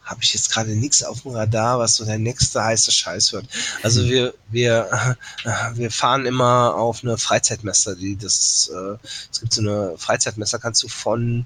habe 0.06 0.22
ich 0.22 0.34
jetzt 0.34 0.52
gerade 0.52 0.72
nichts 0.76 1.04
auf 1.04 1.24
dem 1.24 1.32
Radar, 1.32 1.80
was 1.80 1.96
so 1.96 2.06
der 2.06 2.20
nächste 2.20 2.64
heiße 2.64 2.92
Scheiß 2.92 3.34
wird. 3.34 3.48
Also 3.84 4.02
hm. 4.02 4.10
wir, 4.10 4.34
wir, 4.50 5.18
wir 5.74 5.92
fahren 5.92 6.26
immer 6.26 6.76
auf 6.76 7.04
eine 7.04 7.18
Freizeitmesse, 7.18 7.98
die 7.98 8.16
das, 8.16 8.72
äh, 8.74 8.98
es 9.32 9.42
gibt 9.42 9.54
so 9.54 9.62
eine 9.62 9.96
Freizeitmesse, 9.98 10.60
kannst 10.60 10.84
du 10.84 10.88
von 10.88 11.46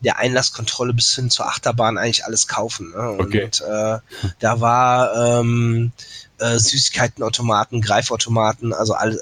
der 0.00 0.18
Einlasskontrolle 0.18 0.92
bis 0.92 1.14
hin 1.14 1.30
zur 1.30 1.46
Achterbahn 1.46 1.98
eigentlich 1.98 2.24
alles 2.24 2.46
kaufen. 2.46 2.90
Ne? 2.90 3.16
Okay. 3.18 3.44
Und 3.44 3.60
äh, 3.62 3.98
da 4.38 4.60
war 4.60 5.40
ähm, 5.40 5.92
äh, 6.38 6.58
Süßigkeitenautomaten, 6.58 7.80
Greifautomaten, 7.80 8.72
also 8.72 8.94
all, 8.94 9.18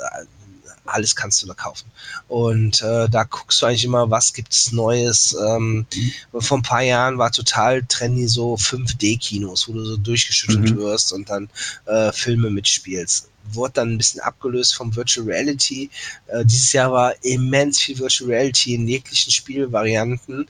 alles 0.86 1.16
kannst 1.16 1.42
du 1.42 1.46
da 1.46 1.54
kaufen. 1.54 1.90
Und 2.28 2.82
äh, 2.82 3.08
da 3.08 3.24
guckst 3.24 3.60
du 3.60 3.66
eigentlich 3.66 3.84
immer, 3.84 4.10
was 4.10 4.32
gibt 4.32 4.52
es 4.52 4.72
Neues. 4.72 5.36
Ähm, 5.46 5.86
vor 6.32 6.58
ein 6.58 6.62
paar 6.62 6.82
Jahren 6.82 7.18
war 7.18 7.30
total 7.32 7.82
trendy 7.84 8.26
so 8.26 8.54
5D-Kinos, 8.54 9.68
wo 9.68 9.72
du 9.72 9.84
so 9.84 9.96
durchgeschüttelt 9.96 10.70
mhm. 10.70 10.76
wirst 10.76 11.12
und 11.12 11.30
dann 11.30 11.48
äh, 11.86 12.12
Filme 12.12 12.50
mitspielst. 12.50 13.30
Wurde 13.52 13.74
dann 13.74 13.92
ein 13.92 13.98
bisschen 13.98 14.20
abgelöst 14.20 14.74
vom 14.74 14.94
Virtual 14.94 15.26
Reality. 15.26 15.90
Äh, 16.28 16.44
dieses 16.44 16.72
Jahr 16.72 16.92
war 16.92 17.14
immens 17.24 17.80
viel 17.80 17.98
Virtual 17.98 18.30
Reality 18.30 18.74
in 18.74 18.88
jeglichen 18.88 19.32
Spielvarianten. 19.32 20.48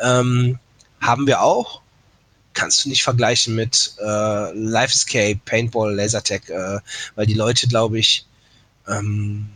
Ähm, 0.00 0.58
haben 1.00 1.26
wir 1.26 1.42
auch, 1.42 1.82
kannst 2.52 2.84
du 2.84 2.88
nicht 2.88 3.02
vergleichen 3.02 3.54
mit 3.54 3.94
äh, 4.00 4.52
Life 4.52 4.92
Escape, 4.92 5.40
Paintball, 5.44 5.94
Lasertag, 5.94 6.48
äh, 6.48 6.78
weil 7.14 7.26
die 7.26 7.34
Leute, 7.34 7.66
glaube 7.66 7.98
ich, 7.98 8.26
ähm, 8.88 9.48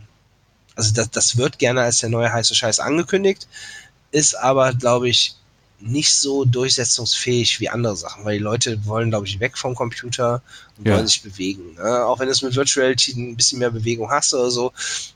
also 0.77 0.93
das, 0.93 1.09
das 1.09 1.37
wird 1.37 1.59
gerne 1.59 1.81
als 1.81 1.97
der 1.97 2.09
neue 2.09 2.31
heiße 2.31 2.55
Scheiß 2.55 2.79
angekündigt, 2.79 3.47
ist 4.11 4.37
aber, 4.37 4.73
glaube 4.73 5.09
ich, 5.09 5.35
nicht 5.79 6.15
so 6.15 6.43
durchsetzungsfähig 6.43 7.59
wie 7.59 7.69
andere 7.69 7.95
Sachen, 7.95 8.25
weil 8.25 8.37
die 8.39 8.43
Leute 8.43 8.83
wollen, 8.85 9.11
glaube 9.11 9.27
ich, 9.27 9.39
weg 9.39 9.57
vom 9.57 9.75
Computer 9.75 10.41
und 10.77 10.87
ja. 10.87 10.95
wollen 10.95 11.05
sich 11.05 11.21
bewegen. 11.21 11.75
Ne? 11.75 12.05
Auch 12.05 12.17
wenn 12.17 12.25
du 12.25 12.31
es 12.31 12.41
mit 12.41 12.55
Virtual 12.55 12.85
Reality 12.85 13.11
ein 13.11 13.35
bisschen 13.35 13.59
mehr 13.59 13.69
Bewegung 13.69 14.09
hast 14.09 14.33
oder 14.33 14.49
so, 14.49 14.71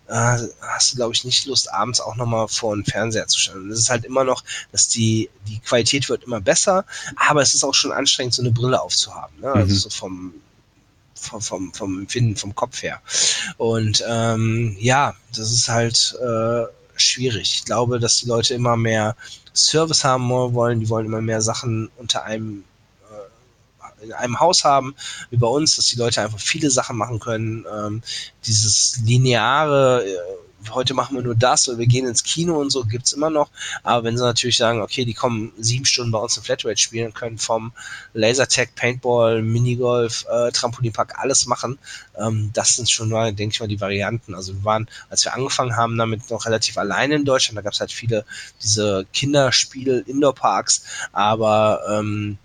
äh, 0.07 0.38
hast 0.62 0.91
du, 0.91 0.97
glaube 0.97 1.14
ich, 1.14 1.26
nicht 1.26 1.47
Lust, 1.47 1.72
abends 1.74 1.99
auch 1.99 2.16
nochmal 2.16 2.47
vor 2.47 2.76
den 2.76 2.86
Fernseher 2.86 3.28
zu 3.28 3.39
stellen. 3.39 3.64
Und 3.64 3.72
es 3.72 3.80
ist 3.80 3.89
halt 3.89 4.05
immer 4.05 4.24
noch, 4.24 4.43
dass 4.72 4.88
die, 4.88 5.30
die 5.47 5.59
Qualität 5.59 6.07
wird 6.09 6.26
immer 6.26 6.41
besser, 6.41 6.86
aber 7.16 7.41
es 7.41 7.55
ist 7.55 7.64
auch 7.64 7.74
schon 7.74 7.91
anstrengend, 7.91 8.36
so 8.36 8.43
eine 8.43 8.51
Brille 8.51 8.80
aufzuhaben. 8.80 9.41
Ne? 9.41 9.51
Also 9.51 9.74
mhm. 9.74 9.80
so 9.80 9.89
vom 9.89 10.34
vom, 11.22 11.41
vom, 11.41 11.74
vom 11.74 11.99
Empfinden, 11.99 12.36
vom 12.36 12.55
Kopf 12.55 12.82
her. 12.84 13.01
Und 13.57 14.03
ähm, 14.07 14.76
ja, 14.80 15.13
das 15.36 15.51
ist 15.51 15.69
halt 15.69 16.15
äh, 16.22 16.65
schwierig. 16.95 17.53
Ich 17.55 17.65
glaube, 17.65 17.99
dass 17.99 18.19
die 18.19 18.28
Leute 18.28 18.53
immer 18.53 18.76
mehr 18.76 19.15
Service 19.53 20.03
haben 20.03 20.30
wollen, 20.30 20.80
die 20.80 20.89
wollen 20.89 21.05
immer 21.05 21.22
mehr 21.22 21.41
Sachen 21.41 21.89
unter 21.97 22.24
einem 22.24 22.63
äh, 23.09 24.05
in 24.05 24.13
einem 24.13 24.39
Haus 24.39 24.63
haben, 24.63 24.95
wie 25.30 25.38
bei 25.38 25.47
uns, 25.47 25.76
dass 25.76 25.88
die 25.88 25.97
Leute 25.97 26.22
einfach 26.22 26.39
viele 26.39 26.69
Sachen 26.72 26.97
machen 26.97 27.19
können. 27.19 27.65
Ähm, 27.72 28.01
dieses 28.45 28.99
lineare, 29.05 30.05
äh, 30.05 30.17
heute 30.70 30.93
machen 30.93 31.16
wir 31.16 31.24
nur 31.24 31.36
das 31.36 31.68
oder 31.68 31.78
wir 31.78 31.88
gehen 31.88 32.07
ins 32.07 32.24
Kino 32.24 32.59
und 32.59 32.70
so, 32.70 32.84
gibt's 32.84 33.14
immer 33.14 33.30
noch. 33.30 33.49
Aber 33.84 34.03
wenn 34.03 34.18
sie 34.18 34.24
natürlich 34.24 34.57
sagen, 34.57 34.82
okay, 34.82 35.05
die 35.05 35.14
kommen 35.14 35.51
sieben 35.57 35.86
Stunden 35.86 36.12
bei 36.12 36.20
uns 36.20 36.38
in 36.38 36.43
Flatrate 36.43 36.78
spielen, 36.78 37.14
können 37.14 37.38
vom 37.38 37.72
Lasertag, 38.14 38.76
Paintball, 38.76 39.41
Minigolf, 39.41 40.26
äh, 40.32 40.51
Trampolinpark 40.51 41.20
alles 41.20 41.45
machen, 41.45 41.80
ähm, 42.18 42.51
das 42.53 42.76
sind 42.76 42.89
schon 42.89 43.09
mal, 43.09 43.34
denke 43.34 43.53
ich 43.53 43.59
mal, 43.59 43.68
die 43.68 43.82
Varianten. 43.82 44.36
Also 44.36 44.53
wir 44.53 44.64
waren, 44.64 44.88
als 45.09 45.26
wir 45.26 45.34
angefangen 45.34 45.76
haben, 45.76 45.97
damit 45.97 46.30
noch 46.30 46.45
relativ 46.45 46.78
alleine 46.78 47.16
in 47.16 47.26
Deutschland, 47.26 47.57
da 47.57 47.62
gab's 47.62 47.80
halt 47.80 47.91
viele 47.91 48.26
diese 48.62 49.05
Kinderspiele, 49.14 49.99
Indoor-Parks, 50.01 50.84
aber 51.12 51.82
ähm, 51.89 52.38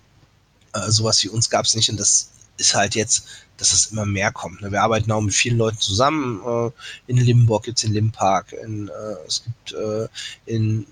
äh, 0.73 0.89
sowas 0.89 1.23
wie 1.23 1.29
uns 1.29 1.49
gab's 1.49 1.75
nicht 1.75 1.89
und 1.89 1.99
das 1.99 2.31
ist 2.57 2.75
halt 2.75 2.95
jetzt 2.95 3.27
dass 3.57 3.73
es 3.73 3.87
immer 3.87 4.05
mehr 4.05 4.31
kommt. 4.31 4.61
Ne? 4.61 4.71
Wir 4.71 4.81
arbeiten 4.81 5.11
auch 5.11 5.21
mit 5.21 5.33
vielen 5.33 5.57
Leuten 5.57 5.79
zusammen. 5.79 6.41
Äh, 6.45 6.71
in 7.11 7.17
Limburg 7.17 7.63
gibt's 7.63 7.81
den 7.81 7.93
Limpark, 7.93 8.53
in, 8.53 8.87
äh, 8.87 9.25
es 9.27 9.43
gibt 9.43 9.73
äh, 9.73 10.07
in 10.45 10.85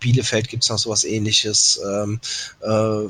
Bielefeld 0.00 0.48
gibt's 0.48 0.68
noch 0.68 0.78
sowas 0.78 1.04
ähnliches. 1.04 1.80
Ähm, 1.84 2.20
äh, 2.60 3.08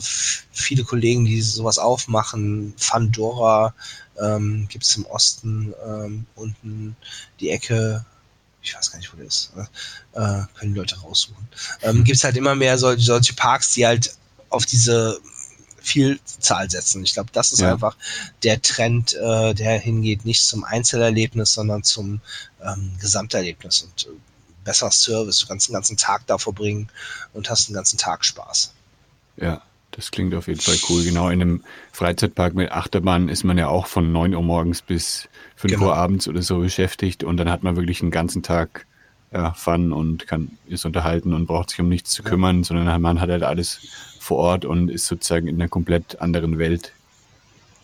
viele 0.52 0.84
Kollegen, 0.84 1.24
die 1.24 1.40
sowas 1.40 1.78
aufmachen. 1.78 2.74
Fandora 2.76 3.74
ähm, 4.20 4.66
gibt 4.68 4.96
im 4.96 5.06
Osten, 5.06 5.74
ähm, 5.86 6.26
unten 6.34 6.96
die 7.40 7.50
Ecke, 7.50 8.04
ich 8.62 8.74
weiß 8.74 8.90
gar 8.90 8.98
nicht, 8.98 9.12
wo 9.12 9.16
der 9.16 9.26
ist, 9.26 9.54
ne? 9.56 9.68
äh, 10.12 10.58
können 10.58 10.74
die 10.74 10.78
Leute 10.78 10.98
raussuchen. 11.00 11.48
Ähm, 11.82 12.04
gibt's 12.04 12.24
halt 12.24 12.36
immer 12.36 12.54
mehr 12.54 12.78
solche, 12.78 13.04
solche 13.04 13.34
Parks, 13.34 13.72
die 13.72 13.86
halt 13.86 14.14
auf 14.50 14.66
diese 14.66 15.18
Vielzahl 15.86 16.68
setzen. 16.68 17.04
Ich 17.04 17.14
glaube, 17.14 17.30
das 17.32 17.52
ist 17.52 17.60
ja. 17.60 17.72
einfach 17.72 17.96
der 18.42 18.60
Trend, 18.60 19.14
äh, 19.14 19.54
der 19.54 19.78
hingeht, 19.78 20.24
nicht 20.24 20.44
zum 20.44 20.64
Einzelerlebnis, 20.64 21.52
sondern 21.52 21.84
zum 21.84 22.20
ähm, 22.60 22.90
Gesamterlebnis 23.00 23.82
und 23.82 24.06
äh, 24.12 24.16
besserer 24.64 24.90
Service. 24.90 25.38
Du 25.38 25.46
kannst 25.46 25.68
den 25.68 25.74
ganzen 25.74 25.96
Tag 25.96 26.26
da 26.26 26.38
verbringen 26.38 26.88
und 27.32 27.48
hast 27.48 27.68
den 27.68 27.74
ganzen 27.74 27.98
Tag 27.98 28.24
Spaß. 28.24 28.74
Ja, 29.36 29.62
das 29.92 30.10
klingt 30.10 30.34
auf 30.34 30.48
jeden 30.48 30.60
Fall 30.60 30.76
cool. 30.88 31.04
Genau, 31.04 31.28
in 31.28 31.40
einem 31.40 31.64
Freizeitpark 31.92 32.54
mit 32.54 32.72
Achterbahn 32.72 33.28
ist 33.28 33.44
man 33.44 33.56
ja 33.56 33.68
auch 33.68 33.86
von 33.86 34.10
9 34.10 34.34
Uhr 34.34 34.42
morgens 34.42 34.82
bis 34.82 35.28
5 35.54 35.74
genau. 35.74 35.86
Uhr 35.86 35.96
abends 35.96 36.26
oder 36.26 36.42
so 36.42 36.58
beschäftigt 36.58 37.22
und 37.22 37.36
dann 37.36 37.48
hat 37.48 37.62
man 37.62 37.76
wirklich 37.76 38.02
einen 38.02 38.10
ganzen 38.10 38.42
Tag 38.42 38.86
ja, 39.32 39.52
Fun 39.52 39.92
und 39.92 40.26
kann 40.26 40.58
ist 40.66 40.84
unterhalten 40.84 41.32
und 41.32 41.46
braucht 41.46 41.70
sich 41.70 41.80
um 41.80 41.88
nichts 41.88 42.10
zu 42.10 42.22
kümmern, 42.22 42.58
ja. 42.58 42.64
sondern 42.64 43.02
man 43.02 43.20
hat 43.20 43.30
halt 43.30 43.42
alles 43.42 43.80
vor 44.26 44.38
Ort 44.38 44.64
und 44.64 44.90
ist 44.90 45.06
sozusagen 45.06 45.46
in 45.46 45.56
einer 45.56 45.68
komplett 45.68 46.20
anderen 46.20 46.58
Welt. 46.58 46.92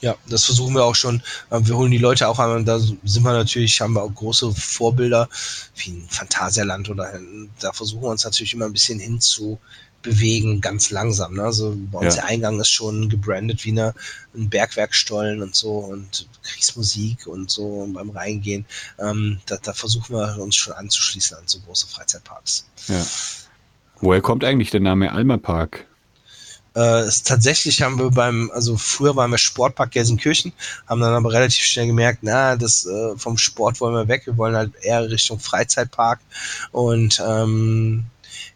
Ja, 0.00 0.16
das 0.28 0.44
versuchen 0.44 0.74
wir 0.74 0.84
auch 0.84 0.96
schon. 0.96 1.22
Ähm, 1.52 1.66
wir 1.66 1.76
holen 1.76 1.92
die 1.92 1.98
Leute 1.98 2.28
auch 2.28 2.40
an 2.40 2.50
und 2.50 2.64
da 2.66 2.80
sind 2.80 3.22
wir 3.22 3.32
natürlich, 3.32 3.80
haben 3.80 3.94
wir 3.94 4.02
auch 4.02 4.12
große 4.12 4.52
Vorbilder 4.52 5.28
wie 5.76 5.92
ein 5.92 6.06
Phantasialand 6.08 6.90
oder 6.90 7.12
da 7.60 7.72
versuchen 7.72 8.02
wir 8.02 8.10
uns 8.10 8.24
natürlich 8.24 8.52
immer 8.52 8.66
ein 8.66 8.72
bisschen 8.72 8.98
hinzu 8.98 9.60
bewegen, 10.02 10.60
ganz 10.60 10.90
langsam. 10.90 11.34
Ne? 11.34 11.44
Also 11.44 11.76
bei 11.92 12.00
uns 12.00 12.16
ja. 12.16 12.22
der 12.22 12.30
Eingang 12.30 12.58
ist 12.58 12.70
schon 12.70 13.08
gebrandet 13.08 13.64
wie 13.64 13.70
eine, 13.70 13.94
ein 14.34 14.50
Bergwerkstollen 14.50 15.40
und 15.40 15.54
so 15.54 15.78
und 15.78 16.28
Kriegsmusik 16.42 17.28
und 17.28 17.48
so 17.52 17.64
und 17.64 17.92
beim 17.92 18.10
Reingehen. 18.10 18.66
Ähm, 18.98 19.38
da, 19.46 19.56
da 19.62 19.72
versuchen 19.72 20.16
wir 20.16 20.42
uns 20.42 20.56
schon 20.56 20.74
anzuschließen 20.74 21.36
an 21.36 21.44
so 21.46 21.60
große 21.60 21.86
Freizeitparks. 21.86 22.66
Ja. 22.88 23.06
Woher 24.00 24.20
kommt 24.20 24.42
eigentlich 24.42 24.72
der 24.72 24.80
Name 24.80 25.12
Alma 25.12 25.36
Park? 25.36 25.86
Äh, 26.74 27.08
tatsächlich 27.24 27.82
haben 27.82 27.98
wir 27.98 28.10
beim, 28.10 28.50
also 28.54 28.76
früher 28.76 29.14
waren 29.14 29.30
wir 29.30 29.38
Sportpark 29.38 29.90
Gelsenkirchen, 29.90 30.52
haben 30.86 31.00
dann 31.00 31.14
aber 31.14 31.32
relativ 31.32 31.64
schnell 31.64 31.86
gemerkt, 31.86 32.20
na, 32.22 32.56
das 32.56 32.86
äh, 32.86 33.16
vom 33.16 33.36
Sport 33.36 33.80
wollen 33.80 33.94
wir 33.94 34.08
weg, 34.08 34.26
wir 34.26 34.36
wollen 34.38 34.56
halt 34.56 34.72
eher 34.80 35.10
Richtung 35.10 35.38
Freizeitpark. 35.38 36.20
Und 36.70 37.22
ähm, 37.26 38.04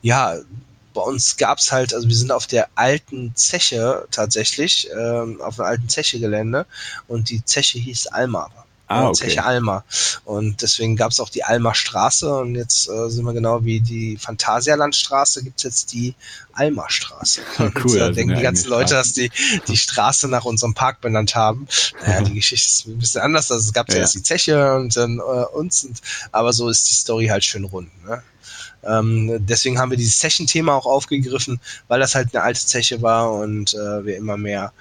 ja, 0.00 0.36
bei 0.94 1.02
uns 1.02 1.36
gab's 1.36 1.70
halt, 1.70 1.92
also 1.92 2.08
wir 2.08 2.16
sind 2.16 2.32
auf 2.32 2.46
der 2.46 2.68
alten 2.74 3.32
Zeche 3.34 4.06
tatsächlich, 4.10 4.88
ähm, 4.98 5.40
auf 5.42 5.60
einem 5.60 5.68
alten 5.68 5.88
Zeche-Gelände 5.90 6.64
und 7.08 7.28
die 7.28 7.44
Zeche 7.44 7.78
hieß 7.78 8.06
Alma. 8.06 8.50
Ah, 8.88 9.08
okay. 9.08 9.24
Zeche 9.24 9.44
Alma. 9.44 9.84
Und 10.24 10.62
deswegen 10.62 10.94
gab 10.94 11.10
es 11.10 11.18
auch 11.18 11.28
die 11.28 11.42
Alma 11.42 11.74
Straße 11.74 12.32
und 12.32 12.54
jetzt 12.54 12.88
äh, 12.88 13.08
sind 13.10 13.24
wir 13.24 13.32
genau 13.32 13.64
wie 13.64 13.80
die 13.80 14.16
Phantasialandstraße, 14.16 15.42
gibt's 15.42 15.64
jetzt 15.64 15.92
die 15.92 16.14
Alma 16.52 16.88
Straße. 16.88 17.40
cool. 17.58 17.70
Und, 17.74 17.96
äh, 17.96 18.00
also 18.00 18.12
denken 18.12 18.36
die 18.36 18.42
ganzen 18.42 18.70
Leute, 18.70 18.94
dass 18.94 19.12
die 19.12 19.30
die 19.66 19.76
Straße 19.76 20.28
nach 20.28 20.44
unserem 20.44 20.74
Park 20.74 21.00
benannt 21.00 21.34
haben. 21.34 21.66
Naja, 22.04 22.22
die 22.22 22.34
Geschichte 22.40 22.68
ist 22.68 22.86
ein 22.86 22.98
bisschen 22.98 23.22
anders. 23.22 23.50
Also 23.50 23.66
es 23.66 23.72
gab 23.72 23.88
ja. 23.88 23.96
erst 23.96 24.14
die 24.14 24.22
Zeche 24.22 24.76
und 24.76 24.96
dann 24.96 25.18
äh, 25.18 25.20
uns, 25.20 25.84
und, 25.84 26.00
aber 26.30 26.52
so 26.52 26.68
ist 26.68 26.88
die 26.88 26.94
Story 26.94 27.26
halt 27.26 27.44
schön 27.44 27.64
rund. 27.64 27.90
Ne? 28.04 28.22
Ähm, 28.84 29.44
deswegen 29.46 29.78
haben 29.78 29.90
wir 29.90 29.98
dieses 29.98 30.20
Zechen-Thema 30.20 30.74
auch 30.74 30.86
aufgegriffen, 30.86 31.60
weil 31.88 31.98
das 31.98 32.14
halt 32.14 32.34
eine 32.34 32.44
alte 32.44 32.64
Zeche 32.64 33.02
war 33.02 33.32
und 33.32 33.74
äh, 33.74 34.04
wir 34.04 34.16
immer 34.16 34.36
mehr 34.36 34.72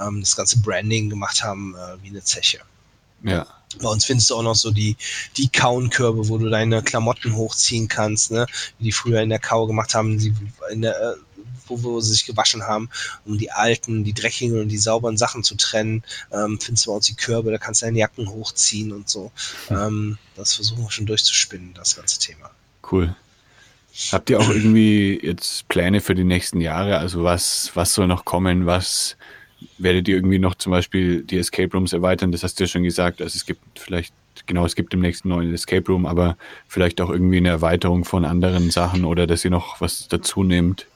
ähm, 0.00 0.20
das 0.20 0.34
ganze 0.34 0.58
Branding 0.60 1.10
gemacht 1.10 1.44
haben 1.44 1.74
äh, 1.74 2.02
wie 2.02 2.08
eine 2.08 2.22
Zeche. 2.22 2.60
Ja. 3.22 3.46
Bei 3.80 3.88
uns 3.88 4.04
findest 4.04 4.30
du 4.30 4.36
auch 4.36 4.42
noch 4.42 4.56
so 4.56 4.70
die, 4.72 4.96
die 5.36 5.48
Kauenkörbe, 5.48 6.28
wo 6.28 6.38
du 6.38 6.48
deine 6.48 6.82
Klamotten 6.82 7.36
hochziehen 7.36 7.86
kannst, 7.86 8.32
ne? 8.32 8.46
Wie 8.78 8.84
die 8.84 8.92
früher 8.92 9.20
in 9.20 9.28
der 9.28 9.38
Kau 9.38 9.66
gemacht 9.66 9.94
haben, 9.94 10.18
die 10.18 10.34
in 10.72 10.82
der, 10.82 11.00
äh, 11.00 11.14
wo, 11.66 11.82
wo 11.82 12.00
sie 12.00 12.12
sich 12.12 12.26
gewaschen 12.26 12.64
haben, 12.64 12.90
um 13.24 13.38
die 13.38 13.52
alten, 13.52 14.02
die 14.02 14.12
dreckigen 14.12 14.60
und 14.60 14.68
die 14.68 14.78
sauberen 14.78 15.16
Sachen 15.16 15.44
zu 15.44 15.54
trennen. 15.54 16.02
Ähm, 16.32 16.58
findest 16.60 16.86
du 16.86 16.90
bei 16.90 16.96
uns 16.96 17.06
die 17.06 17.14
Körbe, 17.14 17.52
da 17.52 17.58
kannst 17.58 17.82
du 17.82 17.86
deine 17.86 17.98
Jacken 17.98 18.28
hochziehen 18.28 18.92
und 18.92 19.08
so. 19.08 19.30
Hm. 19.68 19.76
Ähm, 19.76 20.18
das 20.34 20.54
versuchen 20.54 20.82
wir 20.82 20.90
schon 20.90 21.06
durchzuspinnen, 21.06 21.72
das 21.74 21.96
ganze 21.96 22.18
Thema. 22.18 22.50
Cool. 22.90 23.14
Habt 24.12 24.30
ihr 24.30 24.40
auch 24.40 24.48
irgendwie 24.48 25.20
jetzt 25.22 25.68
Pläne 25.68 26.00
für 26.00 26.14
die 26.14 26.24
nächsten 26.24 26.60
Jahre? 26.60 26.98
Also 26.98 27.24
was, 27.24 27.70
was 27.74 27.92
soll 27.92 28.06
noch 28.06 28.24
kommen? 28.24 28.66
Was 28.66 29.16
werdet 29.78 30.08
ihr 30.08 30.16
irgendwie 30.16 30.38
noch 30.38 30.54
zum 30.54 30.72
Beispiel 30.72 31.22
die 31.22 31.38
Escape 31.38 31.72
Rooms 31.72 31.92
erweitern? 31.92 32.32
Das 32.32 32.42
hast 32.42 32.58
du 32.58 32.64
ja 32.64 32.68
schon 32.68 32.82
gesagt. 32.82 33.20
Also 33.20 33.36
es 33.36 33.46
gibt 33.46 33.78
vielleicht, 33.78 34.14
genau, 34.46 34.64
es 34.64 34.74
gibt 34.74 34.94
im 34.94 35.00
nächsten 35.00 35.28
neuen 35.28 35.52
Escape 35.54 35.86
Room, 35.86 36.06
aber 36.06 36.36
vielleicht 36.68 37.00
auch 37.00 37.10
irgendwie 37.10 37.38
eine 37.38 37.48
Erweiterung 37.48 38.04
von 38.04 38.24
anderen 38.24 38.70
Sachen 38.70 39.04
oder 39.04 39.26
dass 39.26 39.44
ihr 39.44 39.50
noch 39.50 39.80
was 39.80 40.08
dazu 40.08 40.44
nehmt. 40.44 40.86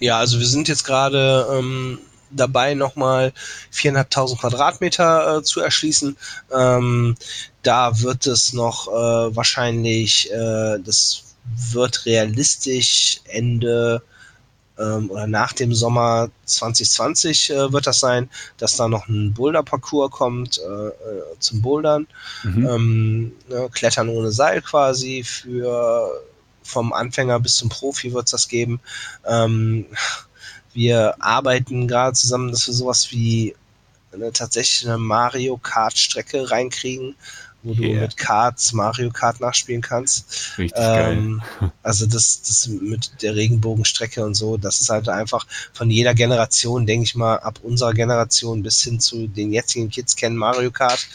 Ja, 0.00 0.18
also 0.18 0.38
wir 0.38 0.46
sind 0.46 0.68
jetzt 0.68 0.84
gerade 0.84 1.46
ähm, 1.52 1.98
dabei, 2.30 2.74
nochmal 2.74 3.32
4.500 3.72 4.38
Quadratmeter 4.38 5.38
äh, 5.38 5.42
zu 5.42 5.60
erschließen. 5.60 6.16
Ähm, 6.52 7.16
da 7.62 8.00
wird 8.00 8.26
es 8.26 8.52
noch 8.52 8.88
äh, 8.88 9.36
wahrscheinlich, 9.36 10.30
äh, 10.32 10.78
das 10.84 11.36
wird 11.72 12.06
realistisch 12.06 13.20
Ende 13.24 14.02
ähm, 14.78 15.10
oder 15.10 15.26
nach 15.26 15.52
dem 15.52 15.74
Sommer 15.74 16.30
2020 16.44 17.50
äh, 17.50 17.72
wird 17.72 17.86
das 17.86 18.00
sein, 18.00 18.28
dass 18.58 18.76
da 18.76 18.88
noch 18.88 19.08
ein 19.08 19.32
Boulder-Parcours 19.32 20.10
kommt 20.10 20.58
äh, 20.58 20.88
äh, 20.88 20.92
zum 21.38 21.62
Bouldern. 21.62 22.06
Mhm. 22.42 22.66
Ähm, 22.66 23.32
ne, 23.48 23.68
Klettern 23.72 24.08
ohne 24.08 24.32
Seil 24.32 24.62
quasi 24.62 25.22
für 25.22 26.10
vom 26.62 26.92
Anfänger 26.92 27.38
bis 27.40 27.56
zum 27.56 27.68
Profi 27.68 28.12
wird 28.12 28.24
es 28.24 28.32
das 28.32 28.48
geben. 28.48 28.80
Ähm, 29.26 29.86
wir 30.72 31.22
arbeiten 31.22 31.86
gerade 31.86 32.14
zusammen, 32.14 32.50
dass 32.50 32.66
wir 32.66 32.74
sowas 32.74 33.12
wie 33.12 33.54
eine, 34.12 34.32
tatsächlich 34.32 34.88
eine 34.88 34.98
Mario 34.98 35.56
Kart 35.58 35.98
Strecke 35.98 36.50
reinkriegen, 36.50 37.14
wo 37.64 37.74
du 37.74 37.82
yeah. 37.82 38.02
mit 38.02 38.16
Karts 38.16 38.72
Mario 38.72 39.10
Kart 39.10 39.40
nachspielen 39.40 39.82
kannst. 39.82 40.56
Richtig 40.58 40.80
ähm, 40.80 41.42
geil. 41.60 41.72
Also 41.82 42.06
das, 42.06 42.42
das 42.42 42.68
mit 42.68 43.22
der 43.22 43.34
Regenbogenstrecke 43.34 44.24
und 44.24 44.34
so, 44.34 44.56
das 44.56 44.80
ist 44.80 44.90
halt 44.90 45.08
einfach 45.08 45.46
von 45.72 45.90
jeder 45.90 46.14
Generation, 46.14 46.86
denke 46.86 47.04
ich 47.04 47.14
mal, 47.14 47.36
ab 47.38 47.58
unserer 47.62 47.94
Generation 47.94 48.62
bis 48.62 48.82
hin 48.82 49.00
zu 49.00 49.26
den 49.26 49.52
jetzigen 49.52 49.88
Kids 49.88 50.14
kennen 50.14 50.36
Mario 50.36 50.70
Kart. 50.70 51.06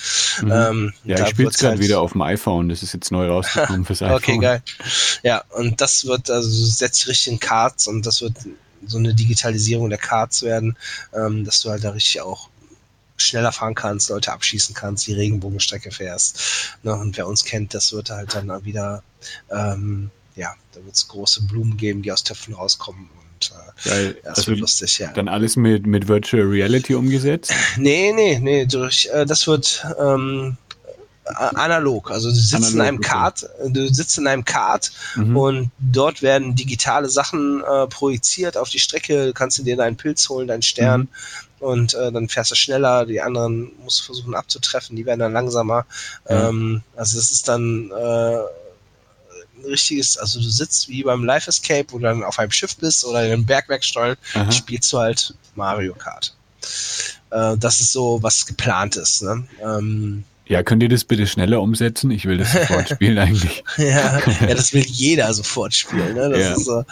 Mhm. 0.41 0.51
Ähm, 0.51 0.93
ja, 1.05 1.23
ich 1.23 1.29
spiele 1.29 1.49
es 1.49 1.57
gerade 1.57 1.75
halt 1.75 1.81
wieder 1.81 2.01
auf 2.01 2.13
dem 2.13 2.21
iPhone, 2.23 2.69
das 2.69 2.83
ist 2.83 2.93
jetzt 2.93 3.11
neu 3.11 3.27
rausgekommen 3.27 3.85
fürs 3.85 4.01
iPhone. 4.01 4.17
Okay, 4.17 4.37
geil. 4.39 4.63
Ja, 5.23 5.43
und 5.49 5.79
das 5.79 6.05
wird, 6.05 6.29
also 6.29 6.49
du 6.49 6.65
setzt 6.65 7.07
richtig 7.07 7.33
in 7.33 7.39
Karts 7.39 7.87
und 7.87 8.05
das 8.05 8.21
wird 8.21 8.33
so 8.85 8.97
eine 8.97 9.13
Digitalisierung 9.13 9.89
der 9.89 9.99
Karts 9.99 10.41
werden, 10.41 10.77
ähm, 11.13 11.43
dass 11.45 11.61
du 11.61 11.69
halt 11.69 11.83
da 11.83 11.91
richtig 11.91 12.21
auch 12.21 12.49
schneller 13.21 13.51
fahren 13.51 13.75
kannst, 13.75 14.09
Leute 14.09 14.31
abschießen 14.31 14.73
kannst, 14.75 15.07
die 15.07 15.13
Regenbogenstrecke 15.13 15.91
fährst. 15.91 16.77
Ne? 16.83 16.93
Und 16.93 17.17
wer 17.17 17.27
uns 17.27 17.43
kennt, 17.43 17.73
das 17.73 17.93
wird 17.93 18.09
halt 18.09 18.33
dann 18.33 18.65
wieder, 18.65 19.03
ähm, 19.51 20.09
ja, 20.35 20.53
da 20.73 20.83
wird 20.83 20.95
es 20.95 21.07
große 21.07 21.43
Blumen 21.43 21.77
geben, 21.77 22.01
die 22.01 22.11
aus 22.11 22.23
Töpfen 22.23 22.53
rauskommen. 22.53 23.09
Und, 23.35 23.51
äh, 23.51 23.89
Geil. 23.89 24.17
Das 24.23 24.39
also 24.39 24.51
wird 24.51 24.59
lustig, 24.59 24.99
ja. 24.99 25.11
Dann 25.13 25.27
alles 25.27 25.55
mit, 25.55 25.85
mit 25.85 26.07
Virtual 26.07 26.43
Reality 26.43 26.95
umgesetzt? 26.95 27.53
Nee, 27.77 28.11
nee, 28.13 28.39
nee, 28.39 28.65
durch, 28.65 29.09
äh, 29.13 29.25
das 29.25 29.47
wird 29.47 29.85
ähm, 29.99 30.57
analog. 31.35 32.11
Also 32.11 32.29
du 32.29 32.35
sitzt 32.35 32.55
analog, 32.55 32.73
in 32.73 32.81
einem 32.81 33.01
Kart, 33.01 33.49
du 33.67 33.93
sitzt 33.93 34.17
in 34.17 34.27
einem 34.27 34.45
Kart 34.45 34.91
mhm. 35.15 35.37
und 35.37 35.71
dort 35.79 36.21
werden 36.21 36.55
digitale 36.55 37.09
Sachen 37.09 37.63
äh, 37.63 37.87
projiziert 37.87 38.57
auf 38.57 38.69
die 38.69 38.79
Strecke, 38.79 39.31
kannst 39.33 39.57
du 39.59 39.63
dir 39.63 39.77
deinen 39.77 39.97
Pilz 39.97 40.27
holen, 40.29 40.47
deinen 40.47 40.61
Stern. 40.61 41.01
Mhm 41.01 41.09
und 41.59 41.93
äh, 41.93 42.11
dann 42.11 42.29
fährst 42.29 42.51
du 42.51 42.55
schneller, 42.55 43.05
die 43.05 43.21
anderen 43.21 43.71
musst 43.83 43.99
du 43.99 44.03
versuchen 44.05 44.33
abzutreffen, 44.33 44.95
die 44.95 45.05
werden 45.05 45.19
dann 45.19 45.33
langsamer. 45.33 45.85
Ja. 46.29 46.49
Ähm, 46.49 46.81
also 46.95 47.17
das 47.17 47.31
ist 47.31 47.47
dann 47.47 47.91
äh, 47.91 48.37
ein 49.57 49.65
richtiges, 49.65 50.17
also 50.17 50.39
du 50.39 50.49
sitzt 50.49 50.87
wie 50.87 51.03
beim 51.03 51.25
Life 51.25 51.49
Escape, 51.49 51.87
wo 51.89 51.97
du 51.97 52.03
dann 52.03 52.23
auf 52.23 52.39
einem 52.39 52.51
Schiff 52.51 52.77
bist 52.77 53.03
oder 53.03 53.25
in 53.25 53.33
einem 53.33 53.45
Bergwerkstollen, 53.45 54.15
spielst 54.51 54.91
du 54.93 54.99
halt 54.99 55.33
Mario 55.55 55.93
Kart. 55.93 56.33
Äh, 57.31 57.57
das 57.57 57.81
ist 57.81 57.91
so, 57.91 58.23
was 58.23 58.45
geplant 58.45 58.95
ist. 58.95 59.21
Ne? 59.21 59.43
Ähm, 59.61 60.23
ja, 60.49 60.63
könnt 60.63 60.83
ihr 60.83 60.89
das 60.89 61.03
bitte 61.05 61.25
schneller 61.27 61.61
umsetzen? 61.61 62.11
Ich 62.11 62.25
will 62.25 62.37
das 62.39 62.51
sofort 62.51 62.89
spielen 62.93 63.17
eigentlich. 63.17 63.63
ja, 63.77 64.19
ja, 64.19 64.47
das 64.47 64.73
will 64.73 64.83
jeder 64.85 65.33
sofort 65.33 65.73
spielen. 65.73 66.15
Ne? 66.15 66.29
Das 66.29 66.39
Ja. 66.39 66.51
ist 66.53 66.65
so, 66.65 66.83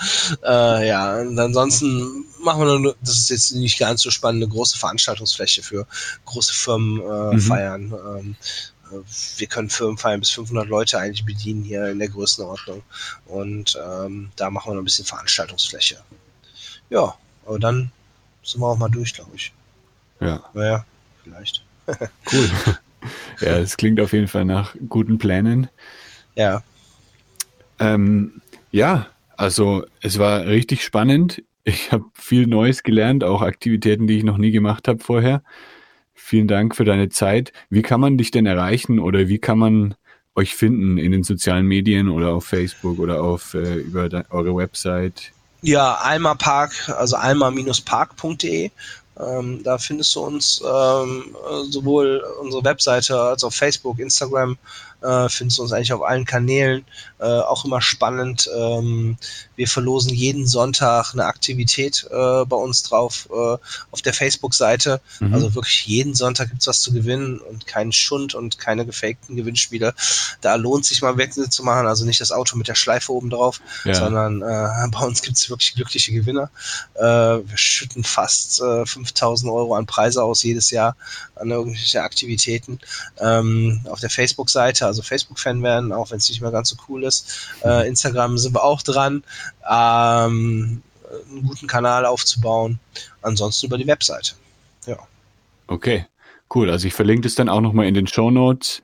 äh, 0.46 0.88
ja, 0.88 1.18
und 1.20 1.38
ansonsten 1.38 2.24
machen 2.42 2.62
wir 2.66 2.80
nur, 2.80 2.96
das 3.02 3.18
ist 3.18 3.30
jetzt 3.30 3.52
nicht 3.56 3.80
ganz 3.80 4.02
so 4.04 4.12
spannend, 4.12 4.44
eine 4.44 4.52
große 4.54 4.78
Veranstaltungsfläche 4.78 5.62
für 5.64 5.86
große 6.26 6.54
Firmen 6.54 7.02
äh, 7.02 7.36
Mhm. 7.36 7.42
feiern. 7.42 7.94
Ähm, 8.20 8.36
äh, 8.92 8.96
wir 9.40 9.48
können 9.48 9.70
Firmen 9.70 9.98
feiern 9.98 10.20
bis 10.20 10.30
500 10.30 10.68
Leute 10.70 10.98
eigentlich 11.00 11.26
bedienen 11.26 11.64
hier 11.64 11.88
in 11.90 12.00
der 12.00 12.10
Größenordnung. 12.10 12.84
Und 13.26 13.78
ähm, 13.84 14.30
da 14.36 14.50
machen 14.50 14.70
wir 14.70 14.76
noch 14.76 14.82
ein 14.82 14.86
bisschen 14.86 15.04
Veranstaltungsfläche. 15.06 15.98
Ja, 16.90 17.16
aber 17.46 17.60
dann 17.60 17.92
sind 18.44 18.62
wir 18.62 18.68
auch 18.68 18.78
mal 18.78 18.88
durch, 18.90 19.14
glaube 19.14 19.32
ich. 19.36 19.52
Ja, 20.22 20.44
Naja, 20.54 20.86
vielleicht. 21.24 21.64
cool. 22.32 22.50
ja, 23.42 23.58
es 23.58 23.78
klingt 23.78 24.00
auf 24.00 24.14
jeden 24.14 24.28
Fall 24.28 24.46
nach 24.46 24.76
guten 24.90 25.18
Plänen. 25.18 25.70
Ja, 26.36 26.64
Ähm, 27.80 28.42
ja, 28.72 29.08
also 29.36 29.86
es 30.02 30.20
war 30.20 30.46
richtig 30.46 30.84
spannend. 30.84 31.44
Ich 31.64 31.92
habe 31.92 32.06
viel 32.14 32.48
Neues 32.48 32.84
gelernt, 32.84 33.24
auch 33.24 33.42
Aktivitäten, 33.42 34.08
die 34.08 34.18
ich 34.18 34.24
noch 34.24 34.38
nie 34.38 34.52
gemacht 34.52 34.88
habe 34.88 35.04
vorher. 35.04 35.44
Vielen 36.14 36.48
Dank 36.48 36.76
für 36.76 36.86
deine 36.86 37.10
Zeit. 37.10 37.54
Wie 37.70 37.82
kann 37.82 38.02
man 38.02 38.18
dich 38.18 38.32
denn 38.32 38.46
erreichen 38.46 39.00
oder 39.00 39.28
wie 39.28 39.40
kann 39.40 39.60
man 39.60 39.96
euch 40.36 40.56
finden 40.56 40.98
in 40.98 41.12
den 41.12 41.24
sozialen 41.24 41.66
Medien 41.66 42.10
oder 42.10 42.30
auf 42.30 42.46
Facebook 42.46 43.00
oder 43.00 43.22
auf 43.22 43.54
äh, 43.54 43.76
über 43.76 44.10
eure 44.30 44.56
Website? 44.56 45.32
Ja, 45.62 45.96
Alma 45.96 46.36
Park, 46.36 46.90
also 46.90 47.16
alma-park.de. 47.16 48.70
Ähm, 49.20 49.62
da 49.64 49.78
findest 49.78 50.16
du 50.16 50.22
uns 50.22 50.62
ähm, 50.62 51.36
äh, 51.50 51.64
sowohl 51.72 52.24
unsere 52.42 52.64
Webseite 52.64 53.20
als 53.20 53.44
auch 53.44 53.54
Facebook, 53.54 54.00
Instagram, 54.00 54.58
äh, 55.02 55.30
findest 55.30 55.58
du 55.58 55.64
uns 55.64 55.72
eigentlich 55.74 55.94
auf 55.94 56.04
allen 56.04 56.26
Kanälen. 56.26 56.86
Äh, 57.20 57.26
auch 57.26 57.66
immer 57.66 57.82
spannend. 57.82 58.50
Ähm, 58.56 59.18
wir 59.56 59.68
verlosen 59.68 60.14
jeden 60.14 60.48
Sonntag 60.48 61.14
eine 61.14 61.26
Aktivität 61.26 62.06
äh, 62.10 62.46
bei 62.46 62.56
uns 62.56 62.84
drauf 62.84 63.28
äh, 63.32 63.58
auf 63.92 64.02
der 64.04 64.14
Facebook-Seite. 64.14 65.02
Mhm. 65.20 65.34
Also 65.34 65.56
wirklich 65.56 65.86
jeden 65.86 66.14
Sonntag 66.14 66.50
gibt's 66.50 66.68
was 66.68 66.82
zu 66.82 66.92
gewinnen 66.94 67.40
und 67.40 67.68
keinen 67.68 67.92
Schund 67.92 68.36
und 68.36 68.60
keine 68.60 68.86
gefakten 68.86 69.36
Gewinnspiele. 69.36 69.94
Da 70.42 70.56
lohnt 70.56 70.86
sich 70.86 71.02
mal 71.02 71.18
Wechsel 71.18 71.50
zu 71.50 71.64
machen. 71.64 71.88
Also 71.88 72.06
nicht 72.06 72.22
das 72.22 72.32
Auto 72.32 72.58
mit 72.58 72.68
der 72.68 72.76
Schleife 72.76 73.12
oben 73.14 73.30
drauf, 73.30 73.62
Ja. 73.84 73.96
sondern 73.96 74.42
äh, 74.42 74.88
bei 74.92 75.06
uns 75.06 75.22
gibt's 75.22 75.50
wirklich 75.50 75.76
glückliche 75.76 76.12
Gewinner. 76.12 76.50
Äh, 76.96 77.02
wir 77.02 77.58
schütten 77.58 78.04
fast 78.04 78.62
äh, 78.62 78.86
5000 78.86 79.52
Euro 79.52 79.76
an 79.76 79.86
Preise 79.86 80.24
aus 80.24 80.44
jedes 80.44 80.72
Jahr 80.72 80.96
an 81.36 81.52
irgendwelche 81.52 82.02
Aktivitäten. 82.02 82.80
Ähm, 83.20 83.82
auf 83.90 84.00
der 84.00 84.10
Facebook-Seite, 84.10 84.87
also 84.88 85.02
Facebook-Fan 85.02 85.62
werden, 85.64 85.92
auch 85.92 86.12
wenn 86.12 86.18
es 86.18 86.30
nicht 86.30 86.42
mehr 86.42 86.52
ganz 86.52 86.70
so 86.70 86.76
cool 86.90 87.04
ist. 87.04 87.50
Äh, 87.64 87.88
Instagram 87.88 88.38
sind 88.38 88.56
wir 88.56 88.64
auch 88.64 88.82
dran, 88.82 89.24
ähm, 89.70 90.82
einen 91.30 91.48
guten 91.48 91.68
Kanal 91.68 92.06
aufzubauen. 92.06 92.80
Ansonsten 93.22 93.68
über 93.68 93.78
die 93.78 93.88
Webseite. 93.88 94.34
Ja. 94.86 94.98
Okay, 95.68 96.06
cool. 96.54 96.70
Also 96.70 96.88
ich 96.88 96.94
verlinke 96.94 97.24
das 97.24 97.36
dann 97.36 97.50
auch 97.50 97.62
nochmal 97.62 97.88
in 97.88 97.94
den 97.94 98.08
Show 98.08 98.32
Notes 98.32 98.82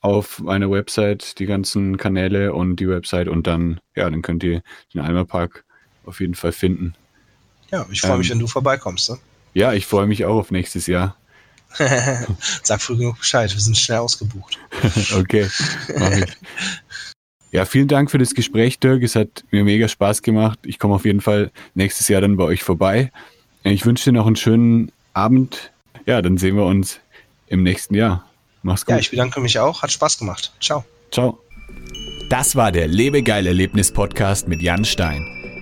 auf 0.00 0.40
meiner 0.40 0.70
Website, 0.70 1.38
die 1.38 1.46
ganzen 1.46 1.96
Kanäle 1.96 2.52
und 2.52 2.76
die 2.76 2.88
Website 2.88 3.26
und 3.26 3.46
dann, 3.46 3.80
ja, 3.96 4.10
dann 4.10 4.20
könnt 4.20 4.42
ihr 4.44 4.62
den 4.92 5.00
Alma 5.00 5.24
Park 5.24 5.64
auf 6.04 6.20
jeden 6.20 6.34
Fall 6.34 6.52
finden. 6.52 6.94
Ja, 7.70 7.86
ich 7.90 8.02
freue 8.02 8.18
mich, 8.18 8.28
Ähm. 8.28 8.34
wenn 8.34 8.40
du 8.40 8.46
vorbeikommst. 8.46 9.10
Ne? 9.10 9.18
Ja, 9.54 9.72
ich 9.72 9.86
freue 9.86 10.06
mich 10.06 10.24
auch 10.26 10.36
auf 10.36 10.50
nächstes 10.50 10.86
Jahr. 10.86 11.16
Sag 12.62 12.80
früh 12.80 12.96
genug 12.96 13.18
Bescheid, 13.18 13.52
wir 13.52 13.60
sind 13.60 13.76
schnell 13.76 13.98
ausgebucht. 13.98 14.58
Okay, 15.16 15.48
mach 15.98 16.12
ich. 16.12 16.36
Ja, 17.50 17.64
vielen 17.64 17.86
Dank 17.86 18.10
für 18.10 18.18
das 18.18 18.34
Gespräch, 18.34 18.80
Dirk. 18.80 19.02
Es 19.04 19.14
hat 19.14 19.44
mir 19.52 19.62
mega 19.62 19.86
Spaß 19.86 20.22
gemacht. 20.22 20.58
Ich 20.64 20.80
komme 20.80 20.94
auf 20.94 21.04
jeden 21.04 21.20
Fall 21.20 21.52
nächstes 21.74 22.08
Jahr 22.08 22.20
dann 22.20 22.36
bei 22.36 22.42
euch 22.42 22.64
vorbei. 22.64 23.12
Ich 23.62 23.86
wünsche 23.86 24.10
dir 24.10 24.12
noch 24.12 24.26
einen 24.26 24.34
schönen 24.34 24.90
Abend. 25.12 25.70
Ja, 26.04 26.20
dann 26.20 26.36
sehen 26.36 26.56
wir 26.56 26.64
uns 26.64 26.98
im 27.46 27.62
nächsten 27.62 27.94
Jahr. 27.94 28.24
Mach's 28.62 28.84
gut. 28.84 28.94
Ja, 28.94 28.98
ich 28.98 29.10
bedanke 29.10 29.40
mich 29.40 29.58
auch. 29.58 29.82
Hat 29.82 29.92
Spaß 29.92 30.18
gemacht. 30.18 30.52
Ciao. 30.60 30.84
Ciao. 31.12 31.38
Das 32.28 32.56
war 32.56 32.72
der 32.72 32.88
Lebegeil 32.88 33.46
Erlebnis 33.46 33.92
Podcast 33.92 34.48
mit 34.48 34.60
Jan 34.60 34.84
Stein. 34.84 35.43